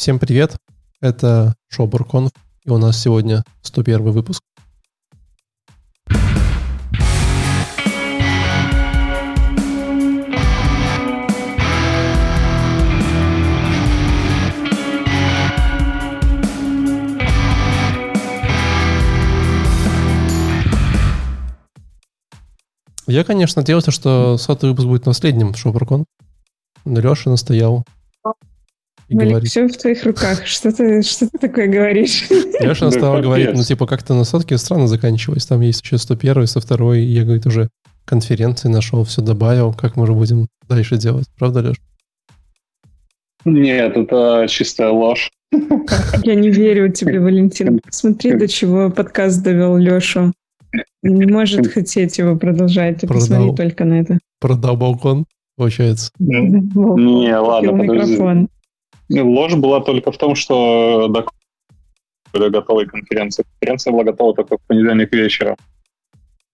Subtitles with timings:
[0.00, 0.56] Всем привет,
[1.02, 2.30] это Шобурконф,
[2.64, 4.42] и у нас сегодня 101 выпуск.
[23.06, 26.06] Я, конечно, надеялся, что сотый выпуск будет наследним Шобуркон.
[26.86, 27.84] Но Леша настоял
[29.10, 29.50] и Малик, говорит...
[29.50, 30.46] все в твоих руках.
[30.46, 32.28] Что ты, что ты такое говоришь?
[32.30, 35.46] Леша стала говорить, ну, типа, как-то на сотке странно заканчивалось.
[35.46, 37.70] Там есть еще 101, 102, и я, говорит, уже
[38.04, 39.72] конференции нашел, все добавил.
[39.74, 41.26] Как мы же будем дальше делать?
[41.36, 41.80] Правда, Леш?
[43.44, 45.32] Нет, это чистая ложь.
[46.22, 47.80] Я не верю тебе, Валентин.
[47.84, 50.32] Посмотри, до чего подкаст довел Лешу.
[51.02, 53.00] Не может хотеть его продолжать.
[53.00, 53.26] Ты Продал.
[53.26, 54.18] посмотри только на это.
[54.38, 55.24] Продал балкон,
[55.56, 56.12] получается.
[56.20, 58.46] Не, ладно, подожди.
[59.10, 61.26] Ложь была только в том, что до
[62.32, 63.44] были готовы конференции.
[63.58, 65.56] Конференция была готова только в понедельник вечером.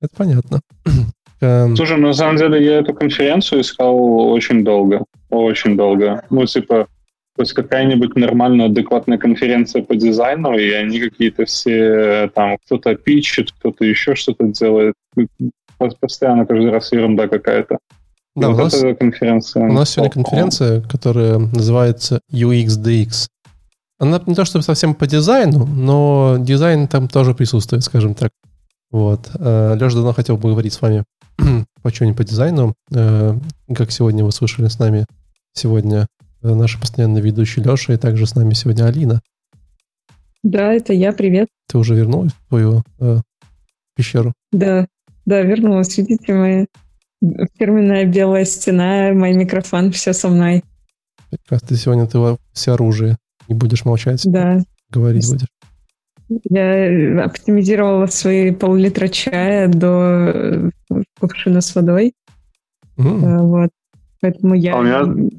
[0.01, 0.61] Это понятно.
[1.41, 3.97] Эм, Слушай, на самом деле я эту конференцию искал
[4.31, 5.05] очень долго.
[5.29, 6.25] Очень долго.
[6.31, 6.87] Ну, типа,
[7.37, 13.53] то есть какая-нибудь нормальная, адекватная конференция по дизайну, и они какие-то все, там, кто-то пичет,
[13.53, 14.95] кто-то еще что-то делает.
[16.01, 17.79] Постоянно каждый раз ерунда какая-то.
[18.37, 19.67] Да, у нас, конференция.
[19.67, 23.29] у нас сегодня конференция, которая называется UXDX.
[23.99, 28.31] Она не то чтобы совсем по дизайну, но дизайн там тоже присутствует, скажем так.
[28.91, 29.31] Вот.
[29.39, 31.05] Э, Леша давно хотел бы поговорить с вами
[31.83, 32.75] по чему-нибудь по дизайну.
[32.95, 33.35] Э,
[33.75, 35.07] как сегодня вы слышали с нами
[35.55, 36.07] сегодня
[36.43, 39.23] э, наша постоянная ведущая Леша, и также с нами сегодня Алина.
[40.43, 41.49] Да, это я, привет.
[41.69, 43.21] Ты уже вернулась в твою э,
[43.97, 44.35] пещеру?
[44.53, 44.87] Да,
[45.25, 45.97] да, вернулась.
[45.97, 46.67] Видите, мои
[47.59, 50.63] Фирменная белая стена, мой микрофон, все со мной.
[51.31, 51.69] Прекрасно.
[51.69, 52.19] Ты сегодня ты
[52.53, 53.17] все оружие.
[53.49, 54.23] Не будешь молчать.
[54.25, 54.61] Да.
[54.91, 55.49] Говорить будешь.
[56.51, 60.71] Я оптимизировала свои пол-литра чая до э,
[61.21, 62.15] кувшина с водой.
[62.99, 63.39] Mm.
[63.43, 63.71] Вот.
[64.21, 65.31] Поэтому я а меня...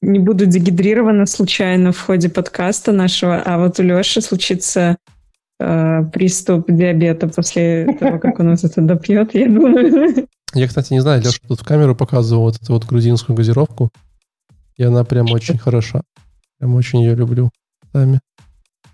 [0.00, 4.96] не буду дегидрирована случайно в ходе подкаста нашего, а вот у Леши случится
[5.60, 10.26] э, приступ диабета после того, как он вот это допьет, я думаю.
[10.54, 13.90] Я, кстати, не знаю, Леша тут в камеру показывал вот эту вот грузинскую газировку.
[14.76, 16.02] И она прям очень хороша.
[16.58, 17.50] Прям очень ее люблю.
[17.92, 18.20] Сами.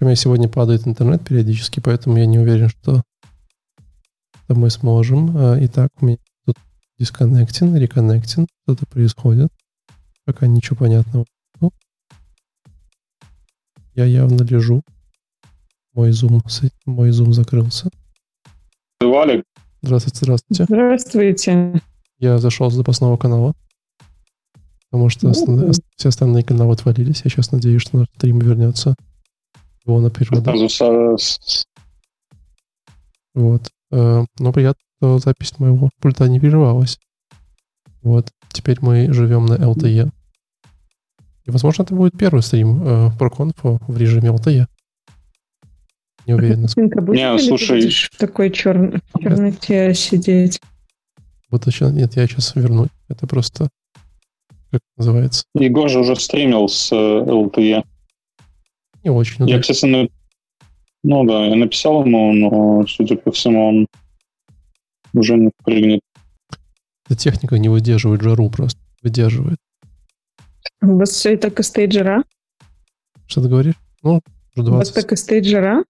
[0.01, 3.03] У меня сегодня падает интернет периодически, поэтому я не уверен, что
[4.49, 5.37] мы сможем.
[5.37, 6.57] А, итак, у меня тут
[6.99, 8.47] дисконнектин, реконнектин.
[8.65, 9.53] Что-то происходит.
[10.25, 11.25] Пока ничего понятного.
[13.95, 14.83] Я явно лежу.
[15.93, 16.43] Мой зум,
[16.85, 17.89] мой зум закрылся.
[19.01, 19.45] Валик,
[19.85, 20.65] Здравствуйте, здравствуйте.
[20.65, 21.83] Здравствуйте.
[22.19, 23.53] Я зашел с запасного канала,
[24.91, 25.77] потому что основ...
[25.97, 27.21] все остальные каналы отвалились.
[27.23, 28.95] Я сейчас надеюсь, что наш стрим вернется
[29.85, 30.51] его на природу.
[33.35, 33.71] Вот.
[33.91, 36.99] Э, но приятно, что запись моего пульта не прерывалась.
[38.01, 38.31] Вот.
[38.53, 40.11] Теперь мы живем на LTE.
[41.45, 44.65] И, возможно, это будет первый стрим э, про конфу в режиме LTE.
[46.27, 46.63] Не уверен.
[46.63, 47.91] Не, слушай.
[47.91, 49.01] в такой чер...
[49.21, 50.61] черноте сидеть?
[51.51, 52.89] Вот еще нет, я сейчас верну.
[53.09, 53.69] Это просто
[54.75, 55.45] как называется?
[55.55, 57.85] Егор же уже стримил с э, LTE.
[59.05, 59.49] Не очень.
[59.49, 60.09] Я, кстати, на...
[61.05, 63.87] ну да, я написал ему, но, судя по всему, он
[65.13, 66.01] уже не прыгнет.
[67.07, 68.81] Эта техника не выдерживает жару просто.
[69.01, 69.59] Выдерживает.
[70.83, 72.25] У вас все и так и стоит жара?
[73.27, 73.75] Что ты говоришь?
[74.03, 74.21] Ну,
[74.57, 74.73] уже 20.
[74.73, 75.85] У вас так и стоит жара?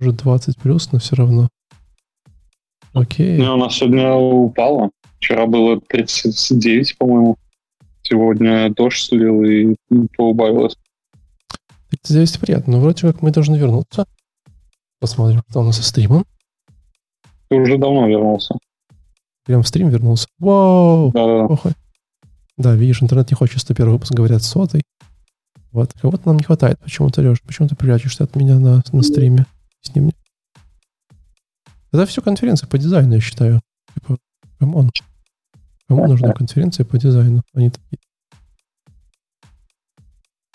[0.00, 1.48] Уже 20 плюс, но все равно.
[2.92, 3.38] Окей.
[3.38, 4.90] Ну, у нас сегодня упало.
[5.18, 7.36] Вчера было 39, по-моему.
[8.02, 9.76] Сегодня дождь слил и
[10.16, 10.76] поубавилось.
[11.90, 14.06] 39 приятно, но вроде как мы должны вернуться.
[15.00, 16.24] Посмотрим, кто у нас со стримом.
[17.48, 18.54] Ты уже давно вернулся.
[19.44, 20.28] Прям в стрим вернулся.
[20.38, 21.10] Вау!
[21.12, 21.72] Да, да.
[22.56, 24.82] Да, видишь, интернет не хочет 101 выпуск, говорят, сотый.
[25.72, 27.40] Вот, кого-то нам не хватает почему-то, Леш.
[27.42, 29.46] Почему ты прячешься от меня на, на стриме?
[29.82, 30.10] С ним.
[31.92, 33.60] Это все конференция по дизайну, я считаю.
[33.94, 34.18] Типа,
[34.58, 34.90] come on.
[35.88, 37.42] Кому нужна конференция по дизайну?
[37.52, 37.98] Они такие.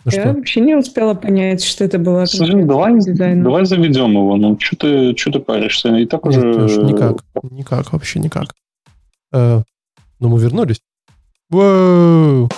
[0.05, 0.33] Ну я что?
[0.33, 2.25] вообще не успела понять, что это было.
[2.25, 2.93] Слушай, давай,
[3.41, 4.37] давай заведем его.
[4.37, 5.95] Ну, что ты, что ты паришься?
[5.97, 6.53] И так Нет, уже...
[6.53, 7.25] Тоже никак.
[7.49, 8.53] Никак, вообще никак.
[9.33, 9.63] Э,
[10.19, 10.79] но мы вернулись.
[11.49, 12.49] Воу!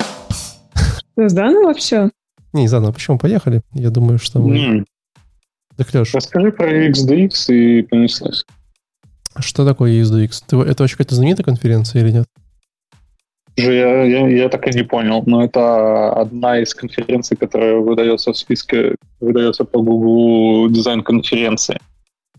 [1.16, 2.12] Заново все?
[2.54, 2.92] Не, заново.
[2.92, 3.18] Почему?
[3.18, 3.62] Поехали.
[3.74, 4.86] Я думаю, что мы...
[5.78, 6.14] Так, Леш.
[6.14, 8.46] Расскажи про XDX и понеслась.
[9.40, 10.66] Что такое XDX?
[10.66, 12.26] Это вообще какая-то знаменитая конференция или нет?
[13.56, 18.38] Я, я, я так и не понял, но это одна из конференций, которая выдается в
[18.38, 21.80] списке, выдается по Google дизайн-конференции.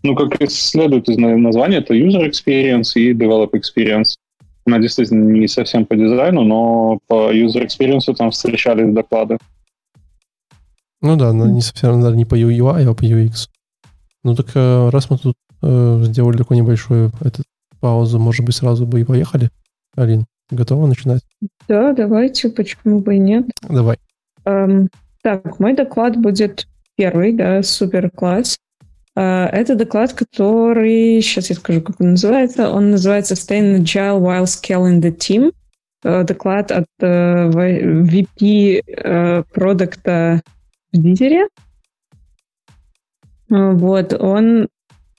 [0.01, 4.15] Ну, как и следует из названия, это User Experience и Develop Experience.
[4.65, 9.37] Она действительно не совсем по дизайну, но по User Experience там встречались доклады.
[11.01, 13.47] Ну да, но не совсем даже не по UI, а по UX.
[14.23, 17.45] Ну так э, раз мы тут э, сделали такую небольшую этот,
[17.79, 19.49] паузу, может быть, сразу бы и поехали,
[19.95, 20.25] Алин?
[20.51, 21.21] Готова начинать?
[21.67, 23.45] Да, давайте, почему бы и нет.
[23.61, 23.97] Давай.
[24.45, 24.89] Эм,
[25.21, 28.57] так, мой доклад будет первый, да, супер класс.
[29.15, 32.71] Э, это доклад, который, сейчас я скажу, как он называется.
[32.71, 35.51] Он называется Staying Agile While Scaling the Team.
[36.03, 40.41] Э, доклад от э, VP э, продукта
[40.93, 41.47] в Дизере.
[43.49, 44.67] Э, вот, он...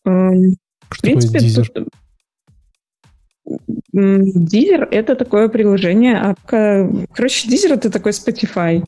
[0.05, 0.31] Э,
[0.91, 1.69] Что в принципе, такое Дизер?
[1.69, 1.89] Тут,
[3.93, 6.91] Дизер— это такое приложение, апка...
[7.13, 8.85] Короче, Дизер— это такой Spotify.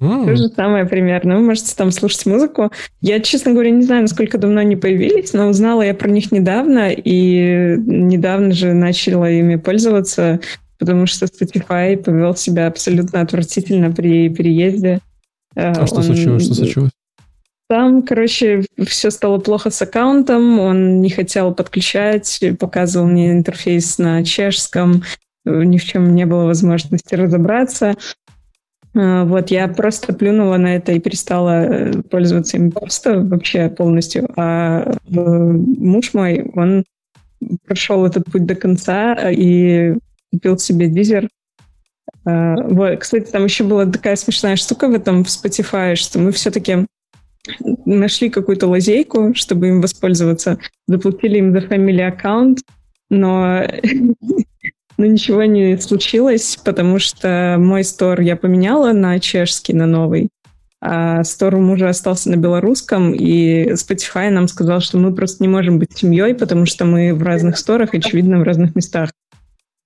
[0.00, 0.26] Mm.
[0.26, 1.36] То же самое примерно.
[1.36, 2.70] Вы можете там слушать музыку.
[3.00, 6.90] Я, честно говоря, не знаю, насколько давно они появились, но узнала я про них недавно,
[6.90, 10.40] и недавно же начала ими пользоваться,
[10.78, 15.00] потому что Spotify повел себя абсолютно отвратительно при переезде.
[15.56, 15.86] А Он...
[15.86, 16.44] что случилось?
[16.44, 16.92] Что случилось?
[17.68, 24.22] Там, короче, все стало плохо с аккаунтом, он не хотел подключать, показывал мне интерфейс на
[24.22, 25.02] чешском,
[25.46, 27.96] ни в чем не было возможности разобраться.
[28.94, 34.28] А, вот, я просто плюнула на это и перестала э, пользоваться им просто вообще полностью.
[34.36, 36.84] А э, муж мой, он
[37.66, 39.94] прошел этот путь до конца и
[40.30, 41.28] купил себе дизер.
[42.24, 46.32] А, вот, кстати, там еще была такая смешная штука в этом в Spotify, что мы
[46.32, 46.86] все-таки
[47.84, 52.60] нашли какую-то лазейку, чтобы им воспользоваться, заплатили им за family аккаунт,
[53.10, 53.62] но,
[54.96, 60.30] но ничего не случилось, потому что мой стор я поменяла на чешский, на новый,
[60.80, 65.48] а стор у мужа остался на белорусском, и Spotify нам сказал, что мы просто не
[65.48, 69.10] можем быть семьей, потому что мы в разных сторах, очевидно, в разных местах.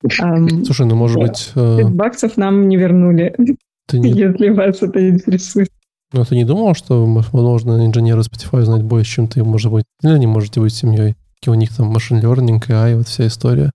[0.01, 1.51] Слушай, ну может быть...
[1.55, 3.57] 5 э, баксов нам не вернули, не...
[3.93, 5.71] если вас это интересует.
[6.13, 10.13] Но ты не думал, что, возможно, инженеры Spotify знают больше, чем ты, может быть, или
[10.13, 11.17] они можете быть семьей?
[11.37, 13.71] Какие у них там машин learning, AI, вот вся история.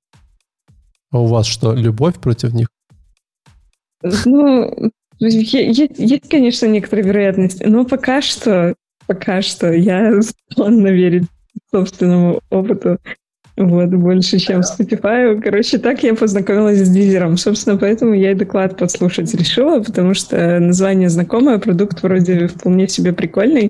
[1.12, 2.68] А у вас что, любовь против них?
[4.26, 8.74] Ну, есть, есть, конечно, некоторые вероятности, но пока что,
[9.06, 10.22] пока что я
[10.52, 11.28] склонна верить
[11.72, 13.00] собственному опыту.
[13.56, 15.40] Вот, больше, чем Spotify.
[15.40, 17.38] Короче, так я познакомилась с Дизером.
[17.38, 23.14] Собственно, поэтому я и доклад послушать решила, потому что название знакомое, продукт вроде вполне себе
[23.14, 23.70] прикольный.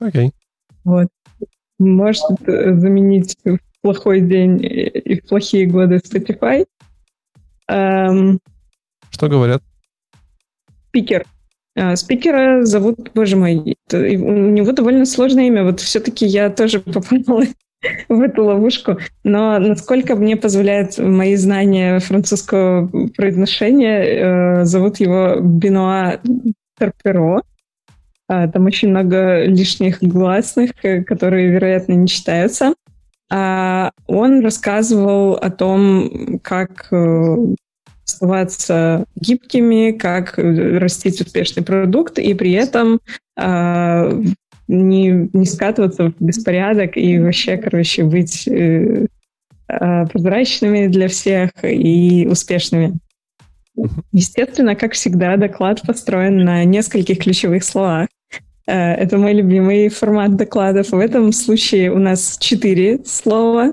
[0.00, 0.26] Окей.
[0.26, 0.30] Okay.
[0.84, 1.08] Вот.
[1.78, 6.66] Может заменить в плохой день и в плохие годы Spotify.
[7.68, 8.40] Эм...
[9.10, 9.62] Что говорят?
[10.88, 11.24] Спикер.
[11.76, 15.64] А, спикера зовут, боже мой, у него довольно сложное имя.
[15.64, 17.44] Вот все-таки я тоже попала
[18.08, 18.98] в эту ловушку.
[19.22, 26.20] Но насколько мне позволяет мои знания французского произношения, э, зовут его Бенуа
[26.78, 27.42] Терперо.
[28.28, 32.74] А, там очень много лишних гласных, э, которые, вероятно, не читаются.
[33.30, 37.36] А он рассказывал о том, как э,
[38.06, 43.00] оставаться гибкими, как растить успешный продукт, и при этом
[43.36, 44.10] а,
[44.68, 49.06] не, не скатываться в беспорядок и вообще, короче, быть э,
[49.68, 52.98] э, прозрачными для всех и успешными.
[54.12, 58.08] Естественно, как всегда, доклад построен на нескольких ключевых словах.
[58.66, 60.90] Э, это мой любимый формат докладов.
[60.90, 63.72] В этом случае у нас четыре слова.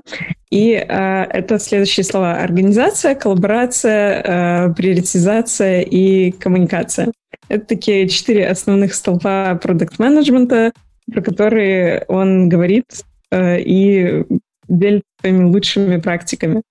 [0.50, 2.34] И э, это следующие слова.
[2.34, 4.22] Организация, коллаборация,
[4.68, 7.12] э, приоритизация и коммуникация.
[7.48, 10.72] Это такие четыре основных столпа продукт-менеджмента,
[11.10, 12.86] про которые он говорит
[13.30, 14.24] э, и
[14.68, 16.62] делится своими лучшими практиками.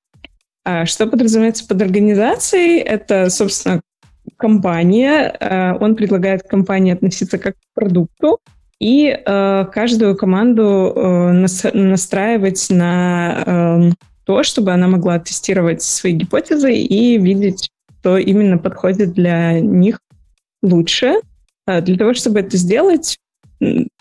[0.63, 2.80] А что подразумевается под организацией?
[2.80, 3.82] Это, собственно,
[4.38, 5.36] компания.
[5.40, 8.40] Э, он предлагает компании относиться как к продукту
[8.80, 13.94] и э, каждую команду нас, настраивать на
[14.25, 20.00] то, чтобы она могла тестировать свои гипотезы и видеть, что именно подходит для них
[20.62, 21.15] лучше.
[21.68, 23.18] Э, для того, чтобы это сделать,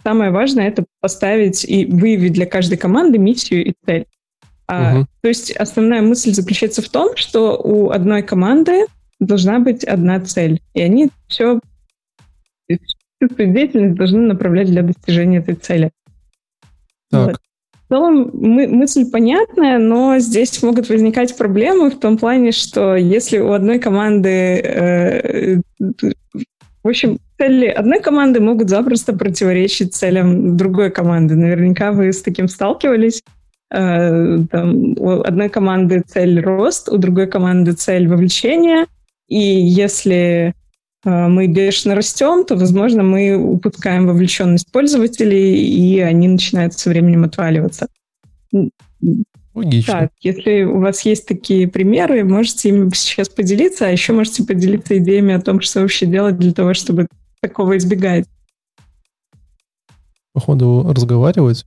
[0.02, 4.06] самое важное это поставить и выявить для каждой команды миссию и цель.
[4.66, 5.06] А, угу.
[5.22, 8.86] То есть основная мысль заключается в том, что у одной команды
[9.18, 11.60] должна быть одна цель, и они все
[12.68, 15.90] всю свою деятельность должны направлять для достижения этой цели.
[17.10, 17.26] Так.
[17.26, 17.40] Вот.
[17.88, 23.52] целом мы, мысль понятная, но здесь могут возникать проблемы в том плане, что если у
[23.52, 24.30] одной команды...
[24.30, 25.60] Э,
[26.82, 31.34] в общем, цели одной команды могут запросто противоречить целям другой команды.
[31.34, 33.22] Наверняка вы с таким сталкивались.
[33.72, 38.86] Э, там, у одной команды цель рост, у другой команды цель вовлечение.
[39.28, 40.54] И если
[41.04, 47.24] э, мы бешено растем, то, возможно, мы упускаем вовлеченность пользователей, и они начинают со временем
[47.24, 47.88] отваливаться.
[49.64, 49.92] Логично.
[49.92, 54.98] Так, если у вас есть такие примеры, можете ими сейчас поделиться, а еще можете поделиться
[54.98, 57.06] идеями о том, что вообще делать для того, чтобы
[57.40, 58.26] такого избегать.
[60.32, 61.64] Походу, разговаривать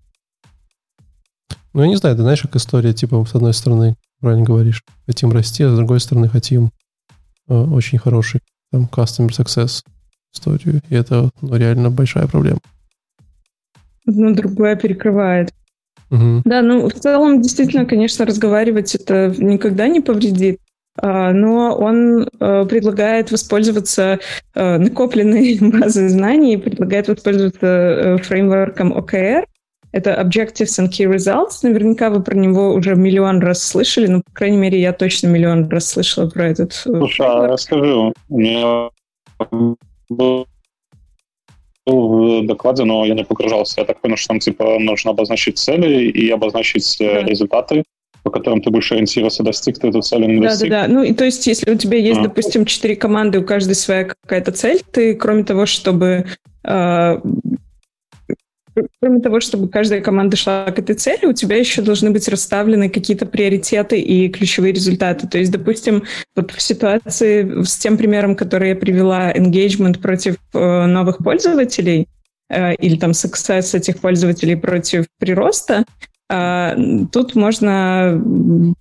[1.74, 5.32] ну, я не знаю, ты знаешь, как история, типа, с одной стороны, правильно говоришь, хотим
[5.32, 6.70] расти, а с другой стороны, хотим
[7.48, 9.84] э, очень хороший там customer success
[10.32, 10.82] историю.
[10.90, 12.60] И это ну, реально большая проблема.
[14.06, 15.52] Одно другое перекрывает.
[16.14, 16.44] Угу.
[16.46, 20.60] Да, ну, в целом, действительно, конечно, разговаривать это никогда не повредит.
[20.96, 24.20] А, но он э, предлагает воспользоваться
[24.54, 29.46] э, накопленной базой знаний, предлагает воспользоваться э, фреймворком OKR,
[29.92, 31.60] это Objectives and Key Results.
[31.64, 35.68] Наверняка вы про него уже миллион раз слышали, но, по крайней мере, я точно миллион
[35.70, 36.74] раз слышала про этот.
[36.74, 38.90] Слушай, а расскажи, у меня
[40.10, 40.48] был
[41.86, 43.82] в докладе, но я не погружался.
[43.82, 47.28] Я так понял, что там типа нужно обозначить цели и обозначить э, да.
[47.28, 47.84] результаты,
[48.24, 50.70] по которым ты будешь ориентироваться, достиг ты эту цель или не достиг.
[50.70, 50.94] Да, да, да.
[50.94, 52.24] Ну, и то есть, если у тебя есть, а.
[52.24, 56.26] допустим, четыре команды, у каждой своя какая-то цель, ты, кроме того, чтобы
[56.64, 57.18] э,
[59.00, 62.90] кроме того, чтобы каждая команда шла к этой цели, у тебя еще должны быть расставлены
[62.90, 65.28] какие-то приоритеты и ключевые результаты.
[65.28, 66.04] То есть, допустим,
[66.36, 72.08] вот в ситуации с тем примером, который я привела, engagement против э, новых пользователей,
[72.50, 75.86] э, или там success этих пользователей против прироста,
[76.30, 78.24] тут можно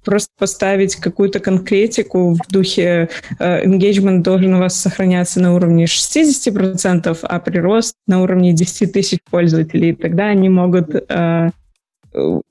[0.04, 7.18] просто поставить какую-то конкретику в духе э, engagement должен у вас сохраняться на уровне 60%,
[7.20, 9.94] а прирост на уровне 10 тысяч пользователей.
[9.94, 11.50] Тогда они могут э,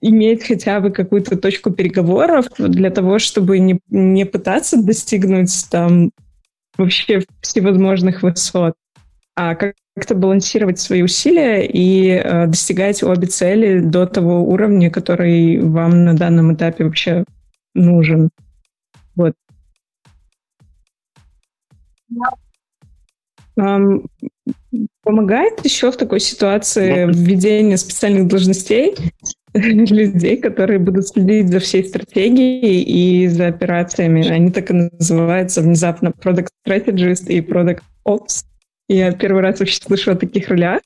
[0.02, 6.12] иметь хотя бы какую-то точку переговоров для того, чтобы не, не пытаться достигнуть там
[6.78, 8.81] вообще всевозможных высот, а
[9.96, 16.16] как-то балансировать свои усилия и э, достигать обе цели до того уровня, который вам на
[16.16, 17.24] данном этапе вообще
[17.74, 18.30] нужен.
[19.16, 19.34] Вот.
[23.58, 24.06] Um,
[25.04, 28.96] помогает еще в такой ситуации введение специальных должностей
[29.54, 34.28] людей, которые будут следить за всей стратегией и за операциями.
[34.28, 38.46] Они так и называются внезапно Product Strategist и Product Ops.
[38.94, 40.82] Я первый раз вообще слышу о таких ролях,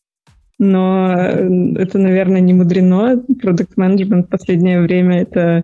[0.59, 3.23] но это, наверное, не мудрено.
[3.41, 5.63] Продукт менеджмент в последнее время— это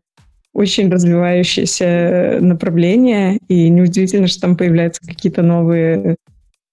[0.51, 6.15] очень развивающееся направление, и неудивительно, что там появляются какие-то новые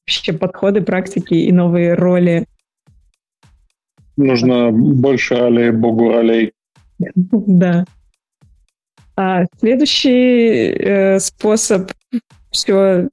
[0.07, 2.47] вообще подходы, практики и новые роли.
[4.17, 6.53] Нужно больше ролей, богу ролей.
[6.99, 7.85] Да.
[9.17, 11.93] А следующий э, способ
[12.51, 13.09] все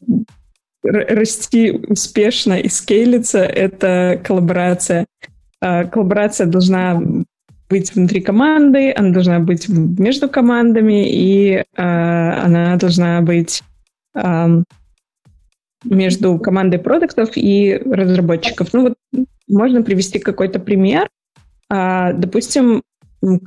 [0.85, 5.05] расти успешно и скейлиться— это коллаборация.
[5.61, 7.01] А, коллаборация должна
[7.69, 13.63] быть внутри команды, она должна быть между командами, и а, она должна быть
[15.83, 18.69] между командой продуктов и разработчиков.
[18.71, 18.93] Ну вот
[19.49, 21.09] можно привести какой-то пример.
[21.69, 22.81] А, допустим,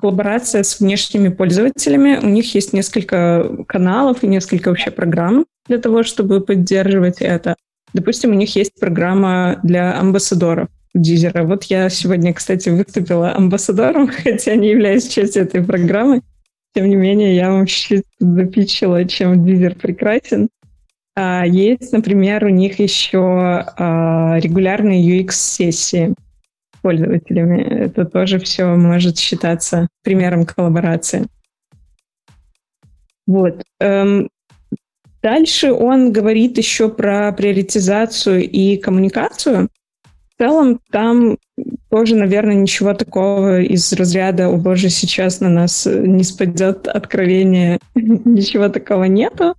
[0.00, 2.18] коллаборация с внешними пользователями.
[2.23, 7.56] У них есть несколько каналов и несколько вообще программ для того, чтобы поддерживать это.
[7.92, 11.44] Допустим, у них есть программа для амбассадоров Дизера.
[11.44, 16.22] Вот я сегодня, кстати, выступила амбассадором, хотя не являюсь частью этой программы.
[16.75, 20.48] Тем не менее, я вам чуть-чуть запичила, чем Дизер прекрасен.
[21.16, 26.14] А есть, например, у них еще а, регулярные UX-сессии
[26.80, 27.60] пользователями.
[27.62, 31.26] Это тоже все может считаться примером коллаборации.
[33.26, 33.62] Вот.
[33.80, 34.28] Эм,
[35.22, 39.68] дальше он говорит еще про приоритизацию и коммуникацию.
[40.34, 41.37] В целом там
[41.90, 48.68] тоже, наверное, ничего такого из разряда «О боже, сейчас на нас не спадет откровение», ничего
[48.68, 49.54] такого нету.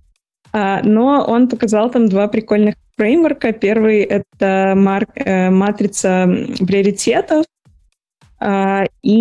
[0.52, 3.52] А, но он показал там два прикольных фреймворка.
[3.52, 6.26] Первый— это марк, э, матрица
[6.66, 7.44] приоритетов,
[8.40, 9.12] а, и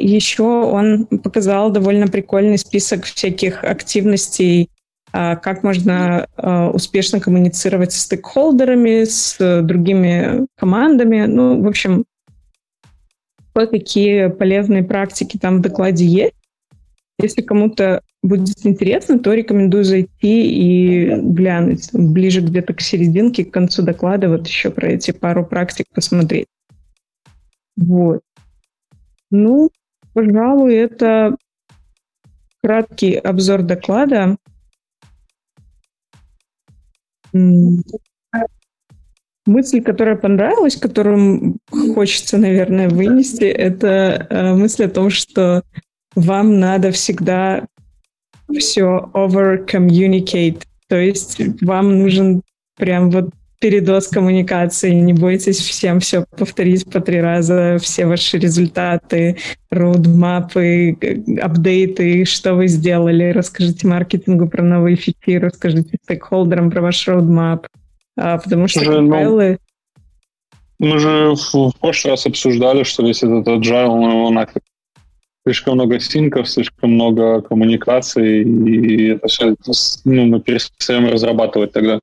[0.00, 4.68] еще он показал довольно прикольный список всяких активностей,
[5.12, 11.26] как можно а, успешно коммуницировать с стейкхолдерами, с другими командами.
[11.26, 12.04] Ну, в общем,
[13.54, 16.34] кое-какие полезные практики там в докладе есть.
[17.20, 23.82] Если кому-то будет интересно, то рекомендую зайти и глянуть ближе где-то к серединке, к концу
[23.82, 26.46] доклада, вот еще про эти пару практик посмотреть.
[27.76, 28.20] Вот.
[29.30, 29.70] Ну,
[30.12, 31.36] пожалуй, это
[32.62, 34.36] краткий обзор доклада.
[39.46, 41.56] Мысль, которая понравилась, которую
[41.94, 45.62] хочется, наверное, вынести, это э, мысль о том, что
[46.14, 47.66] вам надо всегда
[48.58, 50.62] все over-communicate.
[50.88, 52.42] То есть вам нужен
[52.76, 53.30] прям вот
[53.60, 54.90] передоз коммуникации.
[54.90, 59.36] Не бойтесь всем все повторить по три раза, все ваши результаты,
[59.70, 60.96] роудмапы,
[61.40, 63.30] апдейты, что вы сделали.
[63.30, 67.66] Расскажите маркетингу про новые фичи, расскажите стейкхолдерам про ваш роудмап.
[68.16, 69.58] А, потому что Уже, файлы...
[70.78, 74.62] Ну, мы же в, в прошлый раз обсуждали, что весь этот agile, ну, нафиг
[75.44, 79.54] слишком много синков, слишком много коммуникаций, и это все
[80.04, 82.00] ну, мы перестаем разрабатывать тогда.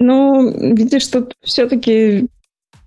[0.00, 2.28] Ну, видишь, тут все-таки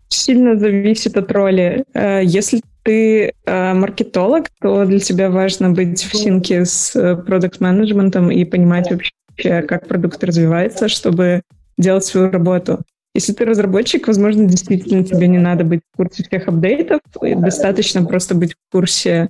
[0.07, 1.83] сильно зависит от роли.
[1.93, 8.31] Э, если ты э, маркетолог, то для тебя важно быть в синке с э, продукт-менеджментом
[8.31, 11.41] и понимать вообще, как продукт развивается, чтобы
[11.77, 12.79] делать свою работу.
[13.13, 18.35] Если ты разработчик, возможно, действительно тебе не надо быть в курсе всех апдейтов, достаточно просто
[18.35, 19.29] быть в курсе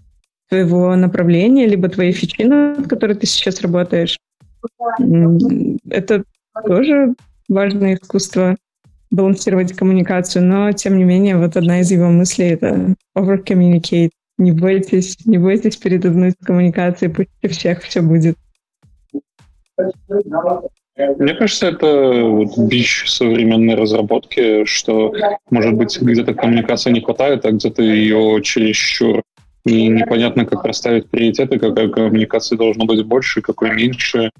[0.49, 4.19] твоего направления, либо твоей фичи, над которой ты сейчас работаешь.
[5.89, 6.23] Это
[6.67, 7.15] тоже
[7.51, 8.55] важное искусство
[9.11, 14.11] балансировать коммуникацию, но, тем не менее, вот одна из его мыслей— это over-communicate.
[14.37, 18.37] Не бойтесь, не бойтесь передохнуть коммуникации, пусть у всех все будет.
[21.17, 25.13] Мне кажется, это вот бич современной разработки, что,
[25.49, 29.21] может быть, где-то коммуникации не хватает, а где-то ее чересчур.
[29.65, 34.31] И непонятно, как расставить приоритеты, какая коммуникация должна быть больше, какой меньше,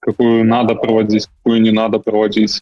[0.00, 2.60] какую надо проводить, какую не надо проводить.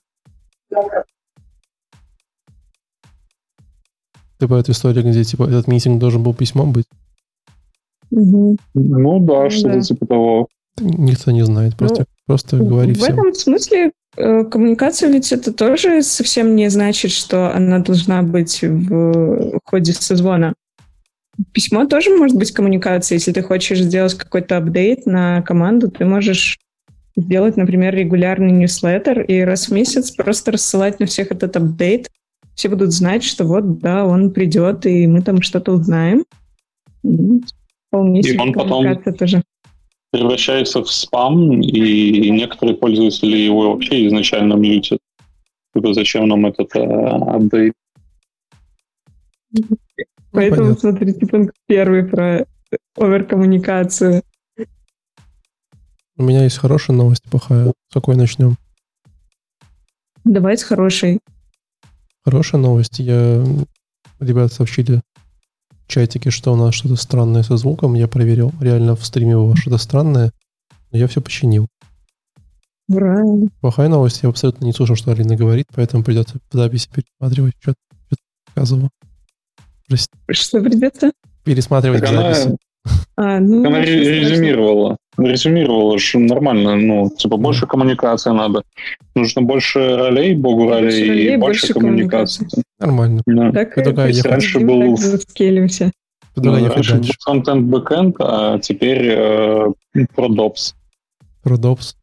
[4.38, 6.86] Типа эта история, где типа этот митинг должен был письмом быть?
[8.10, 8.56] Угу.
[8.74, 9.80] Ну да, что-то да.
[9.80, 10.48] типа того.
[10.80, 13.18] Никто не знает, просто, ну, просто говори В всем.
[13.18, 19.58] этом смысле э, коммуникация ведь это тоже совсем не значит, что она должна быть в
[19.64, 20.54] ходе созвона.
[21.52, 23.18] Письмо тоже может быть коммуникацией.
[23.18, 26.58] Если ты хочешь сделать какой-то апдейт на команду, ты можешь
[27.18, 32.10] сделать, например, регулярный ньюслеттер и раз в месяц просто рассылать на всех этот апдейт.
[32.54, 36.24] Все будут знать, что вот, да, он придет, и мы там что-то узнаем.
[37.88, 38.84] Вполне и он потом
[39.18, 39.42] тоже.
[40.10, 44.98] превращается в спам, и некоторые пользователи его вообще изначально мьютят.
[45.74, 47.74] Типа, зачем нам этот э, апдейт?
[50.32, 50.74] Поэтому, Понятно.
[50.74, 52.46] смотрите, пункт первый про
[52.96, 54.22] оверкоммуникацию.
[56.18, 57.68] У меня есть хорошая новость, плохая.
[57.68, 58.56] С какой начнем?
[60.24, 61.20] Давай с хорошей.
[62.24, 62.98] Хорошая новость.
[62.98, 63.44] Я...
[64.18, 65.00] Ребята сообщили
[65.70, 67.94] в чатике, что у нас что-то странное со звуком.
[67.94, 68.52] Я проверил.
[68.60, 70.32] Реально в стриме было что-то странное.
[70.90, 71.68] Но я все починил.
[72.88, 73.22] Ура!
[73.60, 74.24] Плохая новость.
[74.24, 77.78] Я абсолютно не слушал, что Алина говорит, поэтому придется в записи пересматривать, что-то
[78.46, 78.88] показывал.
[80.30, 81.12] Что придется?
[81.44, 82.56] Пересматривать так записи.
[83.16, 84.96] А, ну, она резюмировала.
[85.16, 86.76] Резюмировала, что нормально.
[86.76, 88.62] Ну, типа, больше коммуникации надо.
[89.14, 92.48] Нужно больше ролей, богу ролей, больше ролей, и больше, больше коммуникации.
[92.78, 93.22] Нормально.
[93.26, 93.52] Да.
[93.52, 94.30] Так, Предлагаю ехать.
[94.30, 94.96] Раньше был...
[94.96, 95.90] Скелимся.
[96.34, 99.66] Предлагаю ну, раньше был контент бэкэнд, а теперь э,
[100.14, 100.74] продопс.
[101.42, 101.96] Продопс.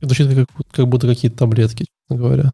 [0.00, 2.50] Звучит как, как будто какие-то таблетки, честно говоря.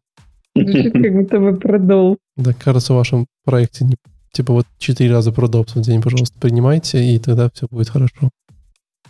[0.55, 2.17] Звучит как будто бы продол.
[2.35, 3.95] Да, кажется, в вашем проекте не
[4.35, 8.31] Типа вот четыре раза продопс в день, пожалуйста, принимайте, и тогда все будет хорошо.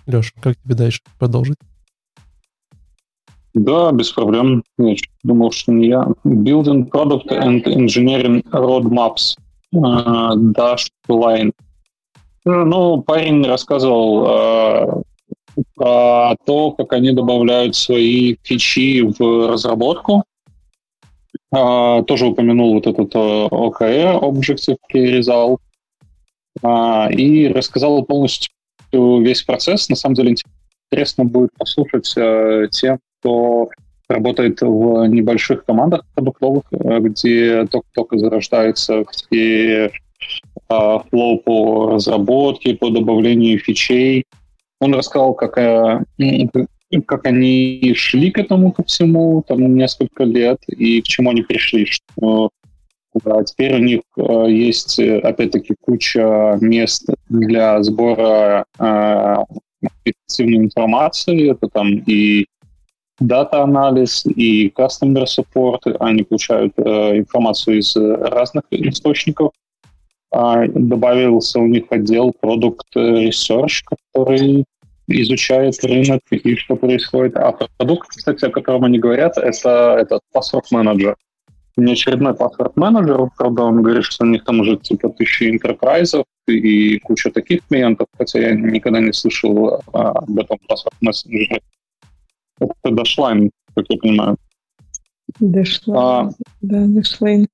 [0.06, 1.58] Леша, как тебе дальше продолжить?
[3.56, 4.64] Да, без проблем.
[4.78, 6.06] Я думал, что не я.
[6.24, 9.36] Building Product and Engineering Roadmaps.
[9.74, 11.52] Uh, Dash Line.
[12.46, 15.04] Ну, парень рассказывал uh,
[15.74, 20.24] про то, как они добавляют свои фичи в разработку.
[21.52, 25.60] А, тоже упомянул вот этот OKR, Objective Key Result,
[26.64, 28.52] а, и рассказал полностью
[28.92, 29.90] весь процесс.
[29.90, 30.36] На самом деле
[30.92, 33.70] интересно будет послушать э, тем, кто
[34.08, 39.92] работает в небольших командах продуктовых, э, где только-только зарождаются все
[40.70, 44.26] а, флоу по разработке, по добавлению фичей.
[44.80, 46.06] Он рассказал, какая,
[47.02, 51.86] как они шли к этому ко всему, там несколько лет, и к чему они пришли,
[51.86, 52.50] что
[53.24, 59.36] Да, теперь у них э, есть, э, опять-таки, куча мест для сбора э,
[60.04, 61.52] эффективной информации.
[61.52, 62.46] Это там и
[63.20, 65.96] дата-анализ, и customer support.
[66.00, 69.52] Они получают э, информацию из разных источников.
[70.32, 74.66] А, добавился у них отдел Product Research, который
[75.08, 77.36] изучает рынок и что происходит.
[77.38, 81.16] А продукт, кстати, о котором они говорят, это этот password менеджер
[81.78, 86.26] не очередной паспорт менеджер, правда, он говорит, что у них там уже типа тысячи интерпрайзов
[86.48, 91.62] и куча таких клиентов, хотя я никогда не слышал а, об этом паспорт мессенджере.
[92.60, 94.38] Это Dashlane, как я понимаю.
[95.42, 96.30] Dashlane, а,
[96.62, 97.48] да, Dashlane.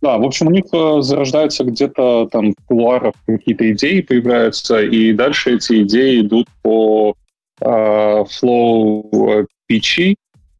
[0.00, 5.12] Да, в общем, у них э, зарождаются где-то там в кулуарах какие-то идеи появляются, и
[5.12, 7.16] дальше эти идеи идут по
[7.60, 10.14] э, flow pitch,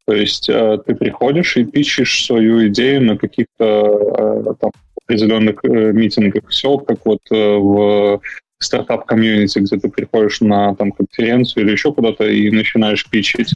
[0.07, 4.71] то есть э, ты приходишь и пишешь свою идею на каких-то э, там,
[5.05, 6.49] определенных э, митингах.
[6.49, 8.21] Все как вот э, в
[8.59, 13.55] стартап-комьюнити, где ты приходишь на там, конференцию или еще куда-то и начинаешь питчить.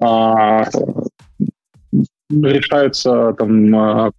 [0.00, 0.64] А,
[2.30, 4.10] решается там а,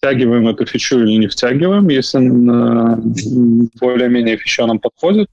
[0.00, 1.88] втягиваем эту фичу или не втягиваем.
[1.88, 2.18] Если
[3.80, 5.28] более-менее фича нам подходит,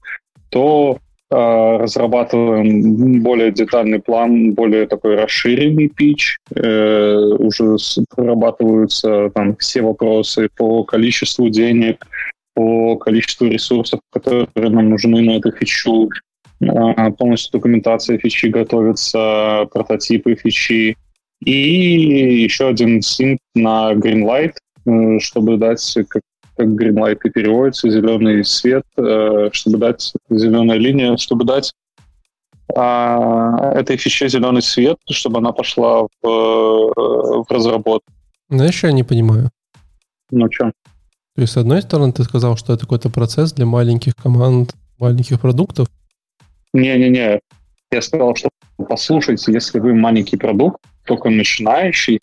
[0.50, 0.98] то
[1.30, 6.38] а, разрабатываем более детальный план, более такой расширенный pitch.
[6.54, 7.76] Э, уже
[8.14, 12.06] прорабатываются там все вопросы по количеству денег,
[12.54, 16.08] по количеству ресурсов, которые нам нужны на эту фичу.
[16.66, 20.96] А, полностью документация фичи готовится, прототипы фичи.
[21.44, 24.54] И еще один синк на Greenlight,
[24.86, 26.22] э, чтобы дать как
[26.58, 31.72] как greenlight и переводится, зеленый свет, э, чтобы дать зеленая линия, чтобы дать
[32.76, 38.12] а, этой фиче зеленый свет, чтобы она пошла в, э, в разработку.
[38.50, 39.50] Знаешь, я не понимаю.
[40.30, 40.72] Ну, что?
[41.34, 45.40] То есть, с одной стороны, ты сказал, что это какой-то процесс для маленьких команд, маленьких
[45.40, 45.88] продуктов.
[46.72, 47.40] Не-не-не.
[47.90, 52.20] Я сказал, что послушайте, если вы маленький продукт, только начинающий,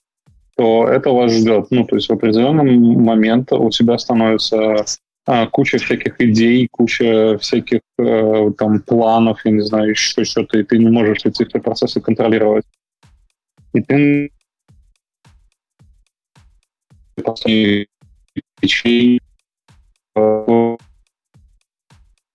[0.56, 1.68] то это вас ждет.
[1.72, 4.86] Ну, то есть в определенный момент у тебя становится
[5.26, 10.64] а, куча всяких идей, куча всяких э, там планов, я не знаю, еще что-то, и
[10.64, 12.66] ты не можешь эти все процессы контролировать.
[13.74, 14.32] И ты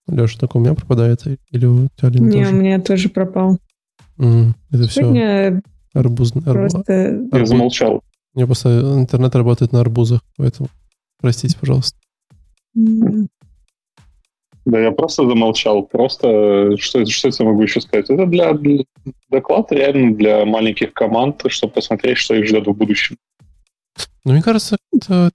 [0.08, 1.22] Леша, так у меня пропадает?
[1.50, 2.54] Или у тебя Не, тоже?
[2.54, 3.58] у меня тоже пропал.
[4.18, 5.62] Mm, это Сегодня все
[5.94, 6.32] арбуз...
[6.32, 6.82] Просто...
[6.88, 7.30] Арбуз...
[7.32, 8.02] Я замолчал.
[8.34, 10.68] У меня просто интернет работает на арбузах, поэтому
[11.20, 11.98] простите, пожалуйста.
[14.66, 15.82] Да, я просто замолчал.
[15.82, 18.10] Просто что, что я могу еще сказать?
[18.10, 18.84] Это для, для
[19.28, 23.16] доклад реально для маленьких команд, чтобы посмотреть, что их ждет в будущем.
[24.24, 25.30] Ну, мне кажется, это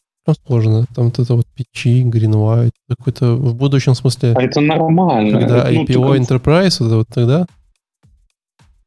[0.46, 0.86] сложно.
[0.96, 4.34] Там вот это вот печи, Greenlight, какой-то в будущем смысле.
[4.36, 5.39] А это нормально.
[5.39, 7.48] Когда IPO ну, Enterprise, вот, вот тогда?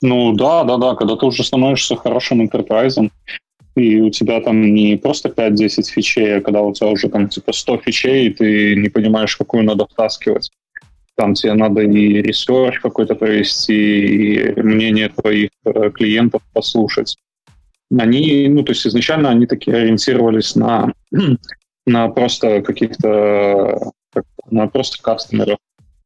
[0.01, 3.11] Ну да, да, да, когда ты уже становишься хорошим enterprise,
[3.75, 7.53] и у тебя там не просто 5-10 фичей, а когда у тебя уже там типа
[7.53, 10.51] 100 фичей, и ты не понимаешь, какую надо втаскивать.
[11.17, 17.17] Там тебе надо и research какой-то провести, и мнение твоих э, клиентов послушать.
[17.97, 20.93] Они, ну, то есть изначально они такие ориентировались на,
[21.87, 23.91] на просто каких-то,
[24.51, 25.59] на просто кастомеров.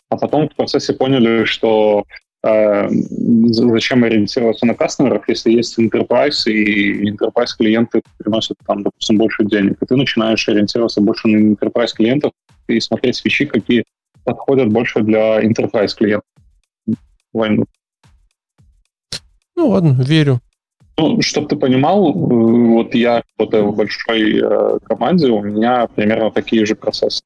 [0.08, 7.08] А потом в процессе поняли, что Э, зачем ориентироваться на кастомеров, если есть enterprise, и
[7.08, 12.32] enterprise клиенты приносят там, допустим, больше денег, и ты начинаешь ориентироваться больше на enterprise клиентов
[12.66, 13.84] и смотреть вещи, какие
[14.24, 16.26] подходят больше для enterprise клиентов.
[17.32, 17.64] Войну.
[19.56, 20.40] Ну ладно, верю.
[20.98, 26.30] Ну, чтобы ты понимал, э, вот я работаю в большой э, команде, у меня примерно
[26.30, 27.22] такие же процессы.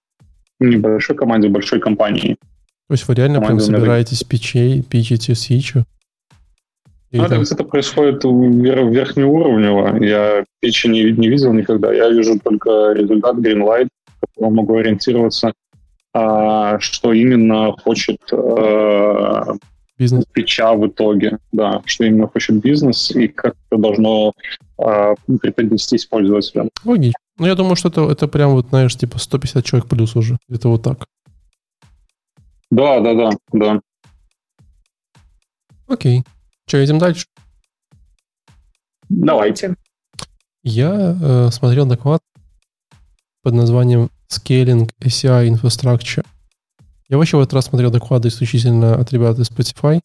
[0.60, 2.36] Небольшой команде, большой компании.
[2.88, 5.84] То есть вы реально прям собираетесь печей, пичите свичу?
[7.12, 10.04] Ну, это где-то происходит вер- верхнеуровнево.
[10.04, 11.92] Я печи не, не видел никогда.
[11.92, 13.88] Я вижу только результат Greenlight,
[14.20, 15.52] которого могу ориентироваться,
[16.12, 19.54] а, что именно хочет а,
[19.98, 20.24] бизнес.
[20.32, 21.38] печа в итоге.
[21.52, 24.32] Да, что именно хочет бизнес и как это должно
[24.78, 26.68] а, преподнестись пользователям.
[26.84, 27.18] Логично.
[27.38, 30.38] Ну, я думаю, что это, это прям вот, знаешь, типа 150 человек плюс уже.
[30.48, 31.06] Это вот так.
[32.76, 33.80] Да, да, да, да.
[35.88, 36.24] Окей.
[36.66, 37.26] Что, идем дальше?
[39.08, 39.76] Давайте.
[40.62, 42.20] Я э, смотрел доклад
[43.42, 46.26] под названием Scaling ACI Infrastructure.
[47.08, 50.02] Я вообще в этот раз смотрел доклады исключительно от ребят из Spotify.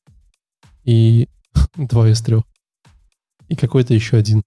[0.85, 1.27] И
[1.75, 2.43] два из трех.
[3.49, 4.43] И какой-то еще один.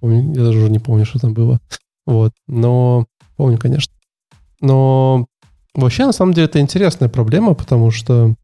[0.00, 1.60] помню, я даже уже не помню, что там было.
[2.06, 3.04] Вот, но
[3.36, 3.92] помню, конечно.
[4.62, 5.26] Но
[5.74, 8.34] вообще, на самом деле, это интересная проблема, потому что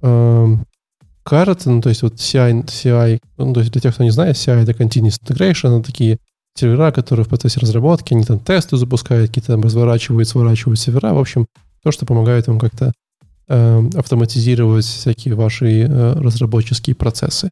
[0.00, 0.56] э,
[1.22, 4.36] кажется, ну, то есть вот CI, CI, ну, то есть для тех, кто не знает,
[4.36, 6.18] CI— это Continuous Integration, это такие
[6.54, 11.14] сервера, которые в процессе разработки, они там тесты запускают, какие-то там разворачивают, сворачивают сервера.
[11.14, 11.46] В общем,
[11.82, 12.92] то, что помогает вам как-то
[13.48, 17.50] э, автоматизировать всякие ваши э, разработческие процессы.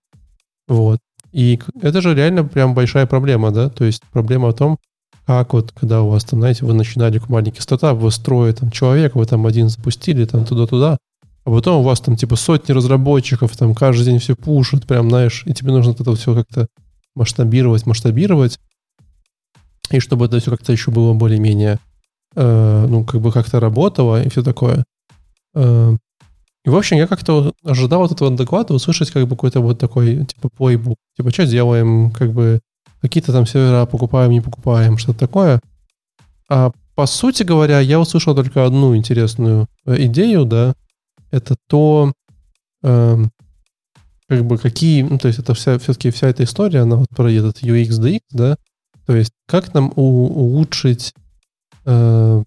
[0.68, 0.98] Вот.
[1.32, 3.68] И это же реально прям большая проблема, да?
[3.68, 4.78] То есть проблема в том,
[5.26, 8.70] как вот, когда у вас там, знаете, вы начинали как маленький стартап, вы строите там
[8.70, 10.98] человека, вы там один запустили, там туда-туда,
[11.44, 15.44] а потом у вас там типа сотни разработчиков, там каждый день все пушат, прям, знаешь,
[15.46, 16.66] и тебе нужно это все как-то
[17.14, 18.58] масштабировать, масштабировать,
[19.90, 21.78] и чтобы это все как-то еще было более-менее,
[22.36, 24.84] э, ну, как бы как-то работало и все такое.
[25.54, 25.96] Э,
[26.64, 30.26] и, в общем, я как-то ожидал от этого доклада услышать как бы какой-то вот такой,
[30.26, 30.98] типа, плейбук.
[31.16, 32.60] Типа, что делаем, как бы,
[33.00, 35.60] какие-то там сервера покупаем, не покупаем, что-то такое.
[36.48, 40.74] А по сути говоря, я услышал только одну интересную э, идею, да,
[41.30, 42.12] это то,
[42.82, 43.24] э,
[44.28, 47.30] как бы какие, ну, то есть это вся, все-таки вся эта история, она вот про
[47.30, 48.56] этот UX, DX, да,
[49.06, 51.14] то есть как нам у, улучшить
[51.86, 52.42] э,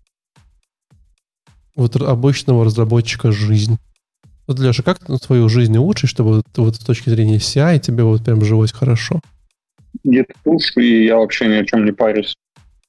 [1.76, 3.78] вот обычного разработчика жизнь.
[4.46, 8.04] Вот, Леша, как ты свою жизнь улучшить, чтобы вот, вот с точки зрения CI тебе
[8.04, 9.22] вот прям жилось хорошо?
[10.06, 10.28] Git
[10.78, 12.36] и я вообще ни о чем не парюсь.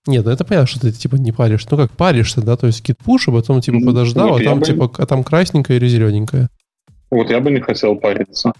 [0.07, 1.67] Нет, ну это понятно, что ты типа не паришь.
[1.71, 4.61] Ну как паришься, да, то есть git push, а потом типа подождал, вот, а там
[4.61, 4.67] бы...
[4.67, 6.49] типа, а там красненькое или зелененькое.
[7.11, 8.53] Вот я бы не хотел париться.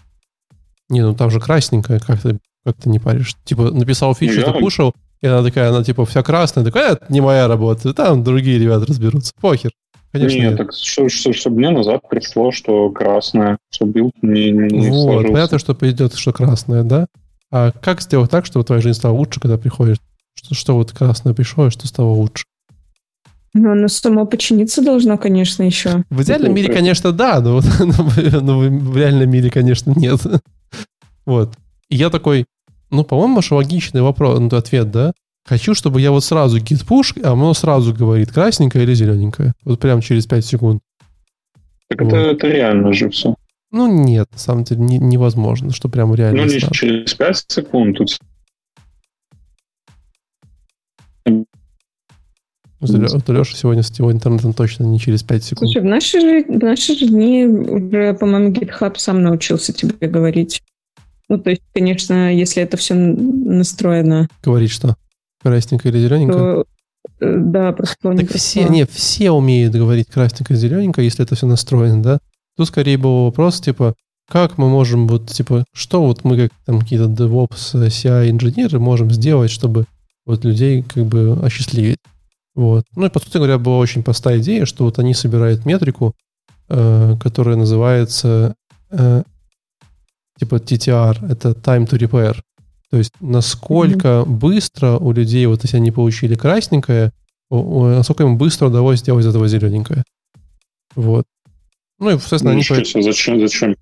[0.89, 3.35] Не, ну там же красненькое, как ты, как ты не паришь.
[3.43, 7.05] Типа написал фичу, ну, ты пушил, и она такая, она типа вся красная, такая, это
[7.09, 9.33] не моя работа, там другие ребята разберутся.
[9.39, 9.71] Похер.
[10.11, 10.49] Конечно, нет.
[10.51, 10.57] нет.
[10.57, 15.33] так что, что, чтобы мне назад пришло, что красное, что build не, не Вот, сложился.
[15.33, 17.07] понятно, что придет, что красное, да?
[17.55, 19.95] А как сделать так, чтобы твоя жизнь стала лучше, когда приходишь?
[20.33, 22.43] Что, что вот красное пришло, и что стало лучше?
[23.53, 26.03] Ну, оно само починиться должно, конечно, еще.
[26.09, 30.19] В идеальном мире, конечно, да, но, но, но в реальном мире, конечно, нет.
[31.25, 31.55] Вот.
[31.87, 32.43] И я такой,
[32.91, 35.13] ну, по-моему, это логичный вопрос, ну, ответ, да?
[35.45, 39.53] Хочу, чтобы я вот сразу git push, а оно сразу говорит, красненькое или зелененькое.
[39.63, 40.81] Вот прям через 5 секунд.
[41.87, 42.11] Так вот.
[42.11, 43.33] это, это реально же все.
[43.75, 46.45] Ну нет, на самом деле не, невозможно, что прям реально.
[46.45, 48.17] Ну не через 5 секунд тут.
[52.79, 55.69] Вот у Леши сегодня с его интернетом точно не через 5 секунд.
[55.69, 60.63] Слушай, в наши, же, в наши же дни уже, по-моему, GitHub сам научился тебе говорить.
[61.27, 64.29] Ну, то есть, конечно, если это все настроено.
[64.41, 64.95] Говорить что?
[65.41, 66.37] Красненькая или зелененькая?
[66.37, 66.65] То,
[67.19, 72.01] э, да, просто Так все, не, все умеют говорить красненькая, зелененькая, если это все настроено,
[72.01, 72.19] да?
[72.57, 73.95] Тут скорее был вопрос, типа,
[74.29, 79.51] как мы можем вот, типа, что вот мы как там какие-то DevOps, CI-инженеры можем сделать,
[79.51, 79.85] чтобы
[80.25, 81.99] вот людей как бы осчастливить.
[82.55, 82.85] Вот.
[82.95, 86.15] Ну и, по сути говоря, была очень простая идея, что вот они собирают метрику,
[86.69, 88.55] э, которая называется
[88.89, 89.23] э,
[90.39, 92.37] типа TTR, это Time to Repair.
[92.89, 94.25] То есть насколько mm-hmm.
[94.25, 97.11] быстро у людей, вот если они получили красненькое,
[97.49, 100.03] насколько им быстро удалось сделать из этого зелененькое.
[100.95, 101.25] Вот.
[101.99, 102.63] Ну и, соответственно, ну, они...
[102.67, 103.01] По...
[103.01, 103.39] Зачем?
[103.39, 103.75] Зачем?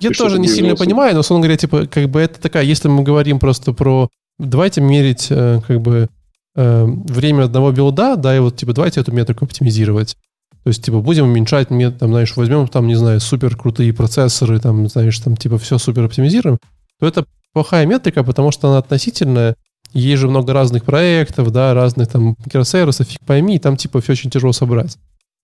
[0.00, 2.88] Я Ты тоже не сильно понимаю, но, условно говоря, типа, как бы это такая, если
[2.88, 4.08] мы говорим просто про...
[4.38, 6.08] Давайте мерить, э, как бы,
[6.56, 10.16] э, время одного билда, да, и вот, типа, давайте эту метрику оптимизировать.
[10.64, 14.88] То есть, типа, будем уменьшать, там, знаешь, возьмем, там, не знаю, супер крутые процессоры, там,
[14.88, 16.58] знаешь, там, типа, все супер оптимизируем,
[16.98, 19.56] то это плохая метрика, потому что она относительная.
[19.92, 24.12] Есть же много разных проектов, да, разных там микросервисов, фиг пойми, и там типа все
[24.12, 24.96] очень тяжело собрать.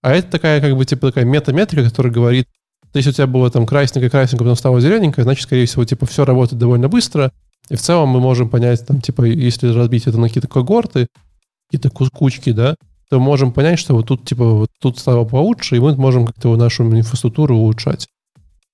[0.03, 2.49] А это такая как бы типа такая метаметрика, которая говорит,
[2.95, 6.25] если у тебя было там красненькое, красненькое, потом стало зелененькое, значит, скорее всего, типа все
[6.25, 7.33] работает довольно быстро,
[7.69, 11.09] и в целом мы можем понять, там, типа, если разбить это на какие-то когорты,
[11.69, 12.77] какие-то кучки, да,
[13.11, 16.57] то можем понять, что вот тут, типа, вот тут стало получше, и мы можем как-то
[16.57, 18.09] нашу инфраструктуру улучшать.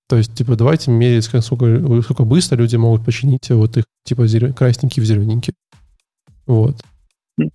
[0.09, 4.53] То есть, типа, давайте мерить, сколько, сколько быстро люди могут починить вот их, типа, зелен...
[4.53, 5.55] красненькие в зелененькие.
[6.47, 6.83] Вот.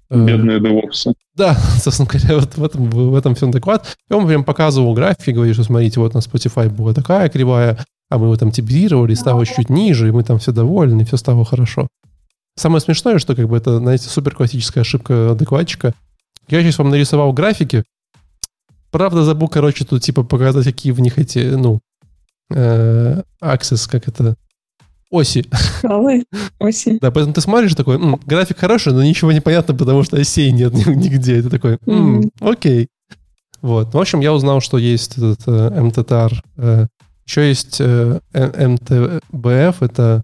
[0.10, 1.13] Бедные девопсы.
[1.36, 3.98] Да, собственно говоря, вот в этом, в этом всем доклад.
[4.10, 8.18] И он прям показывал графики, говорит, что смотрите, вот на Spotify была такая кривая, а
[8.18, 11.46] мы его там типизировали, стало чуть ниже, и мы там все довольны, и все стало
[11.46, 11.88] хорошо.
[12.56, 15.94] Самое смешное, что как бы это, знаете, супер классическая ошибка докладчика.
[16.48, 17.84] Я сейчас вам нарисовал графики,
[18.90, 21.82] правда забыл, короче, тут типа показать, какие в них эти, ну,
[22.52, 24.36] э, access, как это,
[25.10, 25.46] оси.
[25.84, 26.26] Ой,
[26.60, 27.00] оси.
[27.00, 30.52] Да, поэтому ты смотришь такой, м, график хороший, но ничего не понятно, потому что осей
[30.52, 31.39] нет нигде.
[31.39, 32.30] Это такой, м, mm-hmm.
[32.52, 32.88] окей.
[33.62, 33.93] Вот.
[33.93, 36.34] В общем, я узнал, что есть этот э, MTTR.
[36.58, 36.88] Э,
[37.26, 40.24] еще есть э, MTBF, это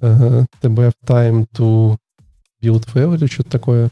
[0.00, 1.96] э, TBF Time to
[2.62, 3.90] build fail или что-то такое.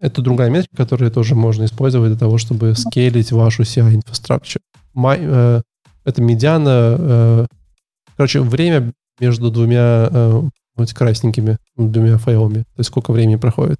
[0.00, 4.64] Это другая метрика, которую тоже можно использовать для того, чтобы скейлить вашу CI-инфраструктуру.
[4.96, 5.62] Э,
[6.04, 7.46] это медиана, э,
[8.16, 10.42] короче, время между двумя э,
[10.76, 12.58] вот красненькими двумя файлами.
[12.58, 13.78] То есть сколько времени проходит.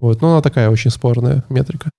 [0.00, 1.90] Вот, но она такая очень спорная метрика.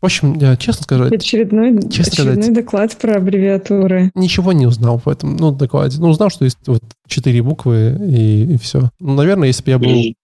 [0.00, 1.04] В общем, я честно скажу...
[1.14, 4.10] Очередной, честно очередной сказать, доклад про аббревиатуры.
[4.14, 6.00] Ничего не узнал в этом ну, докладе.
[6.00, 8.88] Ну, узнал, что есть вот четыре буквы и, и все.
[8.98, 10.14] Ну, наверное, если бы я был...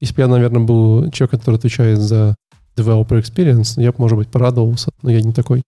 [0.00, 2.34] Если бы я, наверное, был человек, который отвечает за
[2.76, 5.62] developer experience, я бы, может быть, порадовался, но я не такой.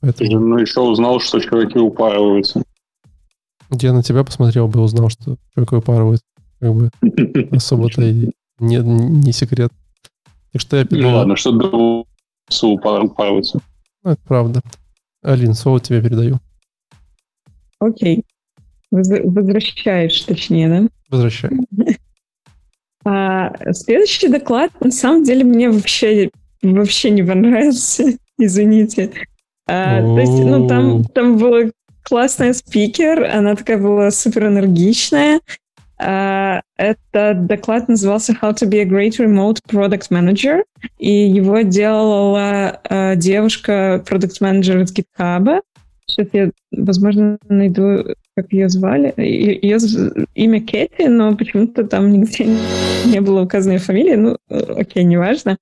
[0.00, 0.38] Поэтому...
[0.38, 2.62] Ну, еще узнал, что чуваки упарываются.
[3.70, 6.22] Я на тебя посмотрел бы, узнал, что чуваки упарывают.
[6.60, 6.90] Как бы
[7.52, 9.72] особо-то и не, не секрет.
[10.52, 10.86] Так что я...
[10.90, 12.04] Ну ладно, что
[12.62, 13.60] упарываться.
[14.02, 14.60] Ну, это правда.
[15.22, 16.38] Алин, слово тебе передаю.
[17.80, 18.24] Окей.
[18.90, 20.88] Возвращаешь, точнее, да?
[21.10, 21.58] Возвращаю.
[23.04, 28.18] А, следующий доклад, на самом деле, мне вообще, вообще не понравился.
[28.38, 29.12] Извините.
[29.66, 31.70] А, то есть, ну, там, там была
[32.02, 35.40] классная спикер, она такая была супер энергичная.
[36.00, 40.62] Uh, этот доклад назывался How to be a great remote product manager,
[40.98, 45.60] и его делала uh, девушка, продукт менеджер из GitHub.
[46.06, 49.12] Сейчас я, возможно, найду, как ее звали.
[49.16, 49.78] Ее
[50.36, 52.46] имя Кэти, но почему-то там нигде
[53.06, 54.16] не было указано ее фамилия.
[54.16, 55.58] Ну, окей, неважно.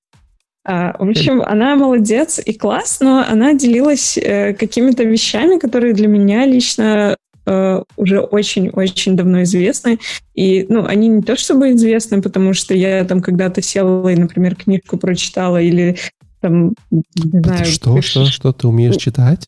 [0.67, 6.09] Uh, в общем, она молодец и класс, но она делилась э, какими-то вещами, которые для
[6.09, 9.97] меня лично э, уже очень-очень давно известны.
[10.35, 14.55] И, ну, они не то чтобы известны, потому что я там когда-то села и, например,
[14.55, 15.95] книжку прочитала или
[16.41, 17.65] там, не знаю...
[17.65, 18.11] Что, пишешь...
[18.11, 19.47] что, что ты умеешь читать?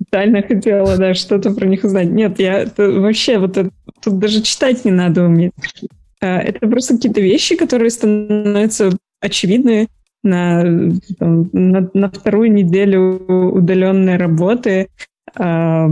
[0.00, 2.10] Специально хотела, да, что-то про них узнать.
[2.10, 3.70] Нет, я это, вообще вот это,
[4.00, 5.52] тут даже читать не надо уметь.
[6.20, 9.88] Э, это просто какие-то вещи, которые становятся очевидны
[10.22, 14.88] на, там, на, на вторую неделю удаленной работы.
[15.38, 15.88] Э,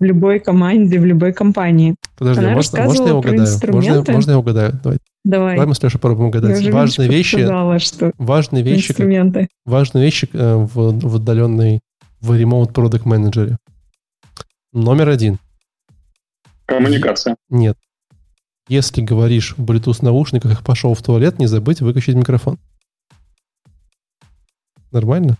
[0.00, 1.94] в любой команде, в любой компании.
[2.16, 3.58] Подожди, Она можно, можно я угадаю?
[3.68, 4.72] Можно, можно я угадаю?
[4.82, 4.98] Давай.
[5.24, 5.54] Давай.
[5.54, 6.60] Давай мы с Лешей попробуем угадать.
[6.60, 9.48] Я важные вещи, сказала, что важные вещи, инструменты.
[9.64, 11.80] важные вещи э, в, в отдаленной,
[12.20, 13.56] в Remote Product Manager.
[14.72, 15.38] Номер один.
[16.66, 17.36] Коммуникация.
[17.48, 17.76] Нет.
[18.68, 22.58] Если говоришь в Bluetooth наушниках, пошел в туалет, не забыть выключить микрофон.
[24.94, 25.36] Нормально?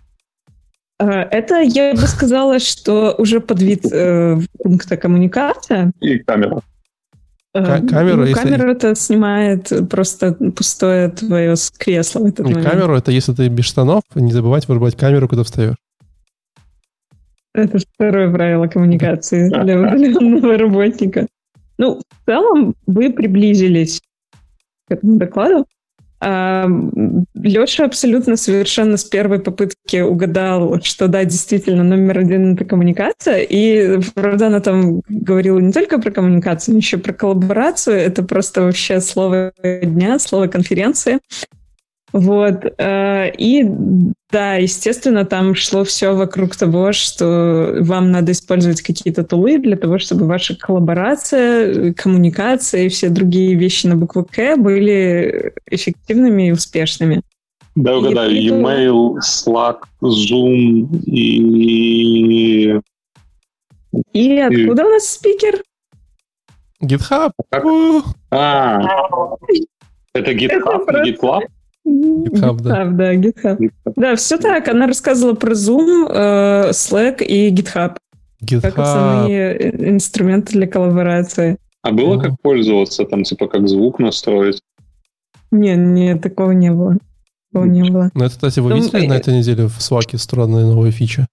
[0.99, 5.93] Э, это, я бы сказала, что уже под вид э, пункта коммуникация.
[6.01, 6.61] И камера.
[7.55, 8.43] Э, камера, ну, если...
[8.43, 12.69] камера это снимает просто пустое твое кресло в этот И момент.
[12.69, 15.77] камеру это если ты без штанов, не забывать вырубать камеру, когда встаешь.
[17.55, 21.29] Это второе правило коммуникации для удаленного работника.
[21.79, 24.01] Ну, в целом, вы приблизились
[24.89, 25.67] к этому докладу.
[26.23, 33.39] Леша абсолютно совершенно с первой попытки угадал, что да, действительно, номер один— это коммуникация.
[33.41, 37.97] И, правда, она там говорила не только про коммуникацию, но еще про коллаборацию.
[37.97, 41.19] Это просто вообще слово дня, слово конференции.
[42.15, 42.65] Вот.
[42.79, 43.65] Э, и
[44.31, 49.99] да, естественно, там шло все вокруг того, что вам надо использовать какие-то тулы для того,
[49.99, 57.21] чтобы ваша коллаборация, коммуникация и все другие вещи на букву К были эффективными и успешными.
[57.75, 58.31] Да, угадаю.
[58.31, 62.79] И e-mail, Slack, Zoom и...
[64.13, 64.87] И откуда и...
[64.87, 65.61] у нас спикер?
[66.81, 67.33] GitHub.
[68.31, 68.81] А,
[70.15, 71.43] это GitHub, GitLab?
[71.87, 72.85] GitHub, да.
[72.85, 73.59] GitHub, да, GitHub.
[73.59, 73.93] GitHub.
[73.97, 74.69] Да, все так.
[74.69, 77.97] Она рассказывала про Zoom, э, Slack и GitHub.
[78.43, 78.61] GitHub.
[78.63, 81.59] Как основные инструменты для коллаборации.
[81.83, 84.63] А было как пользоваться, там, типа, как звук настроить?
[85.51, 86.97] Не, не, такого не было.
[87.53, 88.11] Такого не было.
[88.15, 88.81] Ну, это, кстати, вы Там...
[88.81, 91.27] видели на этой неделе в Slack странная новая фича?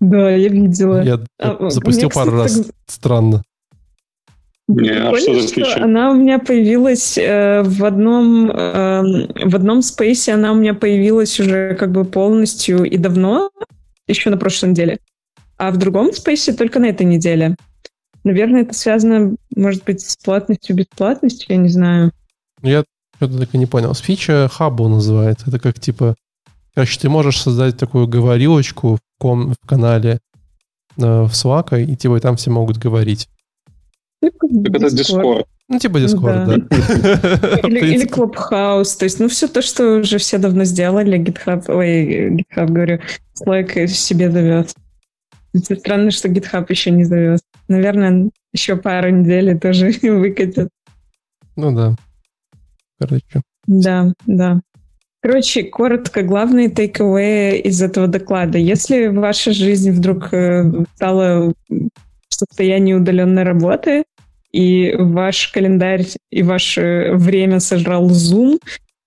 [0.00, 1.02] Да, я видела.
[1.02, 2.66] Я а, запустил пару кстати, раз.
[2.66, 2.74] Так...
[2.86, 3.42] Странно.
[4.68, 5.82] Не, а что за фича?
[5.82, 11.40] Она у меня появилась э, в одном э, в одном спейсе, она у меня появилась
[11.40, 13.50] уже как бы полностью и давно,
[14.06, 14.98] еще на прошлой неделе.
[15.56, 17.56] А в другом спейсе только на этой неделе.
[18.24, 22.12] Наверное, это связано, может быть, с платностью, бесплатностью, я не знаю.
[22.60, 22.84] Ну, я
[23.16, 23.94] что-то так и не понял.
[23.94, 25.46] Фича хабу называется.
[25.48, 26.14] Это как типа...
[26.74, 30.20] Короче, ты можешь создать такую говорилочку в, ком, в канале
[30.98, 33.28] э, в Slack, и типа там все могут говорить.
[34.20, 35.46] Так это Discord.
[35.68, 36.54] Ну, типа Discord, да.
[37.68, 38.98] Или, или Clubhouse.
[38.98, 43.00] То есть, ну, все то, что уже все давно сделали, GitHub, ой, GitHub, говорю,
[43.40, 44.74] Slack себе зовет.
[45.54, 47.40] Странно, что GitHub еще не зовет.
[47.68, 50.70] Наверное, еще пару недель тоже выкатят.
[51.56, 51.96] Ну да.
[52.98, 53.42] короче.
[53.66, 54.60] Да, да.
[55.20, 58.56] Короче, коротко, главные тейковые из этого доклада.
[58.56, 61.52] Если ваша жизнь вдруг э, стала
[62.28, 64.04] в состоянии удаленной работы,
[64.52, 68.58] и ваш календарь и ваше время сожрал Zoom,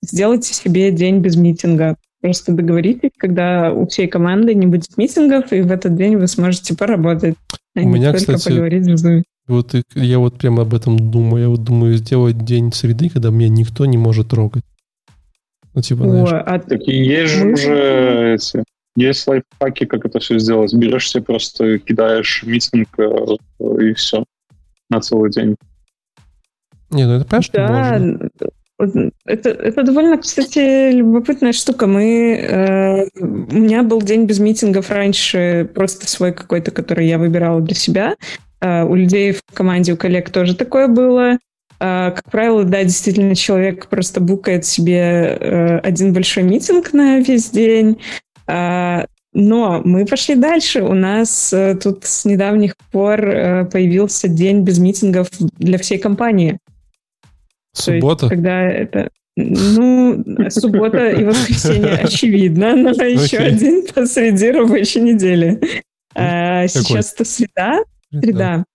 [0.03, 1.95] сделайте себе день без митинга.
[2.21, 6.75] Просто договоритесь, когда у всей команды не будет митингов, и в этот день вы сможете
[6.75, 7.35] поработать.
[7.75, 9.23] А у меня, кстати, поговорить в Zoom.
[9.47, 11.41] Вот я вот прямо об этом думаю.
[11.41, 14.63] Я вот думаю сделать день среды, когда меня никто не может трогать.
[15.73, 16.31] Ну, типа, знаешь.
[16.31, 16.59] О, а...
[16.59, 18.63] Так и есть же уже эти...
[18.95, 20.73] Есть лайфхаки, как это все сделать.
[20.73, 23.35] Берешь себе просто, кидаешь митинг э,
[23.79, 24.23] и все
[24.89, 25.55] на целый день.
[26.89, 27.99] Не, ну это понимаешь, да,
[28.81, 29.11] можно.
[29.25, 31.87] Это, это довольно, кстати, любопытная штука.
[31.87, 37.61] Мы, э, у меня был день без митингов раньше, просто свой какой-то, который я выбирала
[37.61, 38.15] для себя.
[38.59, 41.37] Э, у людей в команде, у коллег тоже такое было.
[41.79, 44.97] Э, как правило, да, действительно, человек просто букает себе
[45.39, 47.99] э, один большой митинг на весь день.
[48.51, 50.81] Э, но мы пошли дальше.
[50.81, 56.57] У нас э, тут с недавних пор э, появился день без митингов для всей компании.
[57.73, 58.25] Суббота?
[58.25, 59.09] есть, когда это...
[59.37, 65.61] Ну, суббота и воскресенье очевидно, но еще один посреди рабочей недели.
[66.13, 67.79] А, сейчас это среда.
[68.11, 68.65] Среда.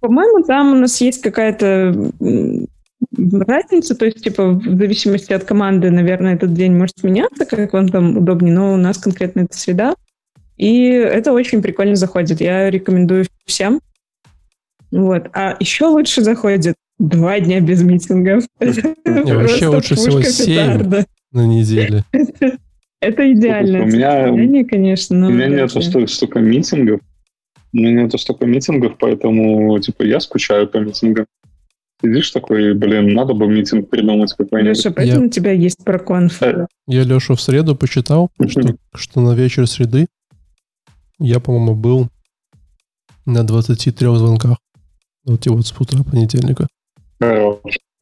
[0.00, 2.10] По-моему, там у нас есть какая-то
[3.16, 7.88] разница, то есть, типа, в зависимости от команды, наверное, этот день может меняться, как вам
[7.88, 9.94] там удобнее, но у нас конкретно это среда.
[10.56, 12.40] И это очень прикольно заходит.
[12.40, 13.80] Я рекомендую всем.
[14.90, 15.28] Вот.
[15.32, 18.44] А еще лучше заходит два дня без митингов.
[18.60, 22.04] Вообще лучше всего семь на неделе.
[23.00, 23.84] Это идеально.
[23.84, 25.28] У меня, конечно.
[25.28, 27.00] У меня нет столько митингов.
[27.72, 31.24] У меня нет столько митингов, поэтому, типа, я скучаю по митингам.
[32.02, 34.78] Сидишь такой, блин, надо бы митинг придумать какой-нибудь.
[34.78, 35.26] Леша, поэтому я...
[35.26, 36.42] у тебя есть проконф.
[36.42, 40.06] Э, я Лешу в среду посчитал, что, что на вечер среды
[41.18, 42.08] я, по-моему, был
[43.26, 44.56] на 23 звонках.
[45.24, 46.66] Вот и вот с утра понедельника.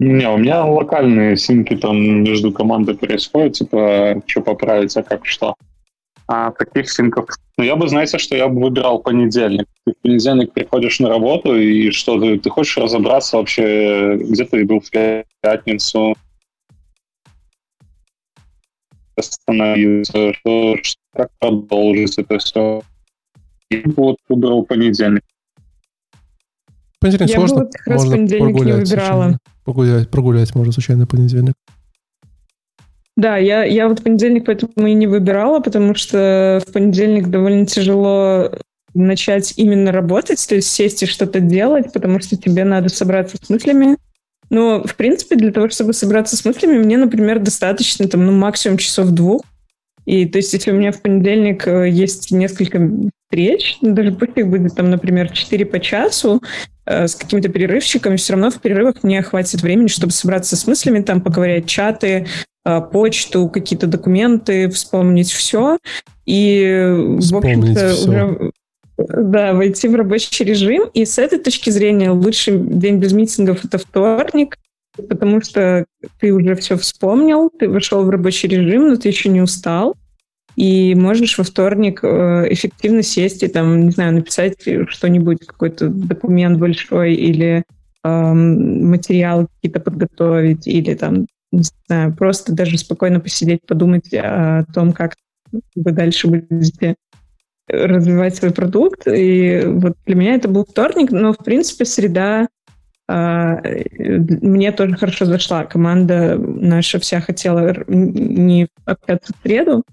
[0.00, 5.54] Не, у меня локальные синки там между командой происходят, типа, что поправить, а как что.
[6.28, 7.26] А таких синков...
[7.56, 9.66] Ну, я бы, знаете, что я бы выбирал понедельник.
[9.88, 14.64] Ты в понедельник приходишь на работу, и что ты, ты хочешь разобраться вообще, где ты
[14.66, 14.90] был в
[15.40, 16.14] пятницу,
[19.16, 20.76] остановиться, что,
[21.14, 22.82] как продолжить это все.
[23.70, 25.22] Бы вот выбрал понедельник.
[27.00, 28.66] Понедельник я сложно, бы вот можно прогулять.
[28.66, 29.38] Не выбирала.
[29.64, 31.54] Погулять, прогулять можно случайно понедельник.
[33.16, 38.52] Да, я, я вот понедельник поэтому и не выбирала, потому что в понедельник довольно тяжело
[38.98, 43.48] начать именно работать, то есть сесть и что-то делать, потому что тебе надо собраться с
[43.48, 43.96] мыслями.
[44.50, 48.78] Но, в принципе, для того, чтобы собраться с мыслями, мне, например, достаточно там, ну, максимум
[48.78, 49.42] часов двух.
[50.06, 52.90] И то есть, если у меня в понедельник э, есть несколько
[53.26, 56.42] встреч, даже пусть их будет там, например, 4 по часу,
[56.86, 61.02] э, с какими-то перерывчиками, все равно в перерывах мне хватит времени, чтобы собраться с мыслями,
[61.02, 62.26] там, поковырять чаты,
[62.68, 65.78] а, почту, какие-то документы, вспомнить все.
[66.26, 68.50] И, вспомнить в общем-то, уже
[68.98, 70.88] да, войти в рабочий режим.
[70.92, 74.56] И с этой точки зрения лучший день без митингов— это вторник,
[74.96, 75.84] потому что
[76.20, 79.94] ты уже все вспомнил, ты вошел в рабочий режим, но ты еще не устал.
[80.56, 84.56] И можешь во вторник э, эффективно сесть и там, не знаю, написать
[84.88, 87.62] что-нибудь, какой-то документ большой или
[88.02, 94.92] эм, материалы какие-то подготовить, или там не знаю, просто даже спокойно посидеть, подумать о том,
[94.92, 95.14] как
[95.52, 96.96] вы дальше будете
[97.68, 99.06] развивать свой продукт.
[99.06, 102.48] И вот для меня это был вторник, но, в принципе, среда
[103.08, 105.64] э, мне тоже хорошо зашла.
[105.64, 109.84] Команда наша вся хотела не общаться в среду,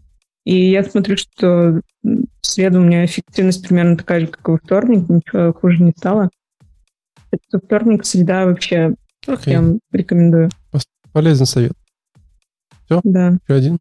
[0.45, 4.57] и я смотрю, что в среду у меня эффективность примерно такая же, как и во
[4.57, 6.29] вторник, ничего хуже не стало.
[7.31, 8.95] Это вторник, среда вообще
[9.27, 9.43] okay.
[9.43, 10.49] прям рекомендую.
[11.11, 11.73] Полезный совет.
[12.85, 13.01] Все?
[13.03, 13.37] Да.
[13.47, 13.79] Еще один?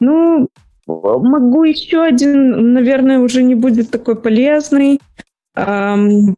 [0.00, 0.48] Ну,
[0.88, 5.00] могу еще один, наверное, уже не будет такой полезный.
[5.54, 6.34] Эм,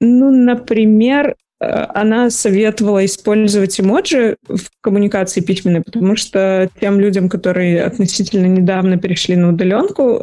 [0.00, 7.84] ну, например, э, она советовала использовать эмоджи в коммуникации письменной, потому что тем людям, которые
[7.84, 10.18] относительно недавно перешли на удаленку,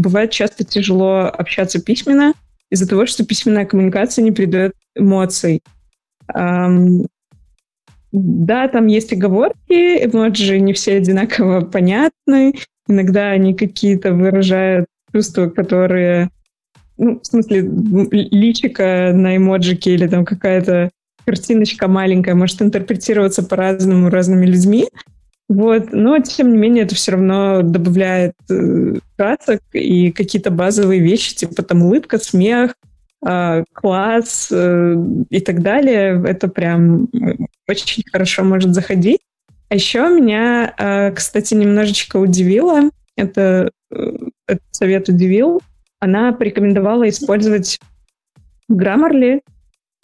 [0.00, 2.34] бывает часто тяжело общаться письменно
[2.70, 5.62] из-за того, что письменная коммуникация не передает эмоций.
[8.12, 12.54] Да, там есть оговорки, эмоджи не все одинаково понятны.
[12.88, 16.30] Иногда они какие-то выражают чувства, которые...
[16.96, 17.60] Ну, в смысле,
[18.10, 20.90] личика на эмоджике или там какая-то
[21.24, 24.88] картиночка маленькая может интерпретироваться по-разному разными людьми.
[25.48, 31.34] Вот, но тем не менее это все равно добавляет э, красок и какие-то базовые вещи,
[31.34, 32.74] типа там улыбка, смех,
[33.20, 34.94] класс э,
[35.30, 36.22] и так далее.
[36.24, 37.08] Это прям
[37.68, 39.20] очень хорошо может заходить.
[39.68, 44.12] А еще меня, э, кстати, немножечко удивило, это э,
[44.46, 45.60] этот совет удивил,
[46.00, 47.78] она порекомендовала использовать
[48.70, 49.40] Grammarly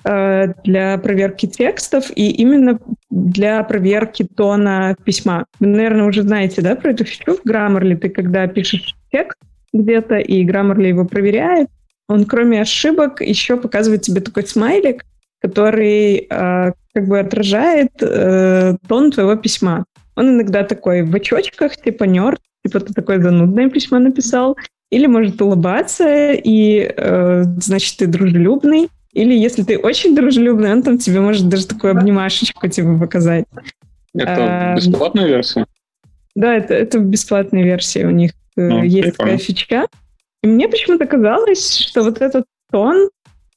[0.06, 5.46] Э, для проверки текстов и именно для проверки тона письма.
[5.60, 7.96] Вы, наверное, уже знаете, да, про эту фичу в Grammarly.
[7.96, 9.38] Ты когда пишешь текст
[9.72, 11.68] где-то, и Grammarly его проверяет,
[12.08, 15.04] он кроме ошибок еще показывает тебе такой смайлик,
[15.40, 19.84] который э, как бы отражает э, тон твоего письма.
[20.16, 24.56] Он иногда такой в очочках, типа нерд, типа ты такое занудное письмо написал,
[24.90, 30.98] или может улыбаться, и, э, значит, ты дружелюбный, или если ты очень дружелюбный, он там
[30.98, 33.44] тебе может даже такую обнимашечку тебе показать.
[34.14, 35.66] Это а, бесплатная версия?
[36.34, 38.32] Да, это, это бесплатная версия у них.
[38.56, 39.32] Э, ну, есть прикольно.
[39.32, 39.86] такая фичка.
[40.44, 43.08] И мне почему-то казалось, что вот этот тон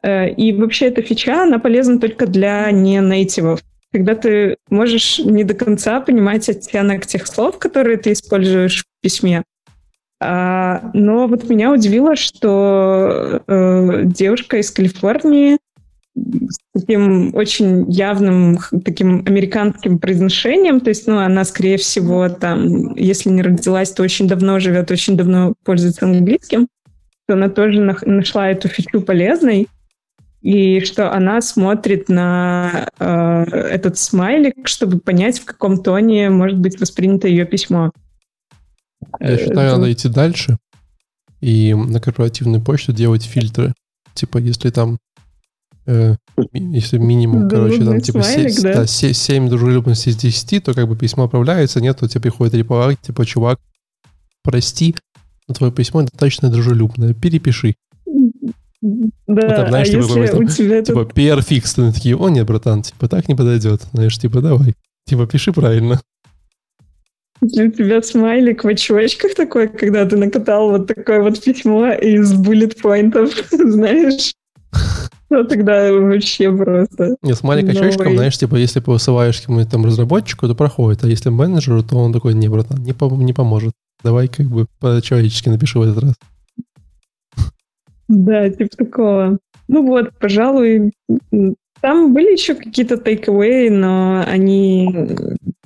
[0.04, 3.60] э, и вообще эта фича, она полезна только для не-нейтивов.
[3.92, 9.44] Когда ты можешь не до конца понимать оттенок тех слов, которые ты используешь в письме,
[10.22, 15.58] а, но вот меня удивило, что э, девушка из Калифорнии
[16.16, 23.30] с таким очень явным таким американским произношением, то есть, ну, она, скорее всего, там, если
[23.30, 26.68] не родилась, то очень давно живет, очень давно пользуется английским,
[27.28, 29.68] то она тоже нашла эту фичу полезной,
[30.42, 36.80] и что она смотрит на э, этот смайлик, чтобы понять, в каком тоне может быть
[36.80, 37.92] воспринято ее письмо.
[39.20, 40.58] Я э, считаю, надо идти дальше
[41.42, 43.74] и на корпоративную почту делать фильтры.
[44.14, 44.98] Типа, если там
[45.86, 46.16] э,
[46.54, 48.74] если минимум, короче, там типа смайлик, 7, да?
[48.74, 53.02] Да, 7 дружелюбности из 10, то как бы письмо отправляется, нет, то тебе приходит репорт,
[53.02, 53.60] типа, чувак,
[54.44, 54.96] прости,
[55.48, 57.76] но твое письмо достаточно дружелюбное, перепиши.
[58.82, 61.14] Да, вот там, знаешь, а типа, если у тебя типа, тут...
[61.18, 63.82] PR фикс, ты такие, о нет, братан, типа, так не подойдет.
[63.94, 64.76] Знаешь, типа, давай,
[65.06, 66.00] типа, пиши правильно.
[67.42, 72.34] Если у тебя смайлик в очочках такой, когда ты накатал вот такое вот письмо из
[72.34, 74.34] буллет-поинтов, знаешь,
[75.30, 77.16] ну тогда вообще просто.
[77.22, 81.84] Не, смайлик очочком, знаешь, типа, если посылаешь кому-то там разработчику, то проходит, а если менеджеру,
[81.84, 83.74] то он такой, не, братан, не, по не поможет.
[84.04, 86.14] Давай как бы по-человечески напишу в этот раз.
[88.08, 89.40] Да, типа такого.
[89.68, 90.94] Ну вот, пожалуй,
[91.82, 94.90] там были еще какие-то takeaway, но они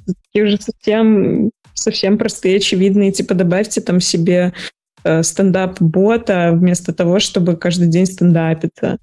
[0.05, 4.53] такие уже совсем совсем простые, очевидные, типа добавьте там себе
[5.03, 8.97] э, стендап-бота вместо того, чтобы каждый день стендапиться.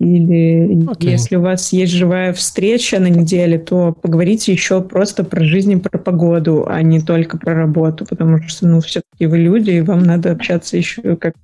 [0.00, 1.10] Или okay.
[1.10, 5.76] если у вас есть живая встреча на неделе, то поговорите еще просто про жизнь и
[5.76, 10.02] про погоду, а не только про работу, потому что, ну, все-таки вы люди, и вам
[10.02, 11.34] надо общаться еще как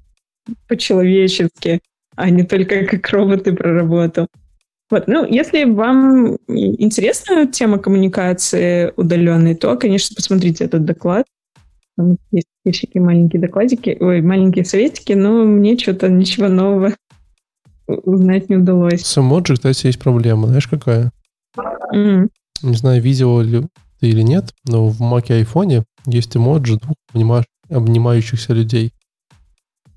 [0.68, 1.80] по-человечески,
[2.16, 4.26] а не только как роботы про работу.
[4.90, 11.26] Вот, ну, если вам интересна тема коммуникации удаленной, то, конечно, посмотрите этот доклад.
[11.98, 16.94] Там есть всякие маленькие докладики, ой, маленькие советики, но мне что-то ничего нового
[17.86, 19.04] узнать не удалось.
[19.04, 20.48] С эмоджи, кстати, есть проблема.
[20.48, 21.12] Знаешь, какая?
[21.94, 22.28] Mm.
[22.62, 23.62] Не знаю, видел ли
[24.00, 28.92] ты или нет, но в Mac и iPhone есть эмоджи двух обнимающихся людей.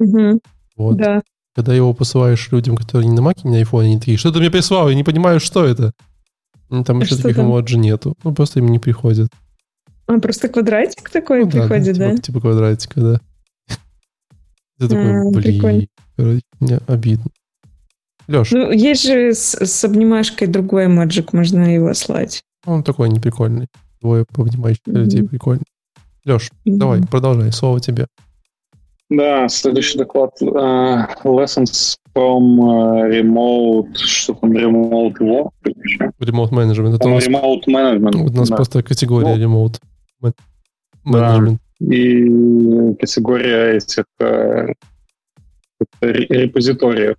[0.01, 0.39] Mm-hmm.
[0.77, 0.97] Вот.
[0.97, 1.21] Да
[1.59, 4.39] когда его посылаешь людям, которые не на маке, не на айфоне, они такие, что ты
[4.39, 5.91] мне прислал, я не понимаю, что это.
[6.69, 8.15] Ну, там а еще таких эмоджи нету.
[8.23, 9.29] Ну, просто им не приходит.
[10.07, 12.11] А, просто квадратик такой ну, приходит, да?
[12.11, 12.11] да?
[12.11, 13.21] Типа, типа квадратика, да.
[14.79, 17.25] Ты такой, блин, короче, мне обидно.
[18.29, 18.51] Леш.
[18.51, 22.43] Ну, есть же с, с обнимашкой другой эмоджик, можно его слать.
[22.65, 23.67] Он такой неприкольный.
[24.01, 24.99] Двое обнимающих mm-hmm.
[24.99, 25.65] людей прикольный.
[26.25, 26.77] Леш, mm-hmm.
[26.77, 28.05] давай, продолжай, слово тебе.
[29.09, 30.39] Да, следующий доклад.
[30.41, 35.51] Uh, lessons from uh, remote, что там, remote work?
[36.19, 36.97] Remote management.
[36.97, 38.15] Это нас, remote management.
[38.15, 38.55] У нас да.
[38.55, 39.79] просто категория ну, remote
[41.03, 41.57] management.
[41.79, 41.95] Да.
[41.95, 44.71] И категория этих uh,
[46.01, 47.15] репозиториев.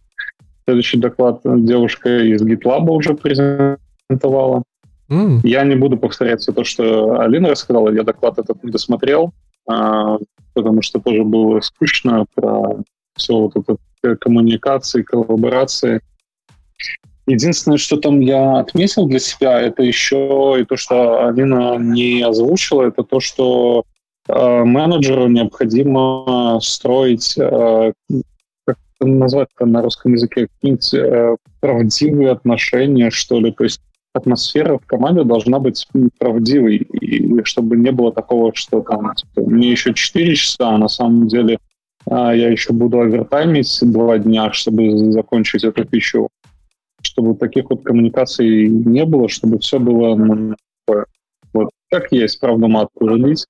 [0.65, 4.63] Следующий доклад девушка из GitLab уже презентовала.
[5.09, 5.41] Mm.
[5.43, 7.93] Я не буду повторять все то, что Алина рассказала.
[7.93, 9.33] Я доклад этот не досмотрел.
[9.69, 10.19] Uh,
[10.55, 12.79] потому что тоже было скучно про
[13.17, 16.01] все вот это коммуникации, коллаборации.
[17.27, 22.89] Единственное, что там я отметил для себя, это еще и то, что Алина не озвучила,
[22.89, 23.85] это то, что
[24.27, 27.93] э, менеджеру необходимо строить, э,
[29.01, 33.53] назвать на русском языке, какие-нибудь э, правдивые отношения, что ли.
[33.53, 33.81] То есть
[34.13, 35.87] атмосфера в команде должна быть
[36.19, 40.89] правдивой, и чтобы не было такого, что там типа, мне еще 4 часа, а на
[40.89, 41.59] самом деле
[42.07, 46.29] а, я еще буду овертаймить два дня, чтобы закончить эту пищу.
[47.03, 50.55] Чтобы таких вот коммуникаций не было, чтобы все было ну,
[51.53, 53.47] вот как есть, правда, матку залить.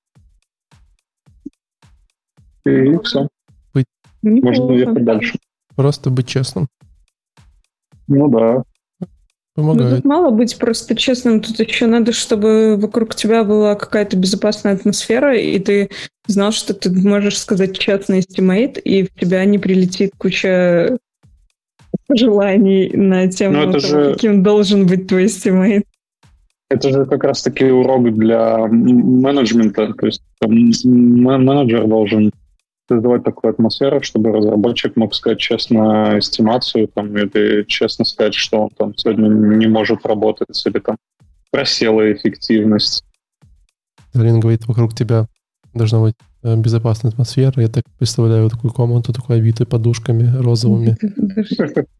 [2.65, 3.27] И все.
[4.21, 4.43] Быть...
[4.43, 5.37] Можно ехать дальше.
[5.75, 6.67] Просто быть честным.
[8.07, 8.63] Ну да.
[9.53, 9.89] Помогает.
[9.89, 14.75] Ну, тут мало быть просто честным, тут еще надо, чтобы вокруг тебя была какая-то безопасная
[14.75, 15.89] атмосфера, и ты
[16.25, 20.97] знал, что ты можешь сказать честный estimate, и в тебя не прилетит куча
[22.09, 24.13] желаний на тему того, же...
[24.13, 25.85] каким должен быть твой estimate.
[26.69, 29.93] Это же как раз-таки урок для менеджмента.
[29.93, 30.21] То есть
[30.85, 32.31] менеджер должен
[32.91, 38.69] создавать такую атмосферу, чтобы разработчик мог сказать честно эстимацию, там, или честно сказать, что он
[38.71, 40.97] там сегодня не может работать, или там
[41.51, 43.03] просела эффективность.
[44.13, 45.27] Алина говорит, вокруг тебя
[45.73, 47.61] должна быть э, безопасная атмосфера.
[47.61, 50.97] Я так представляю такую комнату, такой обитую подушками розовыми.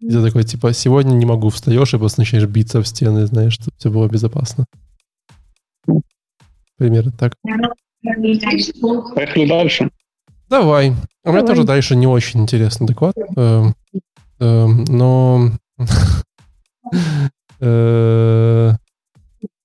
[0.01, 3.53] И ты такой, типа, сегодня не могу, встаешь и просто начинаешь биться в стены, знаешь,
[3.53, 4.65] чтобы все было безопасно.
[6.77, 7.33] Примерно так.
[9.15, 9.89] Поехали дальше.
[10.51, 10.93] Давай.
[11.23, 13.15] У меня тоже дальше не очень интересный доклад.
[13.37, 13.73] Эм,
[14.39, 15.51] эм, но...
[17.63, 18.71] Э,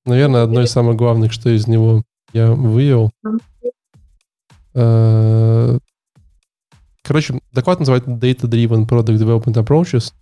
[0.04, 3.10] наверное, одно из самых главных, что из него я вывел.
[4.74, 5.78] Э,
[7.02, 10.12] короче, доклад называется Data-Driven Product Development Approaches.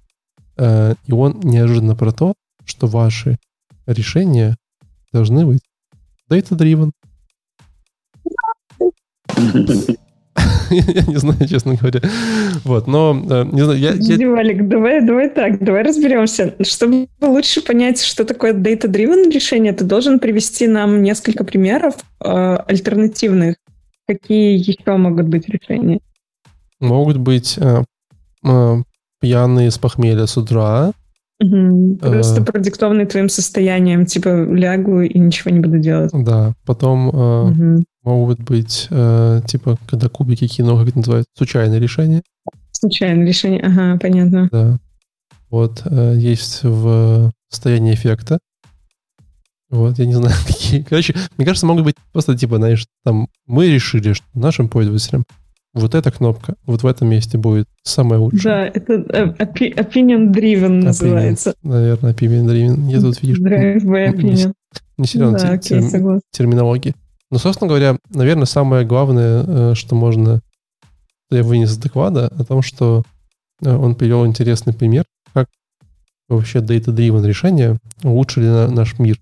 [0.57, 2.35] Э, и он неожиданно про то,
[2.65, 3.39] что ваши
[3.87, 4.57] решения
[5.13, 5.63] должны быть
[6.31, 6.93] data-driven.
[10.71, 12.01] я не знаю, честно говоря.
[12.65, 14.31] Вот, но, э, не знаю, я...
[14.31, 16.55] Валик, давай, давай так, давай разберемся.
[16.61, 23.57] Чтобы лучше понять, что такое data-driven решение, ты должен привести нам несколько примеров э, альтернативных.
[24.07, 26.01] Какие еще могут быть решения?
[26.81, 27.83] Могут быть э,
[28.45, 28.77] э,
[29.21, 30.93] пьяные с похмелья с утра.
[31.41, 31.99] Угу.
[32.01, 36.11] Просто э, продиктованный твоим состоянием, типа лягу и ничего не буду делать.
[36.13, 41.79] Да, потом э, угу могут быть, э, типа, когда кубики кино, как это называется, случайное
[41.79, 42.23] решение.
[42.73, 44.49] Случайное решение, ага, понятно.
[44.53, 44.79] Да.
[45.51, 48.39] Вот, э, есть в состоянии эффекта.
[49.71, 50.83] Вот, я не знаю, какие.
[50.83, 55.25] Короче, мне кажется, могут быть просто, типа, знаешь, там, мы решили, что нашим пользователям
[55.75, 58.71] вот эта кнопка вот в этом месте будет самая лучшая.
[58.73, 61.51] Да, это э, opinion driven называется.
[61.51, 62.91] Opinion, наверное, opinion driven.
[62.91, 63.43] Я тут вижу.
[63.43, 64.53] Drive by opinion.
[64.97, 66.95] Не, серьезно, да, окей, терм, терминологии.
[67.35, 70.41] Но, собственно говоря, наверное, самое главное, э, что можно
[71.33, 73.03] я вынес из доклада, о том, что
[73.61, 75.49] э, он привел интересный пример, как
[76.29, 79.19] вообще data-driven решения улучшили наш мир.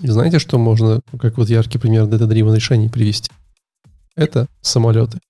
[0.00, 3.30] И знаете, что можно, как вот яркий пример data-driven решений привести?
[4.16, 5.20] Это самолеты.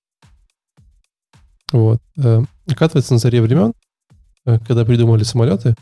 [1.71, 2.01] Вот.
[2.17, 3.73] Э, оказывается, на заре времен,
[4.43, 5.75] когда придумали самолеты,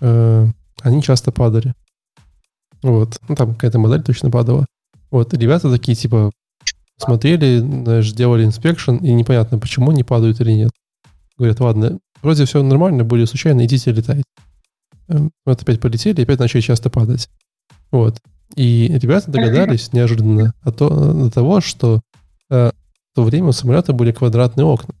[0.00, 1.72] они часто падали.
[2.82, 3.20] Вот.
[3.28, 4.66] Ну, там какая-то модель точно падала.
[5.10, 5.32] Вот.
[5.34, 6.30] ребята такие, типа,
[6.98, 10.70] смотрели, знаешь, делали inspection, и непонятно, почему не падают или нет.
[11.36, 14.24] Говорят, ладно, вроде все нормально, были случайно, идите летать.
[15.08, 17.28] Эм, вот опять полетели, и опять начали часто падать.
[17.90, 18.18] Вот.
[18.56, 22.00] И ребята догадались неожиданно о то, до того, что
[22.50, 22.70] э,
[23.12, 24.94] в то время у самолета были квадратные окна.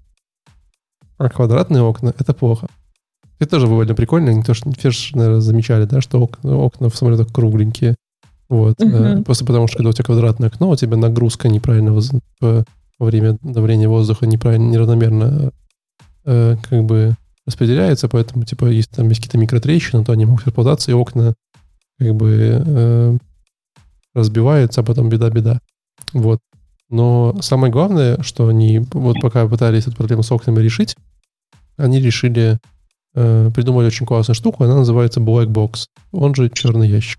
[1.18, 2.68] А квадратные окна— это плохо.
[3.38, 4.30] Это тоже довольно прикольно.
[4.30, 7.96] Не то, что все же, наверное, замечали, да, что окна, окна в самолетах кругленькие.
[8.48, 8.80] Вот.
[8.80, 9.22] Uh-huh.
[9.24, 12.10] Просто потому, что когда у тебя квадратное окно, у тебя нагрузка неправильно воз...
[12.40, 12.64] во
[12.98, 15.52] время давления воздуха неправильно, неравномерно
[16.24, 17.14] э, как бы
[17.46, 21.34] распределяется, поэтому, типа, если там есть какие-то микротрещины, то они могут расползаться, и окна
[21.98, 23.18] как бы э,
[24.14, 25.60] разбиваются, а потом беда-беда.
[26.12, 26.40] Вот.
[26.90, 30.96] Но самое главное, что они вот пока пытались эту проблему с окнами решить,
[31.76, 32.58] они решили
[33.18, 37.18] э, придумали очень классную штуку, она называется Black Box, он же черный ящик.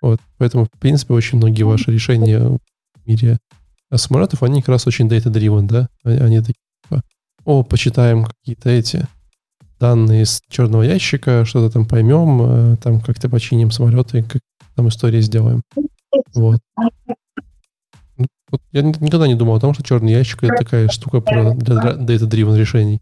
[0.00, 2.58] Вот, поэтому, в принципе, очень многие ваши решения в
[3.06, 3.38] мире
[3.94, 5.88] самолетов, они как раз очень data-driven, да?
[6.04, 6.54] Они такие,
[6.84, 7.02] типа,
[7.44, 9.06] о, почитаем какие-то эти
[9.80, 14.42] данные из черного ящика, что-то там поймем, э, там как-то починим самолеты, как
[14.74, 15.62] там истории сделаем.
[16.34, 16.60] Вот.
[18.16, 21.54] Ну, вот я никогда не думал о том, что черный ящик это такая штука про
[21.54, 23.00] для data-driven решений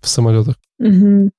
[0.00, 0.56] в самолетах.
[0.78, 1.30] Угу.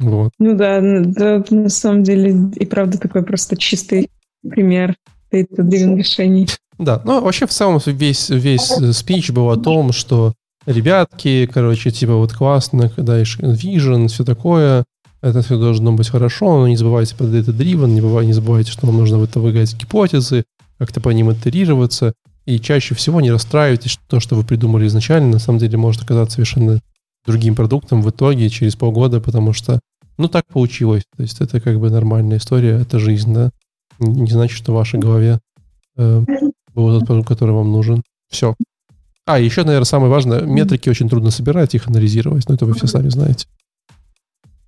[0.00, 0.32] Вот.
[0.38, 4.10] Ну да, да, на самом деле и правда такой просто чистый
[4.48, 4.96] пример
[5.32, 6.48] data-driven решений.
[6.78, 10.32] Да, ну вообще в целом весь, весь спич был о том, что
[10.66, 14.84] ребятки, короче, типа вот классно, когда vision, все такое,
[15.20, 18.86] это все должно быть хорошо, но не забывайте про data-driven, не, бывайте, не забывайте, что
[18.86, 20.44] вам нужно в это выгадать гипотезы,
[20.78, 22.14] как-то по ним итерироваться,
[22.46, 26.02] и чаще всего не расстраивайтесь, что то, что вы придумали изначально, на самом деле может
[26.02, 26.80] оказаться совершенно
[27.26, 29.80] другим продуктом в итоге через полгода, потому что,
[30.20, 31.04] ну, так получилось.
[31.16, 33.50] То есть это как бы нормальная история, это жизнь, да.
[33.98, 35.40] Не значит, что в вашей голове
[35.96, 36.24] э,
[36.74, 38.02] был тот продукт, который вам нужен.
[38.28, 38.54] Все.
[39.26, 42.86] А, еще, наверное, самое важное, метрики очень трудно собирать, их анализировать, но это вы все
[42.86, 43.46] сами знаете.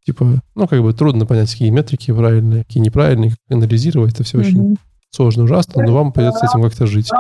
[0.05, 4.39] Типа, ну, как бы трудно понять, какие метрики правильные, какие неправильные, как анализировать, это все
[4.39, 4.41] mm-hmm.
[4.41, 4.77] очень
[5.11, 7.11] сложно, ужасно, но вам придется с этим как-то жить.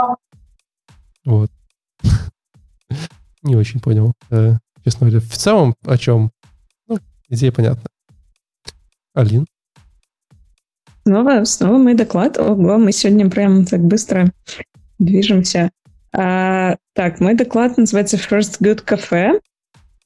[1.24, 1.50] Вот.
[3.42, 5.24] Не очень понял, э, честно говоря.
[5.24, 6.30] В целом, о чем?
[6.88, 7.91] Ну, идея понятна.
[9.14, 9.46] Алин?
[11.04, 12.38] Снова, снова мой доклад.
[12.38, 14.32] Ого, мы сегодня прям так быстро
[14.98, 15.70] движемся.
[16.12, 19.40] А, так, мой доклад называется First Good Cafe.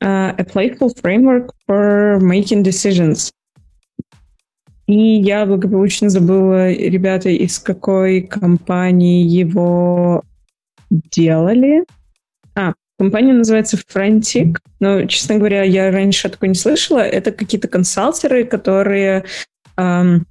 [0.02, 3.32] Uh, a playful framework for making decisions.
[4.86, 10.22] И я благополучно забыла, ребята, из какой компании его
[10.90, 11.84] делали.
[12.54, 14.56] А, компания называется Frantic.
[14.80, 17.00] Но, честно говоря, я раньше такое не слышала.
[17.00, 19.24] Это какие-то консалтеры, которые
[19.76, 20.26] эм,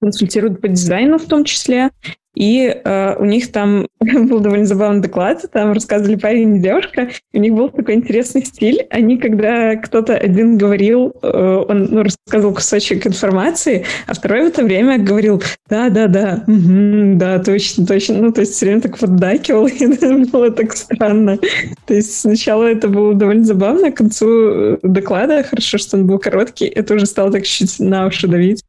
[0.00, 1.90] консультируют по дизайну в том числе.
[2.38, 7.38] И э, у них там был довольно забавный доклад, там рассказывали парень и девушка, и
[7.38, 8.86] у них был такой интересный стиль.
[8.90, 14.62] Они, когда кто-то один говорил, э, он ну, рассказывал кусочек информации, а второй в это
[14.62, 18.18] время говорил, да-да-да, угу, да, точно, точно.
[18.18, 21.38] Ну, то есть все время так поддакивал, и было так странно.
[21.86, 26.20] То есть сначала это было довольно забавно, к концу э, доклада, хорошо, что он был
[26.20, 28.62] короткий, это уже стало так чуть на уши давить.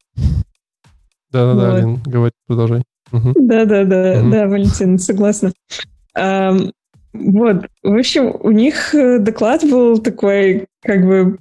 [1.32, 1.78] Да-да-да, вот.
[1.78, 2.84] Алин, говори, продолжай.
[3.12, 5.52] Да-да-да, да, Валентин, согласна.
[7.12, 11.40] Вот, в общем, у них э, доклад был такой, как бы,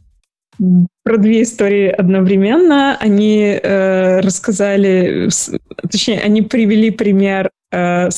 [1.05, 2.97] про две истории одновременно.
[2.99, 5.29] Они э, рассказали,
[5.91, 8.09] точнее, они привели пример э,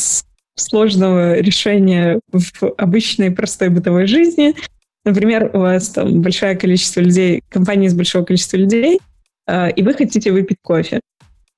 [0.54, 4.54] сложного решения в обычной простой бытовой жизни.
[5.04, 9.00] Например, у вас там большое количество людей, компания с большого количества людей,
[9.46, 11.00] э, и вы хотите выпить кофе.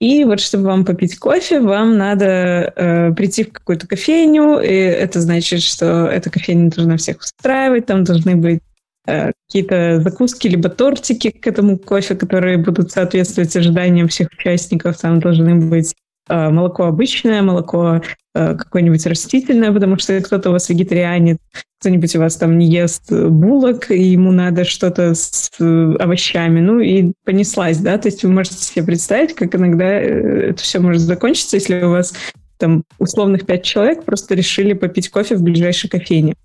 [0.02, 5.20] И вот чтобы вам попить кофе, вам надо э, прийти в какую-то кофейню, и это
[5.20, 8.58] значит, что эта кофейня должна всех устраивать, там должны быть
[9.06, 15.20] э, какие-то закуски либо тортики к этому кофе, которые будут соответствовать ожиданиям всех участников, там
[15.20, 15.94] должны быть
[16.28, 18.02] э, молоко обычное, молоко
[18.34, 21.38] какое-нибудь растительное, потому что кто-то у вас вегетарианец,
[21.80, 26.80] кто-нибудь у вас там не ест булок, и ему надо что-то с э, овощами, ну
[26.80, 31.02] и понеслась, да, то есть вы можете себе представить, как иногда э, это все может
[31.02, 32.14] закончиться, если у вас
[32.58, 36.36] там условных пять человек просто решили попить кофе в ближайшей кофейне.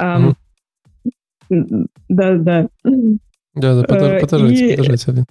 [0.00, 0.34] Um,
[1.50, 1.86] mm.
[2.08, 2.68] Да, да.
[3.54, 5.24] Да, да, подождите, подождите,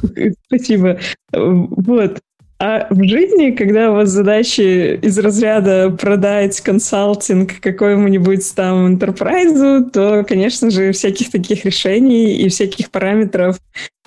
[0.46, 0.98] Спасибо.
[1.32, 2.20] Вот.
[2.58, 10.24] А в жизни, когда у вас задачи из разряда продать консалтинг какому-нибудь там интерпрайзу, то,
[10.24, 13.58] конечно же, всяких таких решений и всяких параметров,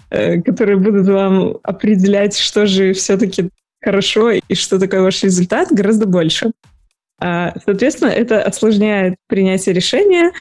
[0.09, 3.49] э, которые будут вам определять, что же все-таки
[3.83, 6.51] хорошо и что такое ваш результат, гораздо больше.
[7.21, 10.31] А, соответственно, это осложняет принятие решения,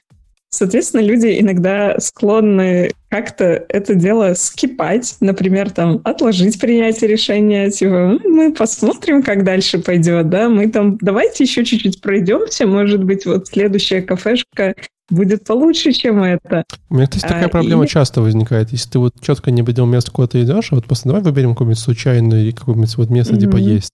[0.51, 8.53] Соответственно, люди иногда склонны как-то это дело скипать, например, там, отложить принятие решения, типа, мы
[8.53, 14.03] посмотрим, как дальше пойдет, да, мы там, давайте еще чуть-чуть пройдемся, может быть, вот следующая
[14.03, 14.75] кафешка
[15.11, 16.65] будет получше, чем это.
[16.91, 17.89] У меня, кстати, такая а, проблема и...
[17.89, 18.73] часто возникает.
[18.73, 21.51] Если ты вот четко не определил место, куда ты идешь, а вот просто давай выберем
[21.51, 23.37] какое-нибудь случайное какое-нибудь вот место, mm-hmm.
[23.37, 23.93] где поесть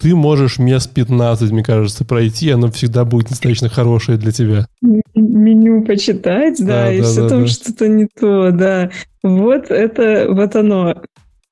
[0.00, 4.68] ты можешь мест 15, мне кажется, пройти, оно всегда будет достаточно хорошее для тебя.
[4.80, 7.46] Меню почитать, да, да и да, все да, там да.
[7.48, 8.90] что-то не то, да.
[9.22, 11.02] Вот это, вот оно.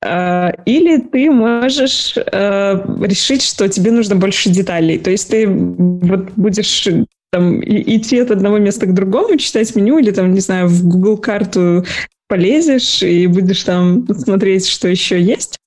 [0.05, 4.99] А, или ты можешь а, решить, что тебе нужно больше деталей.
[4.99, 6.89] То есть ты вот будешь
[7.33, 11.19] там идти от одного места к другому, читать меню, или там, не знаю, в Google
[11.19, 11.85] карту
[12.29, 15.59] полезешь и будешь там смотреть, что еще есть.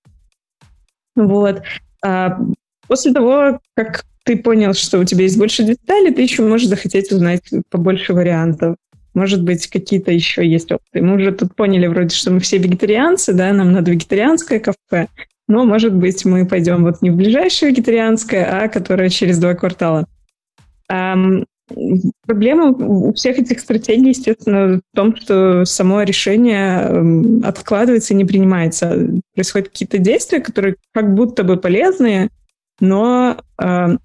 [1.16, 1.62] Вот.
[2.04, 2.40] А
[2.90, 7.12] После того, как ты понял, что у тебя есть больше деталей, ты еще можешь захотеть
[7.12, 8.76] узнать побольше вариантов.
[9.14, 11.02] Может быть, какие-то еще есть опыты.
[11.02, 15.08] Мы уже тут поняли вроде, что мы все вегетарианцы, да, нам надо вегетарианское кафе.
[15.48, 20.08] Но, может быть, мы пойдем вот не в ближайшее вегетарианское, а которое через два квартала.
[20.92, 21.46] Um,
[22.26, 29.10] проблема у всех этих стратегий, естественно, в том, что само решение откладывается и не принимается.
[29.36, 32.30] Происходят какие-то действия, которые как будто бы полезные,
[32.80, 33.98] но э,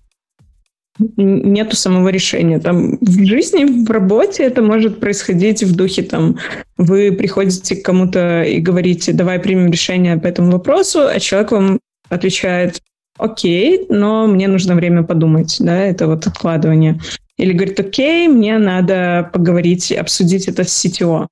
[1.16, 2.58] нету самого решения.
[2.60, 6.36] Там в жизни, в работе это может происходить в духе там
[6.76, 11.80] вы приходите к кому-то и говорите, давай примем решение по этому вопросу, а человек вам
[12.08, 12.80] отвечает,
[13.18, 17.00] окей, но мне нужно время подумать, да, это вот откладывание.
[17.36, 21.26] Или говорит, окей, мне надо поговорить, обсудить это с CTO.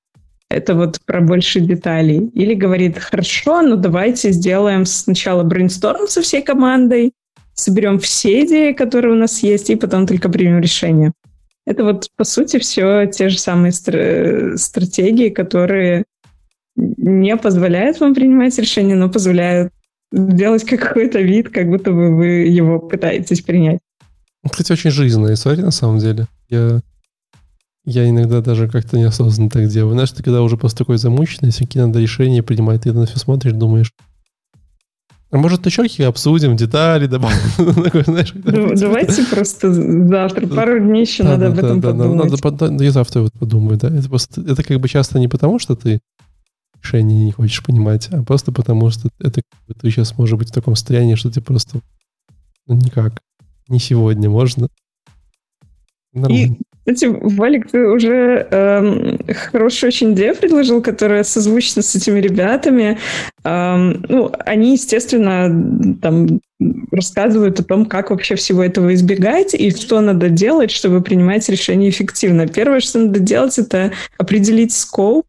[0.48, 2.30] Это вот про больше деталей.
[2.34, 7.12] Или говорит, хорошо, ну давайте сделаем сначала брейнсторм со всей командой,
[7.54, 11.12] соберем все идеи, которые у нас есть, и потом только примем решение.
[11.66, 16.04] Это вот, по сути, все те же самые стр- стратегии, которые
[16.76, 19.72] не позволяют вам принимать решения, но позволяют
[20.10, 23.78] делать какой-то вид, как будто бы вы его пытаетесь принять.
[24.48, 26.26] Кстати, очень жизненная история, на самом деле.
[26.48, 26.80] Я,
[27.84, 29.92] я иногда даже как-то неосознанно так делаю.
[29.92, 33.52] Знаешь, ты когда уже после такой замученности, какие надо решения принимать, ты на все смотришь,
[33.52, 33.92] думаешь,
[35.38, 37.38] может, еще какие обсудим, детали добавим?
[38.76, 42.80] Давайте просто завтра, пару дней еще надо об этом подумать.
[42.80, 43.88] Я завтра вот подумаю, да.
[43.88, 46.00] Это просто, это как бы часто не потому, что ты
[46.82, 49.40] решение не хочешь понимать, а просто потому, что это
[49.80, 51.80] ты сейчас можешь быть в таком состоянии, что ты просто
[52.66, 53.20] ну, никак,
[53.68, 54.68] не сегодня можно.
[56.12, 56.54] Нормально.
[56.54, 62.98] И кстати, Валик, ты уже эм, хорошую очень идею предложил, которая созвучна с этими ребятами.
[63.44, 66.40] Эм, ну, они, естественно, там
[66.90, 71.88] рассказывают о том, как вообще всего этого избегать и что надо делать, чтобы принимать решения
[71.88, 72.48] эффективно.
[72.48, 75.24] Первое, что надо делать, это определить скоп,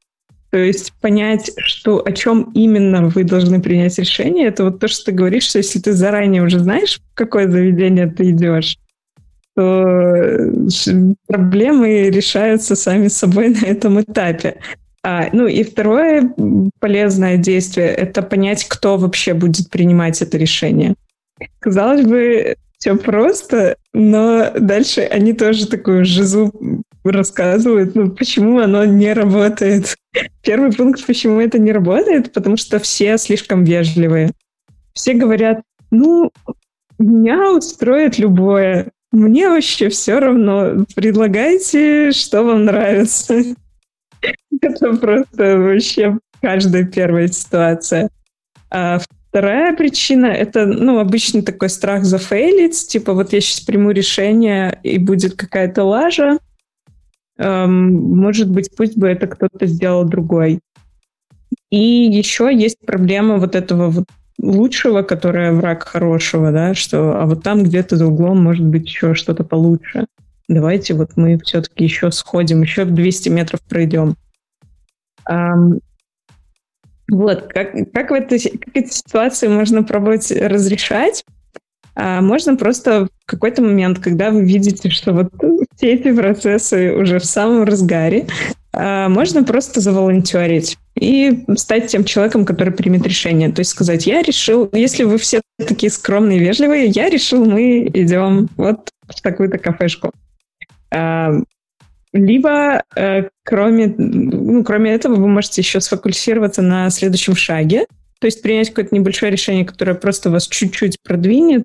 [0.49, 5.06] то есть понять, что, о чем именно вы должны принять решение, это вот то, что
[5.06, 8.78] ты говоришь, что если ты заранее уже знаешь, в какое заведение ты идешь,
[9.56, 10.49] то э,
[11.28, 14.58] проблемы решаются сами собой на этом этапе.
[15.06, 16.34] А, ну и второе
[16.80, 20.95] полезное действие— это понять, кто вообще будет принимать это решение.
[21.60, 26.54] Казалось бы, все просто, но дальше они тоже такую жизу
[27.04, 29.95] рассказывают, ну, почему оно не работает.
[30.41, 34.32] Первый пункт, почему это не работает, потому что все слишком вежливые.
[34.93, 36.32] Все говорят, ну,
[36.97, 38.91] меня устроит любое.
[39.14, 40.86] Мне вообще все равно.
[40.95, 43.43] Предлагайте, что вам нравится.
[44.59, 48.09] Это просто вообще каждая первая ситуация.
[48.72, 48.97] А
[49.30, 52.88] вторая причина— это, ну, обычный такой страх зафейлить.
[52.88, 56.39] Типа, вот я сейчас приму решение, и будет какая-то лажа.
[57.38, 60.59] Эм, может быть, пусть бы это кто-то сделал другой.
[61.70, 64.05] И еще есть проблема вот этого вот
[64.39, 69.13] лучшего, которое враг хорошего, да, что а вот там где-то за углом может быть еще
[69.13, 70.05] что-то получше.
[70.47, 74.15] Давайте вот мы все-таки еще сходим, еще 200 метров пройдем.
[75.29, 75.79] Um,
[77.09, 81.23] вот, как, как, в этой, как эти ситуации можно пробовать разрешать?
[81.95, 85.31] А можно просто в какой-то момент, когда вы видите, что вот
[85.75, 88.25] все эти процессы уже в самом разгаре,
[88.73, 93.51] а, можно просто заволонтерить и стать тем человеком, который примет решение.
[93.51, 98.49] То есть сказать, я решил, если вы все такие скромные вежливые, я решил, мы идем
[98.56, 100.12] вот в такую-то кафешку.
[100.91, 101.34] А,
[102.14, 107.86] либо, э, кроме, ну, кроме этого, вы можете еще сфокусироваться на следующем шаге,
[108.20, 111.64] то есть принять какое-то небольшое решение, которое просто вас чуть-чуть продвинет,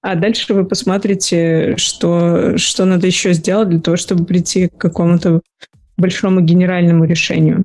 [0.00, 5.42] а дальше вы посмотрите, что, что надо еще сделать для того, чтобы прийти к какому-то
[5.96, 7.64] большому генеральному решению.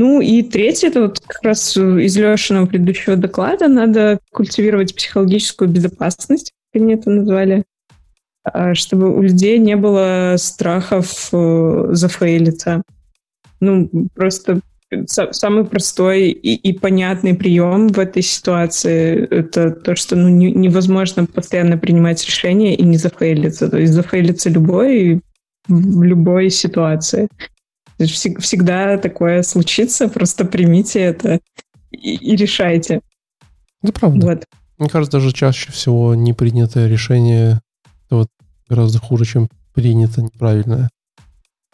[0.00, 6.52] Ну и третье, это вот как раз из Лешиного предыдущего доклада, надо культивировать психологическую безопасность,
[6.72, 7.64] как они это назвали,
[8.42, 12.82] а, чтобы у людей не было страхов э, зафейлиться.
[13.60, 14.60] Ну, просто
[15.06, 21.26] самый простой и, и понятный прием в этой ситуации это то, что ну, не, невозможно
[21.26, 23.68] постоянно принимать решения и не зафейлиться.
[23.68, 25.20] То есть зафейлиться любой
[25.68, 27.28] в любой ситуации.
[28.06, 31.40] Всегда такое случится, просто примите это
[31.90, 33.00] и, и решайте.
[33.82, 34.26] Это правда.
[34.26, 34.44] Вот.
[34.78, 37.60] Мне кажется, даже чаще всего непринятое решение
[38.08, 38.28] вот
[38.68, 40.88] гораздо хуже, чем принято неправильное.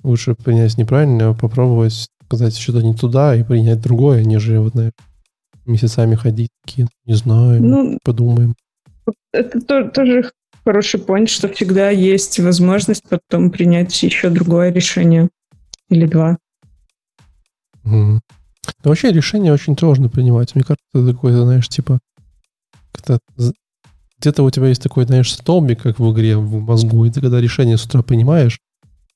[0.03, 4.93] Лучше принять неправильное, попробовать сказать что-то не туда и принять другое, нежели вот, наверное,
[5.65, 8.55] месяцами ходить такие, не знаю, ну, подумаем.
[9.33, 10.31] Это тоже, тоже
[10.65, 15.29] хороший point, что всегда есть возможность потом принять еще другое решение.
[15.89, 16.39] Или два.
[17.85, 18.21] Угу.
[18.83, 20.55] Да вообще решение очень сложно принимать.
[20.55, 22.01] Мне кажется, это такое, знаешь, типа
[24.19, 27.41] где-то у тебя есть такой, знаешь, столбик, как в игре, в мозгу, и ты когда
[27.41, 28.59] решение с утра принимаешь,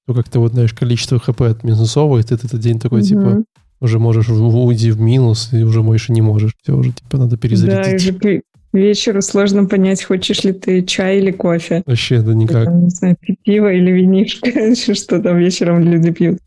[0.07, 3.45] то как-то вот, знаешь, количество хп отминусовывает, и ты этот день такой, mm типа,
[3.81, 6.53] уже можешь уйти в минус, и уже больше не можешь.
[6.62, 8.12] Все, уже, типа, надо перезарядить.
[8.21, 8.43] Да, уже
[8.73, 11.83] вечеру сложно понять, хочешь ли ты чай или кофе.
[11.87, 12.66] Вообще, да никак.
[12.66, 16.39] Там, не знаю, пиво или винишко, что там вечером люди пьют.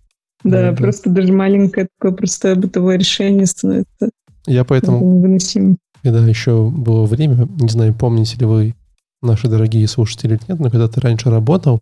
[0.44, 1.22] Да, да просто да.
[1.22, 4.10] даже маленькое такое простое бытовое решение становится
[4.46, 5.00] Я поэтому...
[5.00, 5.78] невыносимым.
[6.02, 8.76] Когда еще было время, не знаю, помните ли вы,
[9.22, 11.80] наши дорогие слушатели, нет, но когда ты раньше работал,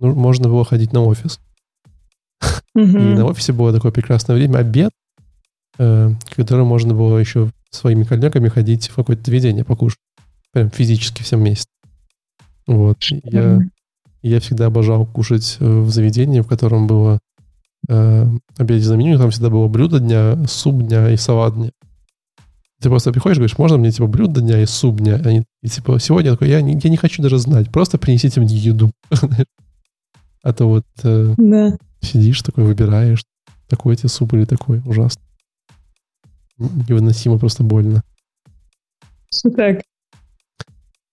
[0.00, 1.40] ну, можно было ходить на офис.
[2.74, 4.90] И на офисе было такое прекрасное время, обед,
[5.78, 10.00] э, к которому можно было еще своими коллегами ходить в какое-то заведение покушать.
[10.52, 11.68] Прям физически всем вместе.
[12.66, 12.98] Вот.
[13.24, 13.60] Я,
[14.22, 17.20] я всегда обожал кушать э, в заведении, в котором было
[17.88, 18.26] э,
[18.58, 21.70] обеденное меню, там всегда было блюдо дня, суп дня и салат дня.
[22.80, 25.14] Ты просто приходишь и говоришь, можно мне, типа, блюдо дня и суп дня?
[25.24, 28.40] Они, и, типа, сегодня я такой, я не, я не хочу даже знать, просто принесите
[28.40, 28.90] мне еду.
[30.42, 31.78] а то вот э, да.
[32.00, 33.24] сидишь такой, выбираешь,
[33.68, 35.22] такой тебе суп или такой, ужасно.
[36.58, 38.02] Невыносимо, просто больно.
[39.30, 39.82] Все так.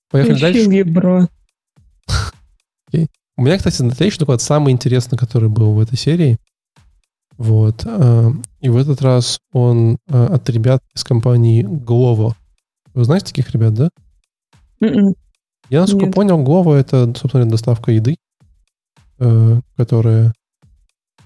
[0.09, 0.65] Поехали дальше.
[2.91, 3.07] okay.
[3.37, 6.39] У меня, кстати, следующий доклад самый интересный, который был в этой серии.
[7.39, 7.83] Вот.
[7.85, 12.33] Э, и в этот раз он э, от ребят из компании Glovo.
[12.93, 13.89] Вы знаете таких ребят, да?
[14.83, 14.89] Mm-mm.
[14.89, 15.15] М-м.
[15.69, 16.15] Я, насколько Нет.
[16.15, 18.17] понял, Glovo— это, собственно, доставка еды,
[19.19, 20.33] э, которая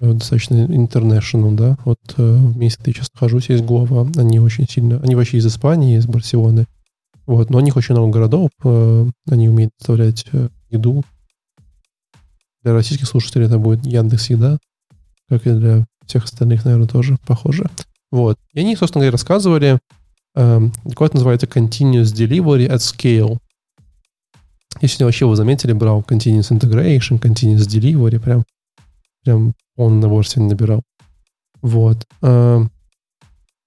[0.00, 1.78] достаточно international, да.
[1.84, 4.16] Вот в месте, я сейчас нахожусь, есть Glovo.
[4.16, 5.00] Они очень сильно...
[5.00, 6.66] Они вообще из Испании, из Барселоны.
[7.26, 7.50] Вот.
[7.50, 8.50] Но у них очень много городов.
[8.62, 10.26] Они умеют доставлять
[10.68, 11.02] еду.
[12.62, 14.58] Для российских слушателей это будет Яндекс Еда,
[15.28, 17.68] как и для всех остальных, наверное, тоже похоже.
[18.10, 18.38] Вот.
[18.52, 19.78] И они, собственно говоря, рассказывали,
[20.36, 23.38] э, доклад называется Continuous Delivery at Scale.
[24.80, 28.44] Если вообще вы заметили, брал Continuous Integration, Continuous Delivery, прям,
[29.24, 30.82] прям полный набор сегодня набирал.
[31.62, 32.04] Вот.
[32.22, 32.64] Э,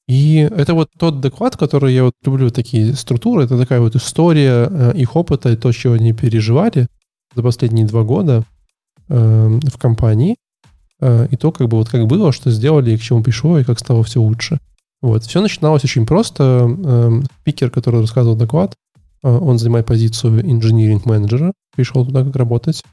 [0.07, 3.43] и это вот тот доклад, который я вот люблю такие структуры.
[3.43, 6.88] Это такая вот история э, их опыта и то, чего они переживали
[7.35, 8.43] за последние два года
[9.09, 10.38] э, в компании.
[10.99, 13.63] Э, и то, как бы вот как было, что сделали, и к чему пришло, и
[13.63, 14.59] как стало все лучше.
[15.01, 15.23] Вот.
[15.23, 16.43] Все начиналось очень просто.
[16.43, 18.73] Эм, спикер, который рассказывал доклад,
[19.23, 22.83] э, он занимает позицию инжиниринг-менеджера, пришел туда как работать.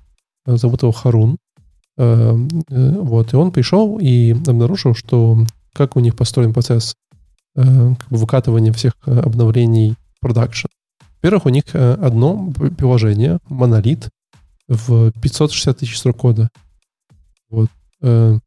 [0.47, 1.39] Э, зовут его Харун.
[1.97, 3.33] Эм, вот.
[3.33, 5.39] И он пришел и обнаружил, что
[5.73, 6.95] как у них построен процесс
[7.57, 10.67] как бы выкатывания всех обновлений продакшн.
[11.23, 14.09] Во-первых, у них одно приложение, монолит,
[14.67, 16.49] в 560 тысяч строк кода.
[17.49, 17.71] Вот.
[18.05, 18.39] Э,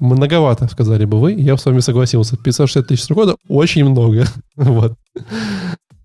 [0.00, 1.32] многовато, сказали бы вы.
[1.32, 2.36] Я с вами согласился.
[2.36, 4.26] 560 тысяч кода очень много.
[4.56, 4.94] вот.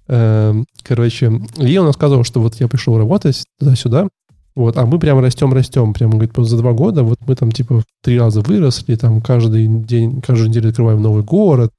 [0.07, 4.07] Э, короче, и он рассказывал, что вот я пришел работать туда-сюда,
[4.55, 7.83] вот, а мы прям растем-растем, прям, говорит, за два года вот мы там типа в
[8.01, 11.71] три раза выросли, там каждый день, каждую неделю открываем новый город,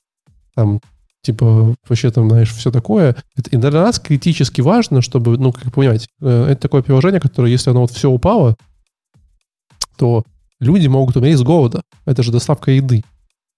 [0.55, 0.81] там
[1.22, 3.16] типа вообще там, знаешь, все такое.
[3.51, 7.70] И для нас критически важно, чтобы, ну, как понимаете, э, это такое приложение, которое, если
[7.70, 8.57] оно вот все упало,
[9.97, 10.25] то
[10.65, 11.83] люди могут умереть с голода.
[12.05, 13.03] Это же доставка еды.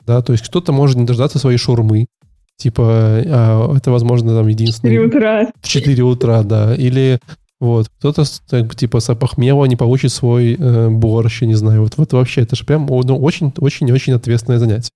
[0.07, 2.07] Да, то есть кто-то может не дождаться своей шурмы.
[2.57, 4.95] Типа, а, это, возможно, там единственное...
[4.95, 5.53] 4 утра.
[5.61, 6.75] В 4 утра, да.
[6.75, 7.21] Или
[7.61, 11.83] вот, кто-то, так, типа, с опохмела не получит свой э, борщ, я не знаю.
[11.83, 14.93] Вот, вот вообще, это же прям ну, очень-очень-очень ответственное занятие.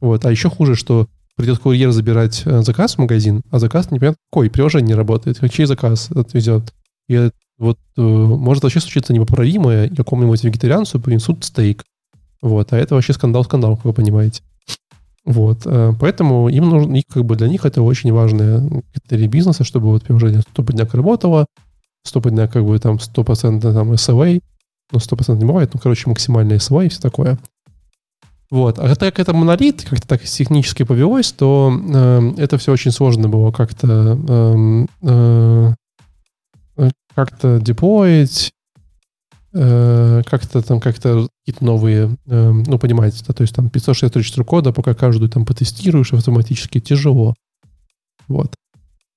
[0.00, 4.18] Вот, а еще хуже, что придет курьер забирать э, заказ в магазин, а заказ непонятно
[4.30, 5.38] какой, приложение не работает.
[5.50, 6.72] Чей заказ отвезет?
[7.08, 11.84] И вот э, может вообще случиться непоправимое, и какому-нибудь вегетарианцу принесут стейк.
[12.42, 14.42] Вот, а это вообще скандал-скандал, как вы понимаете.
[15.24, 19.88] Вот, э, поэтому им нужно, как бы для них это очень важное критерий бизнеса, чтобы
[19.88, 21.46] вот приложение 100 дня работало,
[22.04, 24.40] 100 дня как бы там 100% там SLA,
[24.92, 27.38] ну 100% не бывает, ну, короче, максимальная SLA и все такое.
[28.50, 28.78] Вот.
[28.78, 33.28] А так как это монолит, как-то так технически повелось, то э, это все очень сложно
[33.28, 35.16] было как-то э, э,
[37.16, 38.52] как-то деплоить,
[39.54, 44.70] э, как-то там как-то какие-то новые, э, ну, понимаете, да, то есть там 564 кода,
[44.70, 47.34] пока каждую там потестируешь автоматически, тяжело.
[48.28, 48.54] Вот.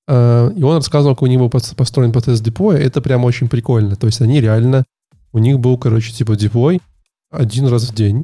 [0.08, 3.98] Э, и он рассказывал, как у него построен процесс деплоя, это прям очень прикольно.
[3.98, 4.86] То есть они реально,
[5.34, 6.80] у них был, короче, типа деплой
[7.30, 8.24] один раз в день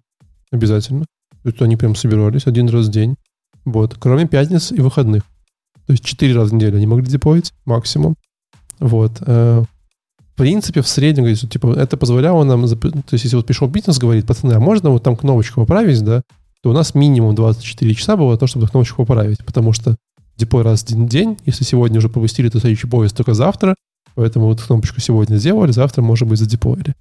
[0.51, 1.05] обязательно.
[1.43, 3.17] То есть они прям собирались один раз в день.
[3.65, 3.97] Вот.
[3.99, 5.23] Кроме пятниц и выходных.
[5.85, 8.15] То есть четыре раза в неделю они могли деплоить максимум.
[8.79, 9.17] Вот.
[9.21, 9.63] Э,
[10.19, 14.27] в принципе, в среднем, типа, это позволяло нам, то есть, если вот пришел бизнес, говорит,
[14.27, 16.23] пацаны, а можно вот там кнопочку поправить, да,
[16.61, 19.95] то у нас минимум 24 часа было то, чтобы кнопочку поправить, потому что
[20.35, 23.75] депой раз в день, если сегодня уже повысили, то следующий поезд только завтра,
[24.15, 26.95] поэтому вот кнопочку сегодня сделали, завтра, может быть, задеплоили.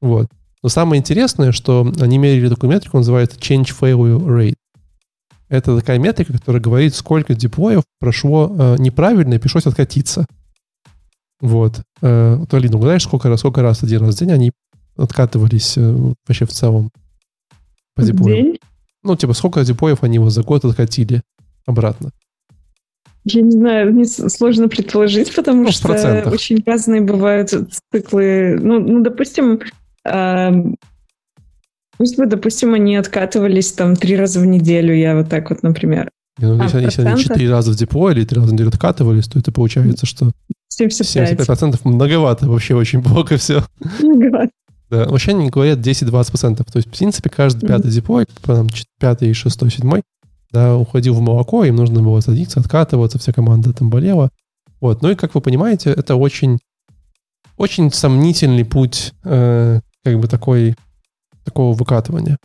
[0.00, 0.28] Вот.
[0.62, 4.54] Но самое интересное, что они мерили такую метрику, называется Change Failure Rate.
[5.48, 10.24] Это такая метрика, которая говорит, сколько деплоев прошло э, неправильно и пришлось откатиться.
[11.42, 11.82] Вот.
[12.00, 14.52] Э, вот, Алина, угадаешь, сколько раз, сколько раз один раз в день они
[14.96, 16.90] откатывались э, вообще в целом
[17.96, 18.02] по?
[18.02, 18.58] День?
[19.02, 21.22] Ну, типа, сколько деплоев они его за год откатили
[21.66, 22.12] обратно?
[23.24, 25.92] Я не знаю, мне сложно предположить, потому ну, что
[26.26, 27.50] очень разные бывают
[27.92, 28.56] циклы.
[28.60, 29.60] Ну, ну допустим,
[30.04, 30.50] э,
[31.98, 36.08] пусть бы, допустим, они откатывались там три раза в неделю, я вот так вот, например.
[36.38, 39.26] Ну, а если, если они четыре раза в депо или три раза в неделю откатывались,
[39.26, 40.30] то это получается, что
[40.86, 41.36] 75%.
[41.36, 43.64] 75% многовато, вообще очень плохо все.
[44.00, 44.50] Многовато.
[44.90, 46.56] Да, вообще они говорят 10-20%.
[46.56, 47.94] То есть, в принципе, каждый пятый mm-hmm.
[47.94, 48.68] депо, там,
[49.00, 50.02] пятый, шестой, седьмой,
[50.50, 54.30] да, уходил в молоко, им нужно было садиться, откатываться, вся команда там болела.
[54.82, 55.00] Вот.
[55.00, 56.58] Ну и, как вы понимаете, это очень,
[57.56, 60.74] очень сомнительный путь э, как бы такой,
[61.44, 62.36] такого выкатывания.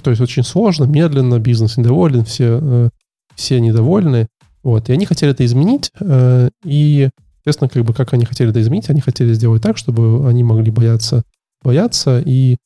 [0.00, 2.90] То есть очень сложно, медленно, бизнес недоволен, все, э,
[3.34, 4.28] все недовольны.
[4.62, 4.88] Вот.
[4.88, 5.90] И они хотели это изменить.
[5.98, 7.08] Э, и,
[7.52, 10.70] соответственно, как бы как они хотели это изменить, они хотели сделать так, чтобы они могли
[10.70, 11.22] бояться,
[11.62, 12.56] бояться и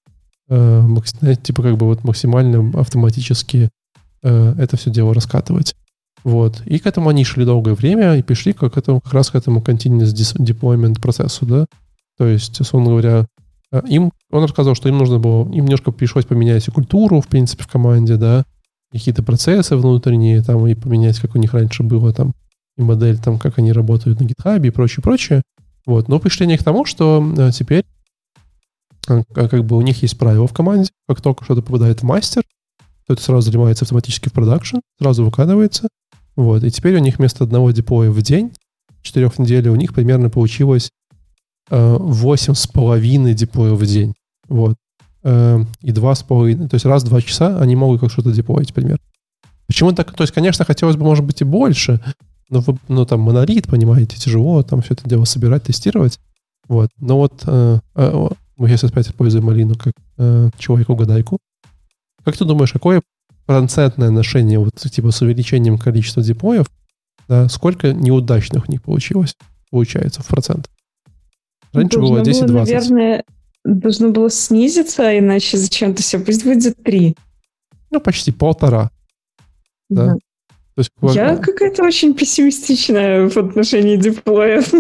[0.48, 0.86] э,
[1.42, 3.70] типа как бы вот максимально автоматически
[4.24, 5.76] Э, это все дело раскатывать.
[6.24, 6.62] Вот.
[6.64, 9.60] И к этому они шли долгое время и пришли как, этому, как раз к этому
[9.60, 11.66] continuous deployment процессу, да.
[12.16, 13.26] То есть, условно говоря,
[13.70, 17.28] э, им, он рассказал, что им нужно было, им немножко пришлось поменять и культуру, в
[17.28, 18.44] принципе, в команде, да,
[18.90, 22.32] какие-то процессы внутренние, там, и поменять, как у них раньше было, там,
[22.76, 25.42] и модель, там, как они работают на GitHub и прочее, прочее.
[25.86, 26.08] Вот.
[26.08, 27.84] Но они к тому, что э, теперь
[29.06, 32.42] как бы у них есть правило в команде, как только что-то попадает в мастер,
[33.06, 35.88] то это сразу заливается автоматически в продакшн, сразу выкладывается.
[36.36, 36.64] Вот.
[36.64, 38.52] И теперь у них вместо одного деплоя в день,
[39.02, 40.90] четырех недель, у них примерно получилось
[41.70, 44.14] э, восемь с половиной деплоев в день.
[44.48, 44.76] Вот.
[45.22, 46.68] Э, и два с половиной.
[46.68, 49.04] То есть раз в два часа они могут как что-то деплоить, примерно.
[49.66, 50.14] Почему так?
[50.14, 52.02] То есть, конечно, хотелось бы, может быть, и больше,
[52.50, 56.18] но, вы, ну, там монолит, понимаете, тяжело там все это дело собирать, тестировать.
[56.68, 56.90] Вот.
[56.98, 61.38] Но вот э, э, мы сейчас опять используем малину как э, человеку-гадайку.
[62.24, 63.02] Как ты думаешь, какое
[63.46, 66.66] процентное отношение вот типа с увеличением количества деплоев,
[67.28, 69.34] да, сколько неудачных у них получилось,
[69.70, 70.70] получается в процент?
[71.72, 72.46] Раньше должно было 10-20.
[72.46, 73.24] Было, наверное,
[73.64, 77.16] должно было снизиться, иначе зачем-то все, пусть будет 3.
[77.90, 78.90] Ну, почти полтора.
[79.88, 80.06] Да.
[80.06, 80.16] да.
[80.74, 84.72] То есть, Я какая-то очень пессимистичная в отношении деплоев.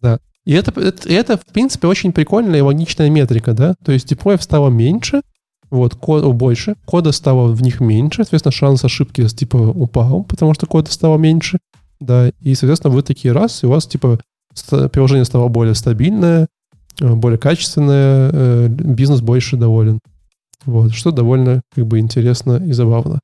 [0.00, 0.18] Да.
[0.44, 3.74] И это, это, это, в принципе, очень прикольная и логичная метрика, да?
[3.84, 5.22] То есть деплоев стало меньше,
[5.70, 10.66] вот, код больше, кода стало в них меньше, соответственно, шанс ошибки типа упал, потому что
[10.66, 11.58] кода стало меньше,
[12.00, 14.20] да, и, соответственно, вы такие раз, и у вас типа
[14.92, 16.46] приложение стало более стабильное,
[17.00, 19.98] э, более качественное, э, бизнес больше доволен.
[20.64, 23.20] Вот, что довольно как бы интересно и забавно.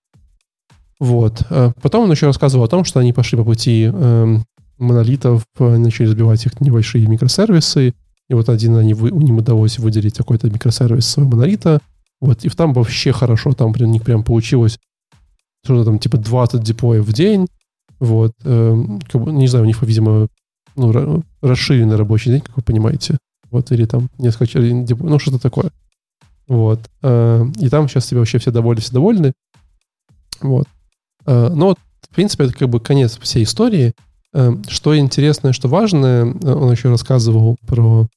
[1.01, 1.42] Вот.
[1.51, 4.38] А потом он еще рассказывал о том, что они пошли по пути э,
[4.78, 7.94] монолитов, начали разбивать их небольшие микросервисы,
[8.28, 11.80] и вот один они, у них удалось выделить какой-то микросервис своего монолита,
[12.20, 14.78] вот, и там вообще хорошо, там у них прям получилось
[15.64, 17.46] что-то там типа 20 деплоев в день.
[17.98, 18.76] Вот, э,
[19.11, 20.28] как бы, не знаю, у них, видимо,
[20.74, 23.18] ну, расширенный рабочий день, как вы понимаете.
[23.51, 25.70] Вот, или там несколько, ну, что-то такое.
[26.48, 26.80] Вот.
[27.03, 29.32] Э, и там сейчас тебе вообще все довольны, все довольны.
[30.40, 30.66] Вот.
[31.26, 33.92] Э, но вот, в принципе, это как бы конец всей истории.
[34.32, 38.08] Э, что интересное, что важное, э, он еще рассказывал про,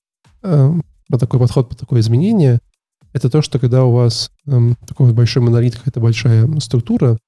[0.41, 2.59] про такой подход, про такое изменение–
[3.13, 7.19] это то, что когда у вас эм, такой большой монолит, какая-то большая структура,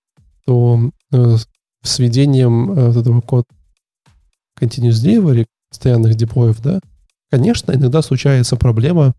[0.45, 3.45] то с введением этого код
[4.59, 6.79] continuous delivery, постоянных деплоев, да,
[7.29, 9.13] конечно, иногда случается проблема,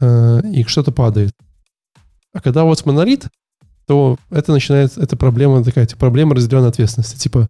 [0.00, 1.32] и что-то падает.
[2.32, 3.26] А когда у вас монолит,
[3.88, 7.16] то это начинается, эта проблема такая, типа, проблема разделенной ответственности.
[7.16, 7.48] Типа,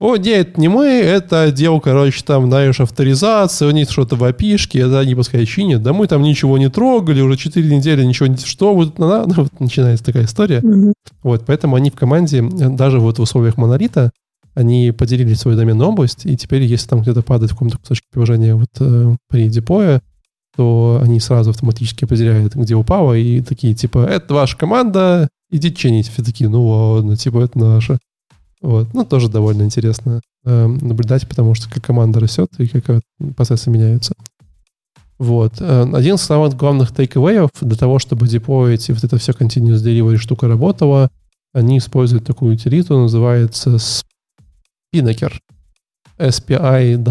[0.00, 4.80] о, нет, не мы, это отдел, короче, там, знаешь, авторизации, у них что-то в опишке,
[4.80, 5.82] это они пускай чинят.
[5.82, 8.36] Да мы там ничего не трогали, уже 4 недели ничего не...
[8.38, 10.60] Что вот, ну, вот начинается такая история.
[10.60, 10.92] Mm-hmm.
[11.22, 14.10] Вот, поэтому они в команде, даже вот в условиях монолита,
[14.54, 18.54] они поделили свою доменную область, и теперь, если там где-то падает в каком-то кусочке приложения
[18.54, 20.00] вот э, при депое,
[20.56, 26.08] то они сразу автоматически определяют, где упало, и такие, типа, это ваша команда, идите чинить.
[26.08, 27.98] Все такие, ну ладно, типа, это наша.
[28.60, 28.94] Вот.
[28.94, 33.02] Ну, тоже довольно интересно э, наблюдать, потому что как команда растет и как
[33.36, 34.14] процессы меняются.
[35.18, 35.60] Вот.
[35.60, 39.84] Э, один из самых главных takeaway для того, чтобы деплоить и вот это все continuous
[39.84, 41.10] delivery штука работала,
[41.52, 43.76] они используют такую утилиту, называется
[44.94, 45.32] Spinnaker.
[46.18, 47.02] S-P-I-N-N-A-K-A-R.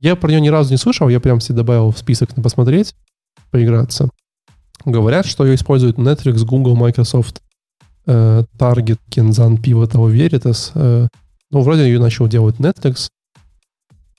[0.00, 2.94] Я про нее ни разу не слышал, я прям себе добавил в список на посмотреть,
[3.50, 4.08] поиграться.
[4.84, 7.42] Говорят, что ее используют Netflix, Google, Microsoft
[8.06, 10.72] э, Target, Kenzan, Pivotal, Veritas.
[10.74, 11.06] Э,
[11.50, 13.08] ну, вроде ее начал делать Netflix.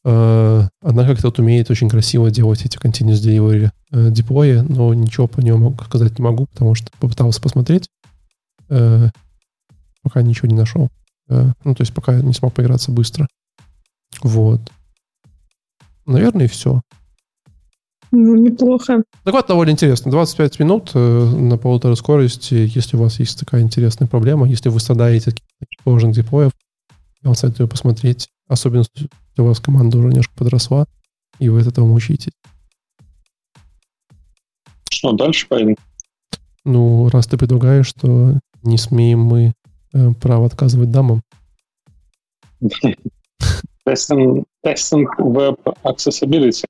[0.04, 5.28] Э, она как-то вот умеет очень красиво делать эти continuous delivery э, деплои, но ничего
[5.28, 7.90] по нему сказать не могу, потому что попытался посмотреть.
[8.70, 9.10] Э,
[10.04, 10.90] пока ничего не нашел.
[11.28, 13.28] Э, ну, то есть пока не смог поиграться быстро.
[14.22, 14.62] Вот.
[16.12, 16.82] Наверное, и все.
[18.12, 19.04] Ну, неплохо.
[19.24, 20.12] Доклад довольно интересный.
[20.12, 22.70] 25 минут э, на полутора скорости.
[22.76, 25.38] Если у вас есть такая интересная проблема, если вы страдаете от
[25.82, 26.52] сложных деплоев,
[27.22, 28.28] я вам советую посмотреть.
[28.50, 30.86] Особенно, если у вас команда уже немножко подросла,
[31.40, 32.34] и вы от этого мучаетесь.
[34.90, 35.78] Что, дальше пойдем?
[36.66, 39.54] Ну, раз ты предлагаешь, то не смеем мы
[39.94, 41.22] э, право отказывать дамам.
[44.64, 46.66] Тестинг веб accessibility.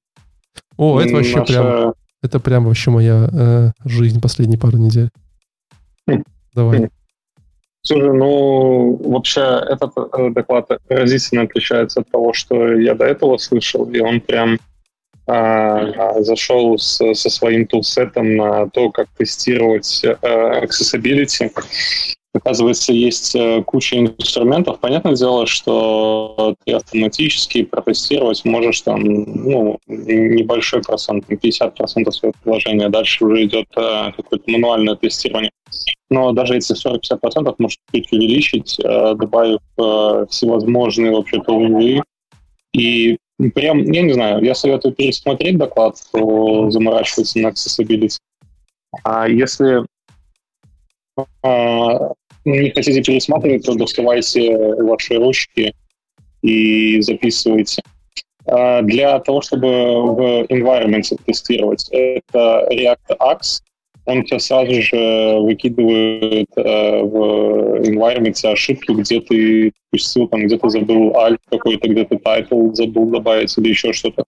[0.77, 1.53] О, это вообще наша...
[1.53, 5.09] прям, это прям вообще моя э, жизнь последние пару недель.
[6.07, 6.23] Хм.
[6.53, 6.79] Давай.
[6.79, 6.89] Хм.
[7.83, 13.85] Слушай, ну, вообще этот э, доклад разительно отличается от того, что я до этого слышал,
[13.89, 14.59] и он прям
[15.27, 21.51] а, зашел с, со своим тулсетом на то, как тестировать а, accessibility.
[22.33, 24.79] Оказывается, есть э, куча инструментов.
[24.79, 32.87] Понятное дело, что ты автоматически протестировать можешь там ну, небольшой процент, 50% своего приложения.
[32.87, 35.51] Дальше уже идет э, какое-то мануальное тестирование.
[36.09, 39.59] Но даже эти 40-50% может чуть увеличить, э, добавив
[40.29, 42.01] всевозможные вообще тулы.
[42.71, 43.17] И
[43.53, 48.17] прям, я не знаю, я советую пересмотреть доклад, то заморачиваться на accessibility.
[49.03, 49.85] А если
[52.45, 55.73] не хотите пересматривать, то доставайте ваши ручки
[56.41, 57.81] и записывайте.
[58.45, 63.61] А, для того, чтобы в environment тестировать, это React Axe.
[64.07, 71.11] Он тебя сразу же выкидывает э, в environment ошибки, где ты пустил, там, где-то забыл
[71.11, 74.23] alt какой-то, где-то title забыл добавить или еще что-то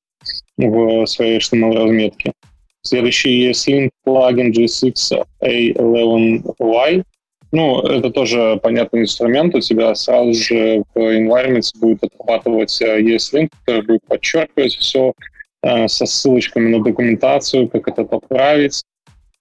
[0.58, 2.34] в своей HTML-разметке.
[2.82, 7.04] Следующий ESLint плагин G6 A11Y
[7.54, 9.54] ну, это тоже понятный инструмент.
[9.54, 15.14] У тебя сразу же в environment будет отрабатывать ESLint, который будет подчеркивать все
[15.62, 18.82] э, со ссылочками на документацию, как это поправить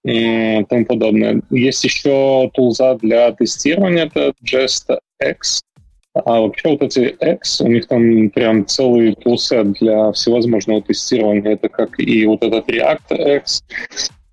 [0.05, 1.41] и тому подобное.
[1.49, 5.63] Есть еще тулза для тестирования, это JustX.
[6.13, 11.53] А вообще вот эти X, у них там прям целый тулсет для всевозможного тестирования.
[11.53, 13.63] Это как и вот этот React X,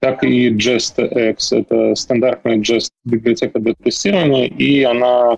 [0.01, 1.36] так и JustX.
[1.52, 5.36] Это стандартная Jest библиотека для тестирования, и она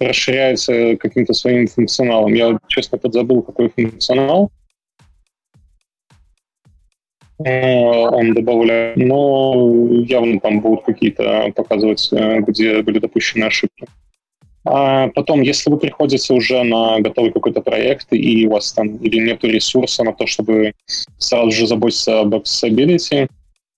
[0.00, 2.34] расширяется каким-то своим функционалом.
[2.34, 4.50] Я, честно, подзабыл, какой функционал
[7.38, 9.76] э, он добавляет, но
[10.06, 13.86] явно там будут какие-то показывать, э, где были допущены ошибки.
[14.66, 19.18] А потом, если вы приходите уже на готовый какой-то проект, и у вас там или
[19.18, 20.72] нет ресурса на то, чтобы
[21.18, 23.28] сразу же заботиться об accessibility,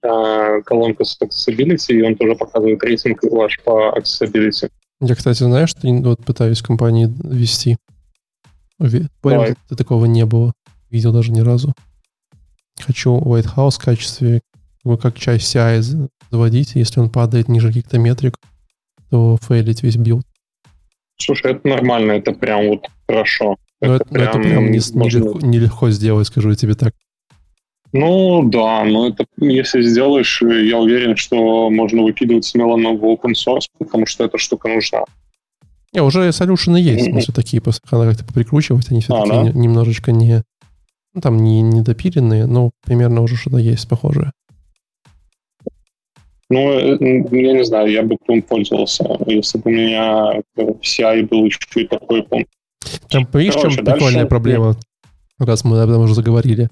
[0.02, 4.70] а, колонка с accessibility, и он тоже показывает рейтинг ваш по accessibility.
[5.00, 7.76] Я, кстати, знаешь, что вот пытаюсь компании вести.
[9.20, 10.52] Понял, такого не было.
[10.90, 11.74] Видел даже ни разу.
[12.80, 14.40] Хочу Lighthouse в качестве
[14.86, 18.36] его как часть CI заводить, если он падает ниже каких-то метрик,
[19.10, 20.24] то фейлить весь build.
[21.18, 23.56] Слушай, это нормально, это прям вот хорошо.
[23.80, 25.18] Но это, это, прям, это прям не, можно...
[25.18, 26.94] нелегко, нелегко сделать, скажу я тебе так.
[27.92, 33.66] Ну да, но это если сделаешь, я уверен, что можно выкидывать смело в open source,
[33.78, 35.04] потому что эта штука нужна.
[35.92, 39.52] Не, уже солюшены есть, в смысле, такие, надо как-то прикручивать, они все-таки а, да?
[39.52, 40.42] немножечко не,
[41.14, 44.32] ну, там не, не допиленные, но примерно уже что-то есть похожее.
[46.48, 46.97] Ну, э,
[47.32, 51.59] я не знаю, я бы им пользовался, если бы у меня в CI был еще
[51.82, 52.51] и такой пункт.
[53.09, 54.27] Там, видишь, чем прикольная дальше...
[54.27, 54.77] проблема,
[55.39, 56.68] раз мы об этом уже заговорили.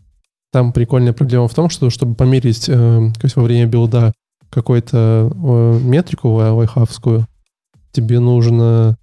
[0.53, 4.13] Там прикольная проблема в том, что чтобы померить э, то есть во время билда
[4.51, 7.27] какую-то э, метрику лайхавскую,
[7.91, 8.97] тебе нужно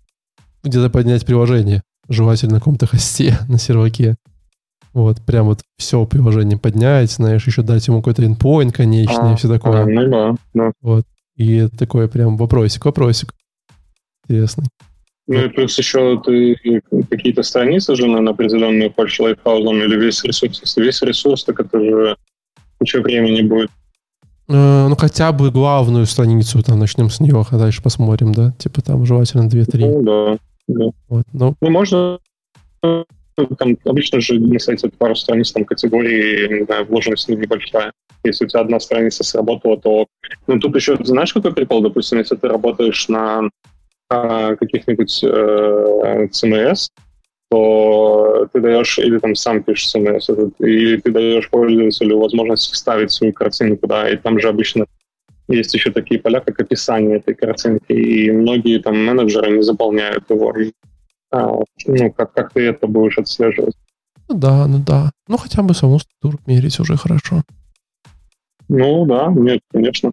[0.64, 4.16] где-то поднять приложение, желательно на каком-то хосте на серваке.
[4.94, 9.48] Вот, прям вот все приложение поднять, знаешь, еще дать ему какой-то endpoint конечный, а, все
[9.48, 9.84] такое.
[9.84, 10.72] А, ну да, да.
[10.82, 11.06] Вот.
[11.38, 13.34] И такой прям вопросик, вопросик.
[14.28, 14.66] Интересный.
[15.28, 16.58] Ну и плюс еще ты
[17.10, 20.60] какие-то страницы же на определенную хочешь лайфхаузом или весь ресурс.
[20.62, 22.18] Если весь ресурс, так это же
[22.78, 23.70] куча времени будет.
[24.50, 28.52] Э, ну, хотя бы главную страницу, там, начнем с нее, а дальше посмотрим, да?
[28.58, 29.80] Типа там желательно 2-3.
[29.80, 30.38] Ну, да.
[30.68, 30.86] да.
[31.08, 32.20] Вот, ну, ну, можно
[33.48, 37.92] там обычно же на сайте пару страниц там категории, не знаю, вложенность небольшая.
[38.24, 40.08] Если у тебя одна страница сработала, то...
[40.48, 41.82] Ну, тут еще, знаешь, какой прикол?
[41.82, 43.50] Допустим, если ты работаешь на
[44.10, 46.90] а, каких-нибудь э, CMS,
[47.50, 53.34] то ты даешь, или там сам пишешь CMS, или ты даешь пользователю возможность вставить свою
[53.34, 54.86] картинку, да, и там же обычно
[55.48, 60.54] есть еще такие поля, как описание этой картинки, и многие там менеджеры не заполняют его.
[61.32, 63.76] А, ну, как, как ты это будешь отслеживать?
[64.28, 65.12] Ну да, ну да.
[65.28, 67.42] Ну хотя бы саму структуру мерить уже хорошо.
[68.68, 70.12] Ну да, нет, конечно.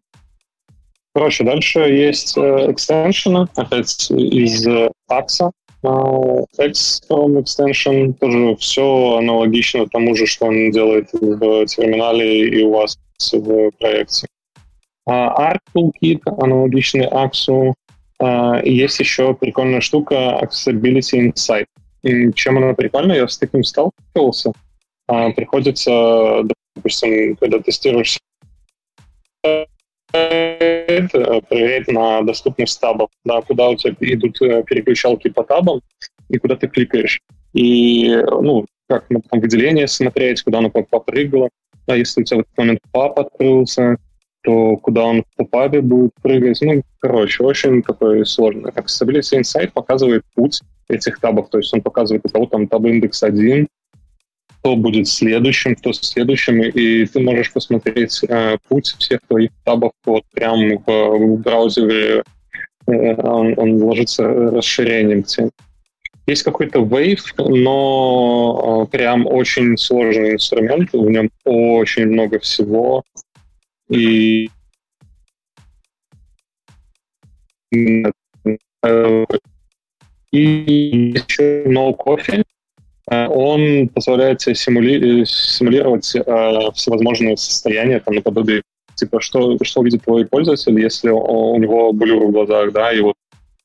[1.15, 5.51] Короче, дальше есть э, экстеншены, опять из э, AXA.
[5.85, 12.73] Uh, XCOM Extension тоже все аналогично тому же, что он делает в терминале и у
[12.73, 12.99] вас
[13.33, 14.27] в проекте.
[15.09, 17.75] Uh, Arc Toolkit аналогичный AXU.
[18.21, 21.67] И есть еще прикольная штука Accessibility Insight.
[22.03, 24.53] И чем она прикольная, я с таким сталкивался.
[25.11, 26.43] Uh, приходится,
[26.75, 28.19] допустим, когда тестируешь
[30.11, 35.81] проверять на доступность табов, да, куда у тебя идут э, переключалки по табам
[36.29, 37.21] и куда ты кликаешь.
[37.53, 41.51] И, ну, как на выделение смотреть, куда оно попрыгало.
[41.87, 43.97] А если у тебя в этот момент пап открылся,
[44.43, 46.61] то куда он в папе будет прыгать.
[46.63, 48.73] Ну, короче, очень такое сложное.
[48.73, 51.51] Как Stability Insight показывает путь этих табов.
[51.51, 53.67] То есть он показывает, у кого там таб индекс 1,
[54.61, 60.25] кто будет следующим, кто следующим, и ты можешь посмотреть э, путь всех твоих табов вот
[60.33, 62.25] прямо в, в браузере,
[62.87, 65.51] э, он, он ложится расширением тем.
[66.27, 73.03] Есть какой-то Wave, но э, прям очень сложный инструмент, в нем очень много всего,
[73.89, 74.51] и
[77.73, 79.25] э,
[80.31, 80.41] и
[81.15, 82.45] еще No Coffee,
[83.11, 85.25] Э, он позволяет себе симули...
[85.25, 88.63] симулировать э, всевозможные состояния, там, наподобие,
[88.95, 93.15] типа, что, что видит твой пользователь, если у него блюр в глазах, да, и вот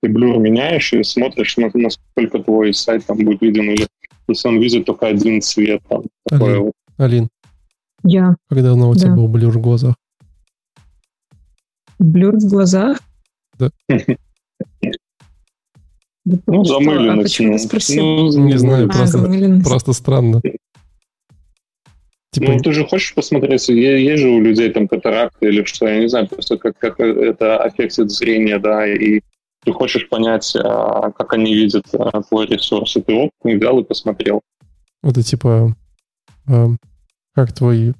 [0.02, 3.88] ты блюр меняешь и смотришь, насколько твой сайт там будет виден, или
[4.28, 5.82] если он видит только один цвет.
[5.90, 6.74] Там, Алин, вот.
[6.98, 7.30] Алин.
[8.06, 8.36] Я.
[8.50, 9.16] Когда давно у тебя да.
[9.16, 9.96] был блюр в глазах?
[12.04, 13.00] Блюр в глазах?
[13.58, 13.72] Да.
[16.26, 17.20] Ну, замыленность.
[17.20, 18.04] А почему спросил?
[18.04, 20.42] Ну, не знаю, а, просто, просто странно.
[22.32, 22.52] Типа...
[22.52, 26.10] Ну, ты же хочешь посмотреть, есть же у людей там катаракты или что, я не
[26.10, 29.22] знаю, просто как, как это аффектит зрение, да, и
[29.64, 33.84] ты хочешь понять, а, как они видят а, твой ресурс, и ты оп, взял и
[33.84, 34.42] посмотрел.
[35.04, 35.74] Это типа,
[36.48, 36.68] а,
[37.34, 37.94] как твои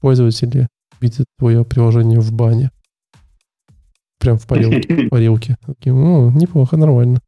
[0.00, 0.68] пользователи
[1.00, 2.70] видят твое приложение в бане.
[4.24, 5.08] Прям в парилке.
[5.10, 5.56] парилке.
[5.84, 7.20] Ну, неплохо, нормально.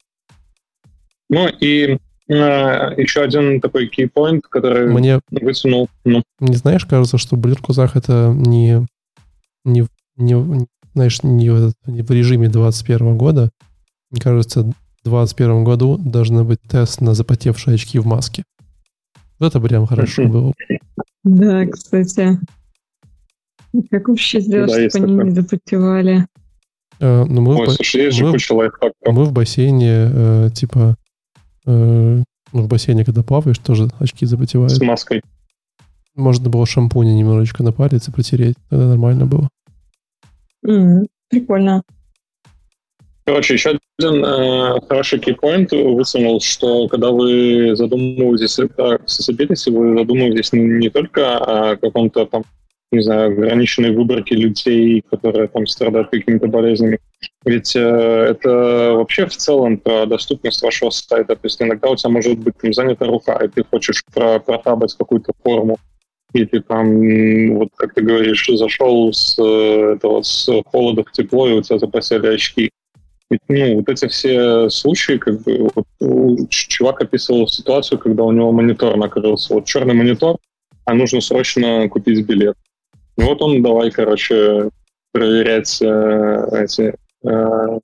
[1.29, 1.99] Ну и
[2.29, 5.91] э, еще один такой кейпоинт, который Мне высунул.
[6.05, 6.23] Ну.
[6.41, 8.87] Не знаешь, кажется, что Блир Кузах это не,
[9.65, 9.87] не,
[10.17, 13.51] не, знаешь, не в, не в режиме 21 года.
[14.11, 14.73] Мне кажется, в
[15.05, 18.45] 2021 году должны быть тест на запотевшие очки в маске.
[19.39, 20.55] Вот это прям хорошо было.
[21.25, 22.39] Да, кстати.
[23.91, 26.27] Как вообще сделать, да, чтобы они не запотевали?
[27.01, 30.97] Э, ну, мы, Ой, в, слушай, мы, мы в бассейне, э, типа,
[31.67, 34.73] Э, ну, в бассейне, когда плаваешь, тоже очки запотевают.
[34.73, 35.21] С маской.
[36.15, 38.57] Можно было шампуня немножечко напариться, протереть.
[38.71, 39.49] Тогда нормально было.
[40.65, 41.83] Mm, прикольно.
[43.25, 50.53] Короче, еще один э, хороший кейпоинт высунул, что когда вы задумываетесь о accessibility, вы задумываетесь
[50.53, 52.45] не, не только о каком-то там
[52.93, 56.99] не знаю, ограниченной выборки людей, которые там страдают какими-то болезнями.
[57.45, 61.35] Ведь э, это вообще в целом про доступность вашего сайта.
[61.35, 64.95] То есть иногда у тебя может быть там занята рука, и ты хочешь про протабать
[64.95, 65.79] какую-то форму,
[66.33, 71.49] и ты там, вот как ты говоришь, зашел с э, этого с холода в тепло,
[71.49, 72.71] и у тебя запасили очки.
[73.31, 78.53] И, ну, вот эти все случаи, как бы, вот, чувак описывал ситуацию, когда у него
[78.53, 79.55] монитор накрылся.
[79.55, 80.37] Вот черный монитор,
[80.85, 82.57] а нужно срочно купить билет.
[83.17, 84.71] И вот он давай, короче,
[85.13, 86.95] проверять э, эти
[87.25, 87.79] э,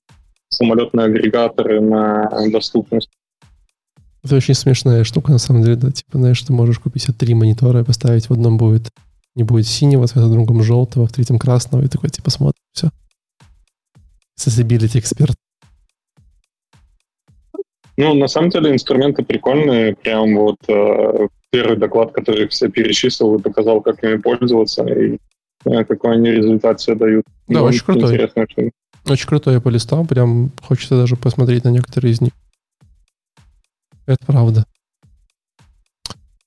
[0.48, 3.10] самолетные агрегаторы на доступность.
[4.22, 7.80] Это очень смешная штука, на самом деле, да, типа, знаешь, ты можешь купить три монитора
[7.80, 8.90] и поставить, в одном будет
[9.34, 12.90] не будет синего цвета, в другом желтого, в третьем красного, и такой, типа, смотришь, все.
[14.38, 15.34] Accessibility эксперт.
[17.96, 19.94] Ну, на самом деле, инструменты прикольные.
[19.94, 25.18] Прям вот э, первый доклад, который все перечислил и показал, как ими пользоваться и
[25.66, 27.24] э, какой они результат себе дают.
[27.46, 28.14] Да, ну, очень крутой.
[28.14, 28.70] Интересно, что...
[29.08, 32.32] Очень крутой я полистал, прям хочется даже посмотреть на некоторые из них.
[34.06, 34.64] Это правда.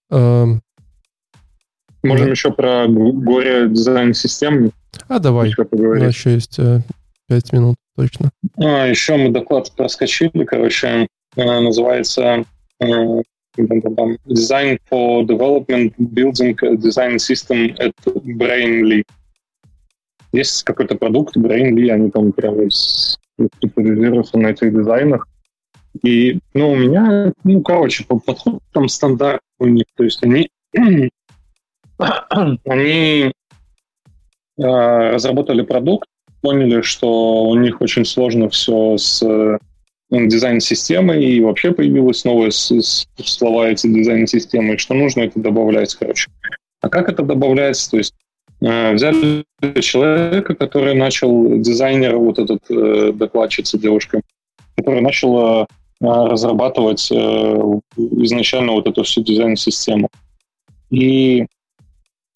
[0.09, 0.61] Эм...
[2.03, 2.31] Можем да.
[2.31, 4.71] еще про горе дизайн систем.
[5.07, 5.53] А давай.
[5.71, 6.81] У нас еще есть э,
[7.27, 8.31] 5 минут точно.
[8.57, 12.45] А, еще мы доклад проскочили, короче, э, называется
[13.57, 17.93] э, Design for Development Building Design System at
[18.37, 19.03] Brainly.
[20.31, 25.27] Есть какой-то продукт Brainly, они там прямо специализируются на этих дизайнах.
[26.03, 29.85] И, ну, у меня, ну, короче, подход там стандарт у них.
[29.95, 30.49] То есть они,
[32.65, 33.31] они
[34.57, 36.09] э, разработали продукт,
[36.41, 39.23] поняли, что у них очень сложно все с
[40.11, 46.29] дизайн-системой, и вообще появилось новое слова эти дизайн-системы, что нужно это добавлять, короче.
[46.81, 47.91] А как это добавляется?
[47.91, 48.13] То есть
[48.61, 49.43] э, взяли
[49.81, 54.21] человека, который начал, дизайнера, вот этот э, докладчица девушка,
[54.75, 55.65] которая начала э,
[56.05, 57.15] разрабатывать э,
[57.97, 60.09] изначально вот эту всю дизайн-систему.
[60.91, 61.47] И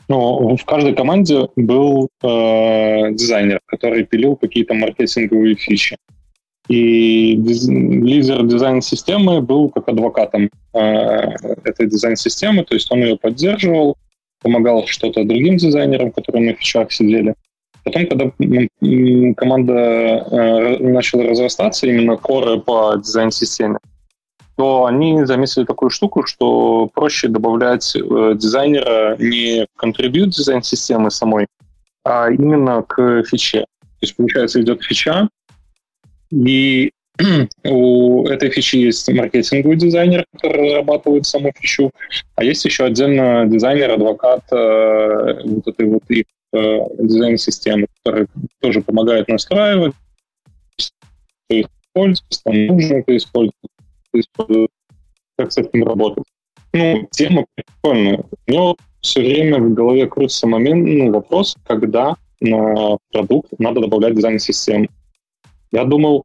[0.07, 5.97] ну, в каждой команде был э, дизайнер, который пилил какие-то маркетинговые фичи.
[6.69, 7.67] И диз...
[7.67, 10.79] лидер дизайн-системы был как адвокатом э,
[11.63, 13.97] этой дизайн-системы, то есть он ее поддерживал,
[14.41, 17.33] помогал что-то другим дизайнерам, которые на фичах сидели.
[17.83, 18.31] Потом, когда
[19.35, 23.79] команда э, начала разрастаться, именно коры по дизайн-системе,
[24.55, 31.47] то они заметили такую штуку, что проще добавлять э, дизайнера не в контрибьют дизайн-системы самой,
[32.05, 33.61] а именно к фиче.
[33.79, 35.29] То есть, получается, идет фича,
[36.31, 36.91] и
[37.65, 41.91] у этой фичи есть маркетинговый дизайнер, который разрабатывает саму фичу,
[42.35, 48.27] а есть еще отдельно дизайнер, адвокат э, вот этой вот их э, дизайн-системы, который
[48.61, 49.93] тоже помогает настраивать,
[51.49, 54.69] использовать, там нужно это использовать,
[55.37, 56.23] как с этим работать.
[56.73, 58.23] Ну, тема прикольная.
[58.47, 64.15] У него все время в голове крутится момент, ну, вопрос, когда на продукт надо добавлять
[64.15, 64.87] дизайн-систему.
[65.71, 66.23] Я думал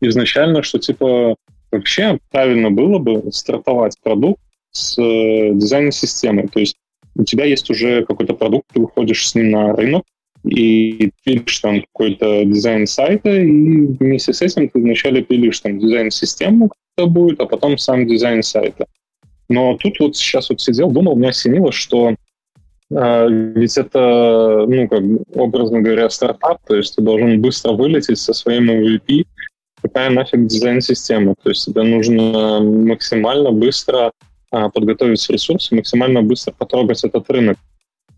[0.00, 1.36] изначально, что, типа,
[1.70, 4.40] вообще правильно было бы стартовать продукт
[4.70, 6.48] с э, дизайн-системой.
[6.48, 6.76] То есть
[7.14, 10.04] у тебя есть уже какой-то продукт, ты выходишь с ним на рынок,
[10.44, 16.70] и пилишь там какой-то дизайн сайта, и вместе с этим ты вначале пилишь там дизайн-систему,
[16.96, 18.86] это будет, а потом сам дизайн сайта.
[19.48, 22.14] Но тут вот сейчас вот сидел, думал, меня осенило, что
[22.88, 25.02] ведь это, ну, как
[25.34, 29.26] образно говоря, стартап, то есть ты должен быстро вылететь со своим MVP,
[29.82, 31.34] какая нафиг дизайн-система.
[31.42, 34.12] То есть тебе нужно максимально быстро
[34.52, 37.56] э, подготовить ресурсы, максимально быстро потрогать этот рынок.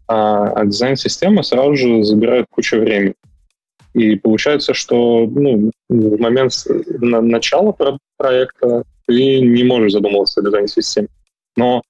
[0.06, 3.14] А, а дизайн-система сразу же забирает кучу времени.
[3.94, 6.52] И получается, что ну, в момент
[7.00, 7.74] начала
[8.16, 11.08] проекта ты не можешь задумываться о дизайн-системе.
[11.56, 11.82] Но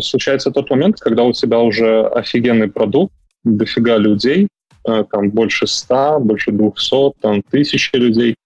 [0.00, 3.12] случается тот момент, когда у тебя уже офигенный продукт,
[3.44, 4.48] дофига людей,
[4.86, 8.36] э, там больше ста, больше двухсот, там тысячи людей,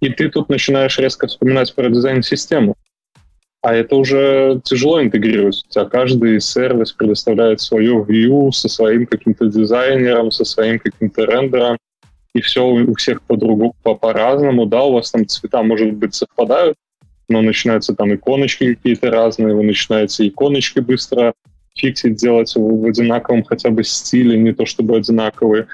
[0.00, 2.74] и ты тут начинаешь резко вспоминать про дизайн-систему.
[3.62, 5.64] А это уже тяжело интегрировать.
[5.66, 11.76] У тебя каждый сервис предоставляет свою view со своим каким-то дизайнером, со своим каким-то рендером
[12.34, 16.76] и все у всех по-другому, по-разному, да, у вас там цвета, может быть, совпадают,
[17.28, 21.34] но начинаются там иконочки какие-то разные, вы начинаете иконочки быстро
[21.74, 25.68] фиксить, делать в одинаковом хотя бы стиле, не то чтобы одинаковые.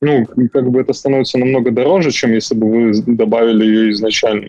[0.00, 4.48] Ну, как бы это становится намного дороже, чем если бы вы добавили ее изначально.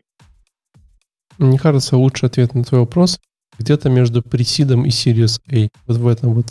[1.38, 3.19] Мне кажется, лучший ответ на твой вопрос
[3.57, 5.69] где-то между пресидом и Series A.
[5.85, 6.47] Вот в этом вот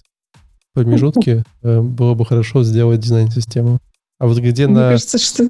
[0.72, 3.78] промежутке э, было бы хорошо сделать дизайн-систему.
[4.18, 4.90] А вот где Мне на...
[4.90, 5.48] кажется, что...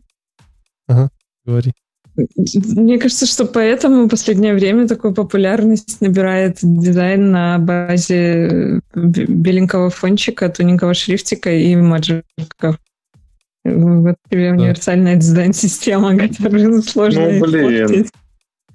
[0.89, 1.11] Ага,
[1.45, 1.73] говори.
[2.17, 10.49] Мне кажется, что поэтому в последнее время такую популярность набирает дизайн на базе беленького фончика,
[10.49, 12.79] тоненького шрифтика и маджиков.
[13.65, 18.07] Вот тебе универсальная дизайн-система, которая сложно Ну, блин.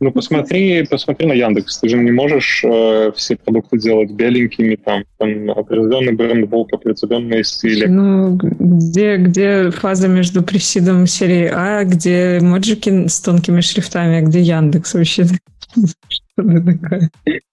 [0.02, 1.78] Ну, посмотри, посмотри на Яндекс.
[1.78, 7.86] Ты же не можешь э, все продукты делать беленькими, там, там определенный брендбук, определенные стили.
[7.86, 14.42] Ну, где, где фаза между пресидом серии А, где моджики с тонкими шрифтами, а где
[14.42, 15.26] Яндекс вообще?
[16.10, 17.10] Что ты такое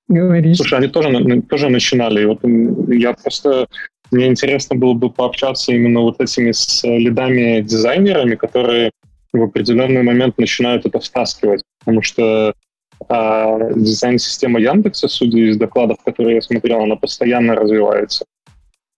[0.08, 0.56] говоришь?
[0.56, 2.24] Слушай, они тоже, тоже начинали.
[2.24, 2.40] Вот
[2.88, 3.66] я просто
[4.10, 8.90] мне интересно было бы пообщаться именно вот этими с лидами-дизайнерами, которые
[9.32, 12.54] в определенный момент начинают это втаскивать, потому что
[13.08, 18.24] а, дизайн-система Яндекса, судя из докладов, которые я смотрел, она постоянно развивается.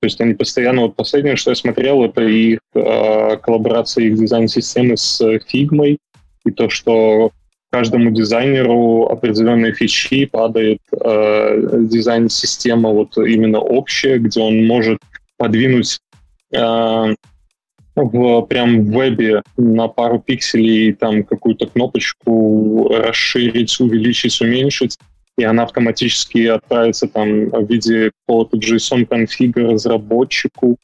[0.01, 4.97] То есть они постоянно, вот последнее, что я смотрел, это их э, коллаборация их дизайн-системы
[4.97, 5.99] с Figma,
[6.47, 7.33] и то, что
[7.71, 15.01] каждому дизайнеру определенные фичи падает э, дизайн-система вот именно общая, где он может
[15.37, 15.99] подвинуть
[16.53, 17.15] э,
[18.05, 24.99] в прям в вебе на пару пикселей там какую-то кнопочку расширить, увеличить, уменьшить,
[25.37, 30.77] и она автоматически отправится там в виде какого-то JSON конфига разработчику,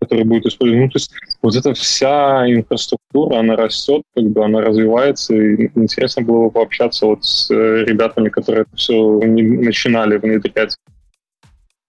[0.00, 0.84] который будет использовать.
[0.84, 1.12] Ну, то есть
[1.42, 7.06] вот эта вся инфраструктура, она растет, как бы она развивается, и интересно было бы пообщаться
[7.06, 10.76] вот с э, ребятами, которые это все начинали внедрять.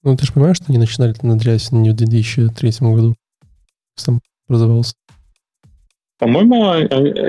[0.03, 3.15] Ну, ты же понимаешь, что они начинали это внедрять не в 2003 году?
[4.49, 4.93] Образовался?
[6.17, 6.73] По-моему,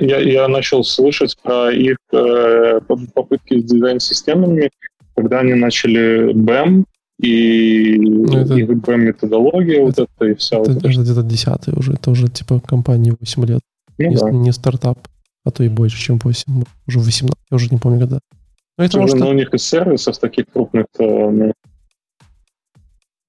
[0.00, 2.80] я, я начал слышать про их э,
[3.14, 4.70] попытки с дизайн-системами,
[5.14, 6.84] когда они начали BEM,
[7.20, 10.88] и ну, это, их BEM-методология, это, вот это и вся это, вот это.
[10.88, 13.60] где-то десятый уже, это уже типа компании 8 лет.
[13.98, 14.30] Ну, не, да.
[14.30, 14.98] не стартап,
[15.44, 18.18] а то и больше, чем 8, уже 18, я уже не помню когда.
[18.76, 21.52] Но это может, ну, у них из сервисов таких крупных ну...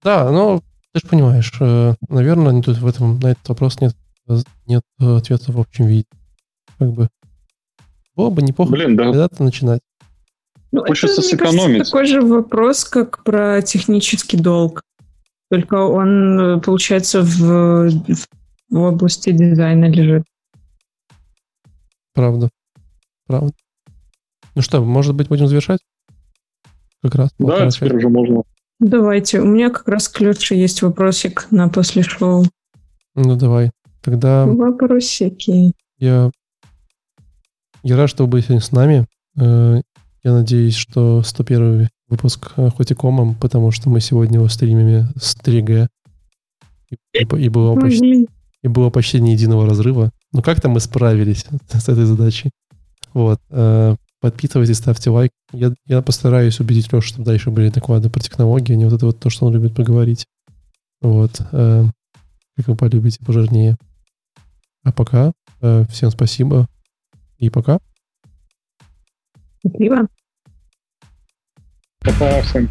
[0.04, 0.62] Да, но
[0.94, 3.96] ты же понимаешь, э, наверное, тут в этом, на этот вопрос нет,
[4.68, 6.06] нет ответа в общем виде.
[6.78, 7.10] Как бы.
[8.16, 9.06] Было бы неплохо Блин, да.
[9.06, 9.82] когда-то начинать.
[10.72, 11.80] Ну, Хочется это, сэкономить.
[11.80, 14.82] Кажется, такой же вопрос, как про технический долг.
[15.50, 17.90] Только он, э, получается, в,
[18.70, 20.24] в области дизайна лежит.
[22.14, 22.50] Правда.
[23.28, 23.54] Правда.
[24.56, 25.80] Ну что, может быть, будем завершать?
[27.02, 27.32] Как раз.
[27.40, 28.44] Да, теперь уже можно.
[28.82, 29.40] Давайте.
[29.42, 32.46] У меня как раз к Леше есть вопросик на после шоу.
[33.14, 33.70] Ну, давай.
[34.02, 34.48] Тогда...
[34.48, 35.74] Вопросики.
[36.00, 36.32] Я...
[37.84, 39.06] Я рад, что вы были сегодня с нами.
[39.40, 39.82] Э,
[40.24, 45.38] я надеюсь, что 101 выпуск хоть и комом, потому что мы сегодня его стримим с
[45.38, 45.88] 3G.
[46.90, 48.28] И, и, было почти,
[48.64, 50.12] и было почти ни единого разрыва.
[50.34, 52.50] Ну, как-то мы справились с этой задачей.
[53.14, 53.40] Вот.
[53.52, 55.32] Э, Подписывайтесь, ставьте лайк.
[55.52, 59.08] Я, я постараюсь убедить Лешу, чтобы дальше были доклады про технологии, а не вот это
[59.08, 60.28] вот то, что он любит поговорить.
[61.02, 61.42] Вот.
[61.52, 61.86] Э,
[62.56, 63.78] как вы полюбите пожирнее.
[64.84, 65.32] А пока.
[65.62, 66.68] Э, всем спасибо.
[67.40, 67.80] И пока.
[69.66, 70.08] Спасибо.
[72.02, 72.70] Пока всем.